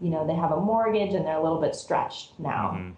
you 0.00 0.10
know, 0.10 0.26
they 0.26 0.34
have 0.34 0.52
a 0.52 0.60
mortgage 0.60 1.14
and 1.14 1.24
they're 1.24 1.38
a 1.38 1.42
little 1.42 1.60
bit 1.60 1.74
stretched 1.74 2.38
now. 2.38 2.72
Mm-hmm. 2.74 2.90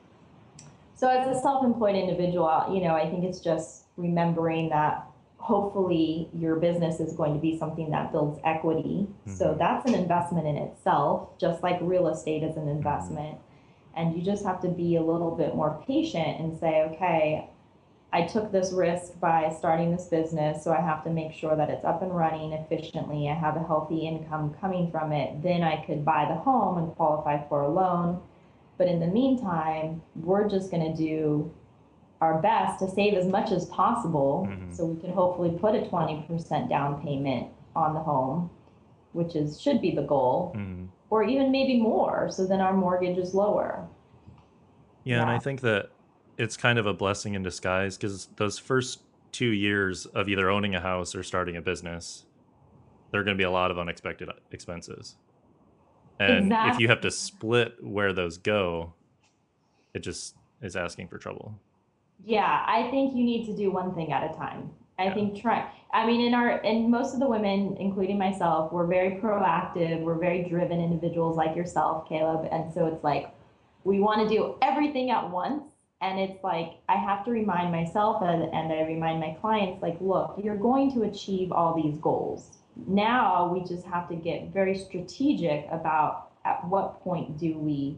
So 0.97 1.09
as 1.09 1.37
a 1.37 1.41
self-employed 1.41 1.95
individual, 1.95 2.67
you 2.73 2.83
know, 2.83 2.97
I 2.97 3.09
think 3.09 3.25
it's 3.25 3.39
just 3.39 3.85
remembering 3.97 4.71
that 4.71 5.08
hopefully 5.39 6.29
your 6.35 6.57
business 6.57 7.01
is 7.01 7.15
going 7.15 7.33
to 7.33 7.41
be 7.41 7.57
something 7.59 7.91
that 7.91 8.13
builds 8.13 8.39
equity. 8.45 9.07
Mm-hmm. 9.09 9.35
So 9.35 9.57
that's 9.59 9.89
an 9.89 9.95
investment 9.95 10.47
in 10.47 10.57
itself, 10.57 11.39
just 11.39 11.63
like 11.63 11.79
real 11.81 12.09
estate 12.09 12.43
is 12.43 12.57
an 12.57 12.63
mm-hmm. 12.63 12.77
investment. 12.77 13.37
Mm-hmm. 13.37 13.45
And 13.97 14.17
you 14.17 14.23
just 14.23 14.45
have 14.45 14.61
to 14.63 14.69
be 14.69 14.97
a 14.97 15.03
little 15.03 15.31
bit 15.31 15.55
more 15.55 15.83
patient 15.87 16.41
and 16.41 16.59
say, 16.59 16.83
okay, 16.93 17.49
I 18.13 18.23
took 18.23 18.53
this 18.53 18.73
risk 18.73 19.19
by 19.21 19.55
starting 19.59 19.95
this 19.95 20.07
business, 20.07 20.65
so 20.65 20.73
I 20.73 20.81
have 20.81 21.05
to 21.05 21.11
make 21.11 21.33
sure 21.33 21.55
that 21.57 21.69
it's 21.69 21.85
up 21.85 22.01
and 22.03 22.15
running 22.15 22.53
efficiently. 22.53 23.29
I 23.29 23.35
have 23.35 23.57
a 23.57 23.63
healthy 23.63 24.07
income 24.07 24.55
coming 24.61 24.91
from 24.91 25.13
it. 25.13 25.43
Then 25.43 25.63
I 25.63 25.85
could 25.85 26.05
buy 26.05 26.27
the 26.27 26.37
home 26.37 26.79
and 26.79 26.95
qualify 26.95 27.47
for 27.49 27.63
a 27.63 27.69
loan. 27.69 28.23
But 28.79 28.89
in 28.89 29.01
the 29.01 29.09
meantime, 29.09 30.01
we're 30.15 30.49
just 30.49 30.71
going 30.71 30.91
to 30.91 30.97
do 30.97 31.53
our 32.21 32.41
best 32.41 32.81
to 32.81 32.91
save 32.91 33.15
as 33.15 33.27
much 33.27 33.53
as 33.53 33.67
possible 33.67 34.49
mm-hmm. 34.51 34.73
so 34.73 34.85
we 34.85 35.01
can 35.01 35.13
hopefully 35.13 35.57
put 35.59 35.75
a 35.75 35.81
20% 35.83 36.69
down 36.69 37.03
payment 37.03 37.49
on 37.77 37.95
the 37.95 38.01
home, 38.01 38.51
which 39.13 39.37
is 39.37 39.61
should 39.61 39.81
be 39.81 39.95
the 39.95 40.03
goal, 40.03 40.53
mm-hmm. 40.57 40.87
or 41.11 41.23
even 41.23 41.53
maybe 41.53 41.81
more. 41.81 42.29
So 42.31 42.47
then 42.47 42.61
our 42.61 42.73
mortgage 42.73 43.19
is 43.19 43.35
lower. 43.35 43.87
Yeah, 45.05 45.17
yeah. 45.17 45.23
and 45.23 45.31
I 45.31 45.39
think 45.39 45.61
that 45.61 45.91
it's 46.37 46.57
kind 46.57 46.79
of 46.79 46.87
a 46.87 46.95
blessing 46.95 47.35
in 47.35 47.43
disguise 47.43 47.97
because 47.97 48.27
those 48.37 48.59
first 48.59 49.03
two 49.33 49.51
years 49.51 50.07
of 50.07 50.29
either 50.29 50.51
owning 50.51 50.75
a 50.75 50.81
house 50.81 51.15
or 51.15 51.23
starting 51.23 51.57
a 51.57 51.63
business, 51.63 52.25
there 53.11 53.21
are 53.21 53.25
going 53.25 53.37
to 53.37 53.41
be 53.41 53.45
a 53.45 53.51
lot 53.51 53.71
of 53.71 53.79
unexpected 53.79 54.29
expenses. 54.51 55.17
And 56.19 56.47
exactly. 56.47 56.75
if 56.75 56.81
you 56.81 56.89
have 56.89 57.01
to 57.03 57.11
split 57.11 57.75
where 57.81 58.13
those 58.13 58.39
go, 58.39 58.95
it 59.95 60.01
just 60.01 60.35
is 60.63 60.75
asking 60.75 61.09
for 61.09 61.19
trouble. 61.19 61.55
Yeah, 62.25 62.65
I 62.67 62.91
think 62.91 63.17
you 63.17 63.25
need 63.25 63.47
to 63.47 63.57
do 63.57 63.71
one 63.71 63.95
thing 63.95 64.13
at 64.13 64.31
a 64.31 64.35
time. 64.37 64.71
I 64.99 65.05
yeah. 65.05 65.15
think 65.15 65.41
try. 65.41 65.71
I 65.93 66.07
mean, 66.07 66.21
in 66.21 66.35
our 66.35 66.59
and 66.65 66.91
most 66.91 67.15
of 67.15 67.21
the 67.21 67.29
women, 67.29 67.77
including 67.79 68.19
myself, 68.19 68.73
we're 68.73 68.87
very 68.87 69.13
proactive. 69.23 70.01
We're 70.03 70.19
very 70.19 70.49
driven 70.49 70.81
individuals 70.81 71.37
like 71.37 71.57
yourself, 71.57 72.09
Caleb. 72.09 72.49
And 72.51 72.73
so 72.73 72.87
it's 72.87 73.03
like 73.05 73.33
we 73.85 74.01
want 74.01 74.29
to 74.29 74.35
do 74.35 74.57
everything 74.61 75.11
at 75.11 75.31
once 75.31 75.63
and 76.01 76.19
it's 76.19 76.43
like 76.45 76.75
i 76.89 76.95
have 76.95 77.25
to 77.25 77.31
remind 77.31 77.73
myself 77.73 78.23
and, 78.23 78.43
and 78.55 78.73
i 78.73 78.83
remind 78.83 79.21
my 79.21 79.37
clients 79.41 79.83
like 79.83 79.97
look 80.01 80.39
you're 80.43 80.57
going 80.57 80.93
to 80.93 81.03
achieve 81.03 81.51
all 81.53 81.75
these 81.75 81.97
goals 81.99 82.59
now 82.87 83.53
we 83.53 83.61
just 83.61 83.85
have 83.87 84.09
to 84.09 84.15
get 84.15 84.53
very 84.53 84.77
strategic 84.77 85.67
about 85.71 86.31
at 86.45 86.65
what 86.69 87.01
point 87.01 87.39
do 87.39 87.59
we 87.59 87.97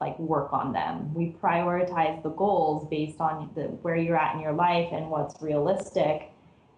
like 0.00 0.18
work 0.18 0.52
on 0.52 0.72
them 0.72 1.12
we 1.14 1.34
prioritize 1.42 2.22
the 2.22 2.30
goals 2.30 2.86
based 2.88 3.20
on 3.20 3.50
the 3.54 3.62
where 3.82 3.96
you're 3.96 4.16
at 4.16 4.34
in 4.34 4.40
your 4.40 4.52
life 4.52 4.88
and 4.92 5.08
what's 5.10 5.40
realistic 5.42 6.30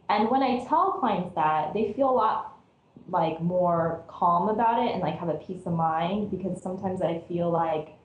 and 0.09 0.31
when 0.31 0.43
i 0.43 0.64
tell 0.68 0.93
clients 0.93 1.35
that 1.35 1.73
they 1.75 1.93
feel 1.95 2.11
a 2.11 2.12
lot 2.12 2.59
like 3.09 3.41
more 3.41 4.05
calm 4.09 4.49
about 4.49 4.85
it 4.87 4.93
and 4.93 5.01
like 5.01 5.18
have 5.18 5.29
a 5.29 5.35
peace 5.35 5.66
of 5.66 5.73
mind 5.73 6.31
because 6.31 6.62
sometimes 6.62 7.03
i 7.03 7.23
feel 7.29 7.51
like 7.51 7.97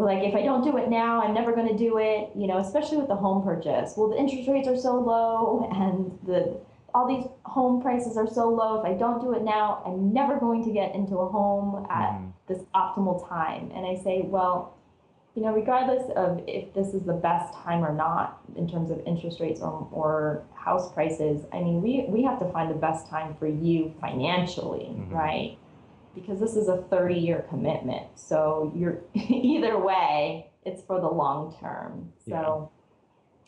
like 0.00 0.24
if 0.24 0.34
I 0.34 0.42
don't 0.42 0.64
do 0.64 0.76
it 0.78 0.88
now, 0.88 1.22
I'm 1.22 1.34
never 1.34 1.52
going 1.52 1.68
to 1.68 1.76
do 1.76 1.98
it. 1.98 2.30
You 2.34 2.46
know, 2.46 2.58
especially 2.58 2.96
with 2.96 3.08
the 3.08 3.16
home 3.16 3.42
purchase. 3.42 3.94
Well, 3.96 4.08
the 4.08 4.16
interest 4.16 4.48
rates 4.48 4.66
are 4.66 4.76
so 4.76 4.98
low, 4.98 5.68
and 5.74 6.18
the 6.26 6.60
all 6.94 7.06
these 7.06 7.28
home 7.44 7.80
prices 7.80 8.16
are 8.16 8.26
so 8.26 8.48
low. 8.48 8.80
If 8.80 8.86
I 8.86 8.94
don't 8.94 9.20
do 9.20 9.32
it 9.34 9.42
now, 9.42 9.82
I'm 9.86 10.12
never 10.12 10.38
going 10.38 10.64
to 10.64 10.72
get 10.72 10.94
into 10.94 11.16
a 11.18 11.28
home 11.28 11.86
at 11.90 12.12
mm. 12.12 12.29
This 12.50 12.62
optimal 12.74 13.26
time. 13.28 13.70
And 13.74 13.86
I 13.86 13.94
say, 14.02 14.22
well, 14.24 14.76
you 15.34 15.42
know, 15.42 15.54
regardless 15.54 16.10
of 16.16 16.42
if 16.46 16.74
this 16.74 16.88
is 16.88 17.02
the 17.04 17.14
best 17.14 17.54
time 17.54 17.84
or 17.84 17.94
not 17.94 18.40
in 18.56 18.68
terms 18.68 18.90
of 18.90 19.00
interest 19.06 19.40
rates 19.40 19.60
or, 19.60 19.88
or 19.92 20.44
house 20.54 20.92
prices, 20.92 21.46
I 21.52 21.60
mean, 21.60 21.80
we, 21.80 22.04
we 22.08 22.22
have 22.24 22.38
to 22.40 22.52
find 22.52 22.68
the 22.68 22.74
best 22.78 23.08
time 23.08 23.36
for 23.38 23.46
you 23.46 23.94
financially, 24.00 24.90
mm-hmm. 24.90 25.14
right? 25.14 25.56
because 26.14 26.40
this 26.40 26.56
is 26.56 26.68
a 26.68 26.82
30 26.90 27.14
year 27.14 27.44
commitment. 27.48 28.06
So 28.14 28.72
you're 28.74 28.98
either 29.14 29.78
way, 29.78 30.50
it's 30.64 30.82
for 30.82 31.00
the 31.00 31.08
long 31.08 31.56
term. 31.60 32.12
So 32.28 32.70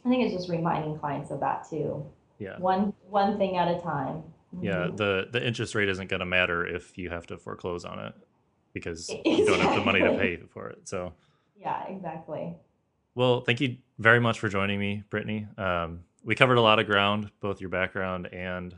yeah. 0.04 0.08
I 0.08 0.08
think 0.08 0.24
it's 0.24 0.34
just 0.34 0.50
reminding 0.50 0.98
clients 0.98 1.30
of 1.30 1.40
that 1.40 1.68
too. 1.68 2.04
Yeah. 2.38 2.58
One 2.58 2.92
one 3.08 3.38
thing 3.38 3.56
at 3.56 3.68
a 3.68 3.80
time. 3.80 4.22
Yeah, 4.60 4.86
mm-hmm. 4.86 4.96
the 4.96 5.28
the 5.30 5.46
interest 5.46 5.74
rate 5.74 5.88
isn't 5.88 6.08
going 6.08 6.20
to 6.20 6.26
matter 6.26 6.66
if 6.66 6.98
you 6.98 7.10
have 7.10 7.26
to 7.28 7.38
foreclose 7.38 7.84
on 7.84 7.98
it 7.98 8.14
because 8.72 9.08
you 9.24 9.46
don't 9.46 9.60
have 9.60 9.74
the 9.74 9.84
money 9.84 10.00
to 10.00 10.12
pay 10.18 10.36
for 10.36 10.68
it. 10.68 10.88
So 10.88 11.12
Yeah, 11.56 11.86
exactly. 11.88 12.54
Well, 13.14 13.42
thank 13.42 13.60
you 13.60 13.76
very 13.98 14.20
much 14.20 14.38
for 14.40 14.48
joining 14.48 14.80
me, 14.80 15.02
Brittany. 15.10 15.46
Um, 15.58 16.04
we 16.24 16.34
covered 16.34 16.56
a 16.56 16.62
lot 16.62 16.78
of 16.78 16.86
ground, 16.86 17.30
both 17.40 17.60
your 17.60 17.70
background 17.70 18.26
and 18.32 18.74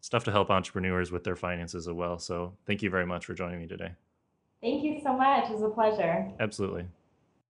stuff 0.00 0.24
to 0.24 0.32
help 0.32 0.50
entrepreneurs 0.50 1.12
with 1.12 1.24
their 1.24 1.36
finances 1.36 1.86
as 1.86 1.94
well. 1.94 2.18
So 2.18 2.54
thank 2.66 2.82
you 2.82 2.90
very 2.90 3.06
much 3.06 3.26
for 3.26 3.34
joining 3.34 3.60
me 3.60 3.66
today. 3.66 3.92
Thank 4.60 4.84
you 4.84 5.00
so 5.02 5.16
much. 5.16 5.50
It 5.50 5.54
was 5.54 5.62
a 5.62 5.68
pleasure. 5.68 6.30
Absolutely. 6.40 6.86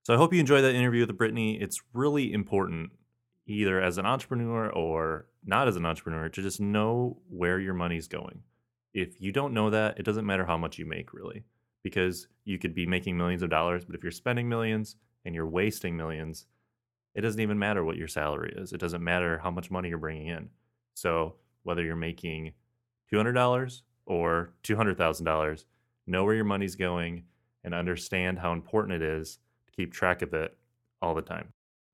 So 0.02 0.14
I 0.14 0.16
hope 0.16 0.32
you 0.32 0.40
enjoyed 0.40 0.64
that 0.64 0.74
interview 0.74 1.06
with 1.06 1.16
Brittany. 1.16 1.60
It's 1.60 1.80
really 1.92 2.32
important, 2.32 2.90
either 3.46 3.80
as 3.80 3.98
an 3.98 4.06
entrepreneur 4.06 4.70
or 4.70 5.26
not 5.44 5.68
as 5.68 5.76
an 5.76 5.86
entrepreneur, 5.86 6.28
to 6.28 6.42
just 6.42 6.60
know 6.60 7.18
where 7.28 7.60
your 7.60 7.74
money's 7.74 8.08
going. 8.08 8.42
If 8.94 9.20
you 9.20 9.32
don't 9.32 9.54
know 9.54 9.70
that, 9.70 9.98
it 9.98 10.04
doesn't 10.04 10.26
matter 10.26 10.44
how 10.44 10.56
much 10.56 10.78
you 10.78 10.86
make, 10.86 11.12
really, 11.12 11.44
because 11.83 12.28
you 12.45 12.59
could 12.59 12.74
be 12.74 12.87
making 12.87 13.16
millions 13.16 13.43
of 13.43 13.51
dollars, 13.51 13.85
but 13.85 13.95
if 13.95 14.03
you're 14.03 14.12
spending 14.12 14.49
millions 14.49 14.97
and 15.24 15.35
you're 15.35 15.47
wasting 15.47 15.97
millions, 15.97 16.47
it 17.14 17.20
doesn't 17.20 17.41
even 17.41 17.59
matter 17.59 17.85
what 17.85 17.97
your 17.97 18.09
salary 18.09 18.55
is. 18.57 18.72
It 18.72 18.80
doesn't 18.80 19.05
matter 19.05 19.39
how 19.39 19.51
much 19.51 19.70
money 19.70 19.89
you're 19.89 19.99
bringing 19.99 20.28
in. 20.28 20.49
So 20.95 21.35
whether 21.62 21.83
you're 21.83 21.97
making 21.97 22.53
$200 23.12 23.83
or 24.07 24.53
$200,000, 24.64 25.64
know 26.07 26.24
where 26.24 26.35
your 26.35 26.45
money's 26.45 26.76
going 26.76 27.24
and 27.64 27.74
understand 27.74 28.39
how 28.39 28.53
important 28.53 29.03
it 29.03 29.03
is 29.03 29.39
to 29.66 29.72
keep 29.72 29.93
track 29.93 30.22
of 30.22 30.35
it 30.35 30.57
all 31.01 31.14
the 31.14 31.22
time. 31.22 31.53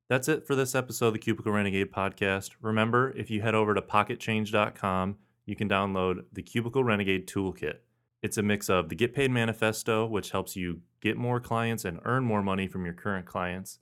That's 0.09 0.29
it 0.29 0.47
for 0.47 0.55
this 0.55 0.75
episode 0.75 1.09
of 1.09 1.13
the 1.15 1.19
Cubicle 1.19 1.53
Renegade 1.53 1.93
podcast. 1.93 2.53
Remember, 2.63 3.13
if 3.17 3.31
you 3.31 3.43
head 3.43 3.55
over 3.55 3.75
to 3.75 3.83
pocketchanged.com, 3.83 5.17
you 5.45 5.57
can 5.57 5.69
download 5.69 6.25
the 6.33 6.43
Cubicle 6.43 6.85
Renegade 6.85 7.27
Toolkit. 7.27 7.79
It's 8.23 8.39
a 8.39 8.43
mix 8.43 8.69
of 8.69 8.89
the 8.89 8.95
Get 8.95 9.15
Paid 9.15 9.31
Manifesto, 9.31 10.07
which 10.07 10.31
helps 10.31 10.57
you 10.57 10.81
get 11.01 11.17
more 11.17 11.41
clients 11.41 11.85
and 11.85 12.01
earn 12.05 12.25
more 12.25 12.43
money 12.43 12.67
from 12.67 12.85
your 12.85 12.95
current 12.95 13.27
clients, 13.27 13.79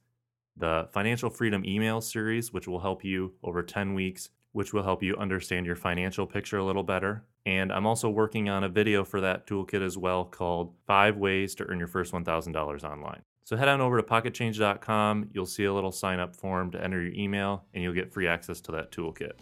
the 0.57 0.89
Financial 0.93 1.31
Freedom 1.31 1.65
email 1.65 2.01
series, 2.01 2.53
which 2.53 2.69
will 2.69 2.81
help 2.81 3.05
you 3.05 3.35
over 3.43 3.63
10 3.63 3.95
weeks 3.95 4.31
which 4.57 4.73
will 4.73 4.83
help 4.83 5.03
you 5.03 5.15
understand 5.19 5.67
your 5.67 5.77
financial 5.77 6.27
picture 6.27 6.57
a 6.57 6.65
little 6.65 6.83
better. 6.83 7.23
And 7.45 7.71
I'm 7.71 7.87
also 7.87 8.09
working 8.09 8.49
on 8.49 8.65
a 8.65 8.71
video 8.71 9.05
for 9.05 9.21
that 9.21 9.47
toolkit 9.47 9.85
as 9.85 9.99
well 9.99 10.25
called 10.25 10.73
Five 10.87 11.19
Ways 11.19 11.55
to 11.57 11.65
Earn 11.65 11.79
Your 11.79 11.89
First 11.89 12.15
$1,000 12.15 12.83
Online. 12.83 13.21
So 13.45 13.55
head 13.55 13.69
on 13.69 13.83
over 13.83 13.99
to 13.99 14.03
pocketchanged.com. 14.03 15.29
You'll 15.35 15.45
see 15.45 15.65
a 15.65 15.75
little 15.75 15.93
sign 15.93 16.21
up 16.21 16.35
form 16.35 16.71
to 16.71 16.83
enter 16.83 17.03
your 17.03 17.13
email, 17.13 17.65
and 17.75 17.85
you'll 17.85 17.93
get 17.93 18.15
free 18.15 18.27
access 18.27 18.63
to 18.63 18.73
that 18.73 18.93
toolkit. 18.93 19.33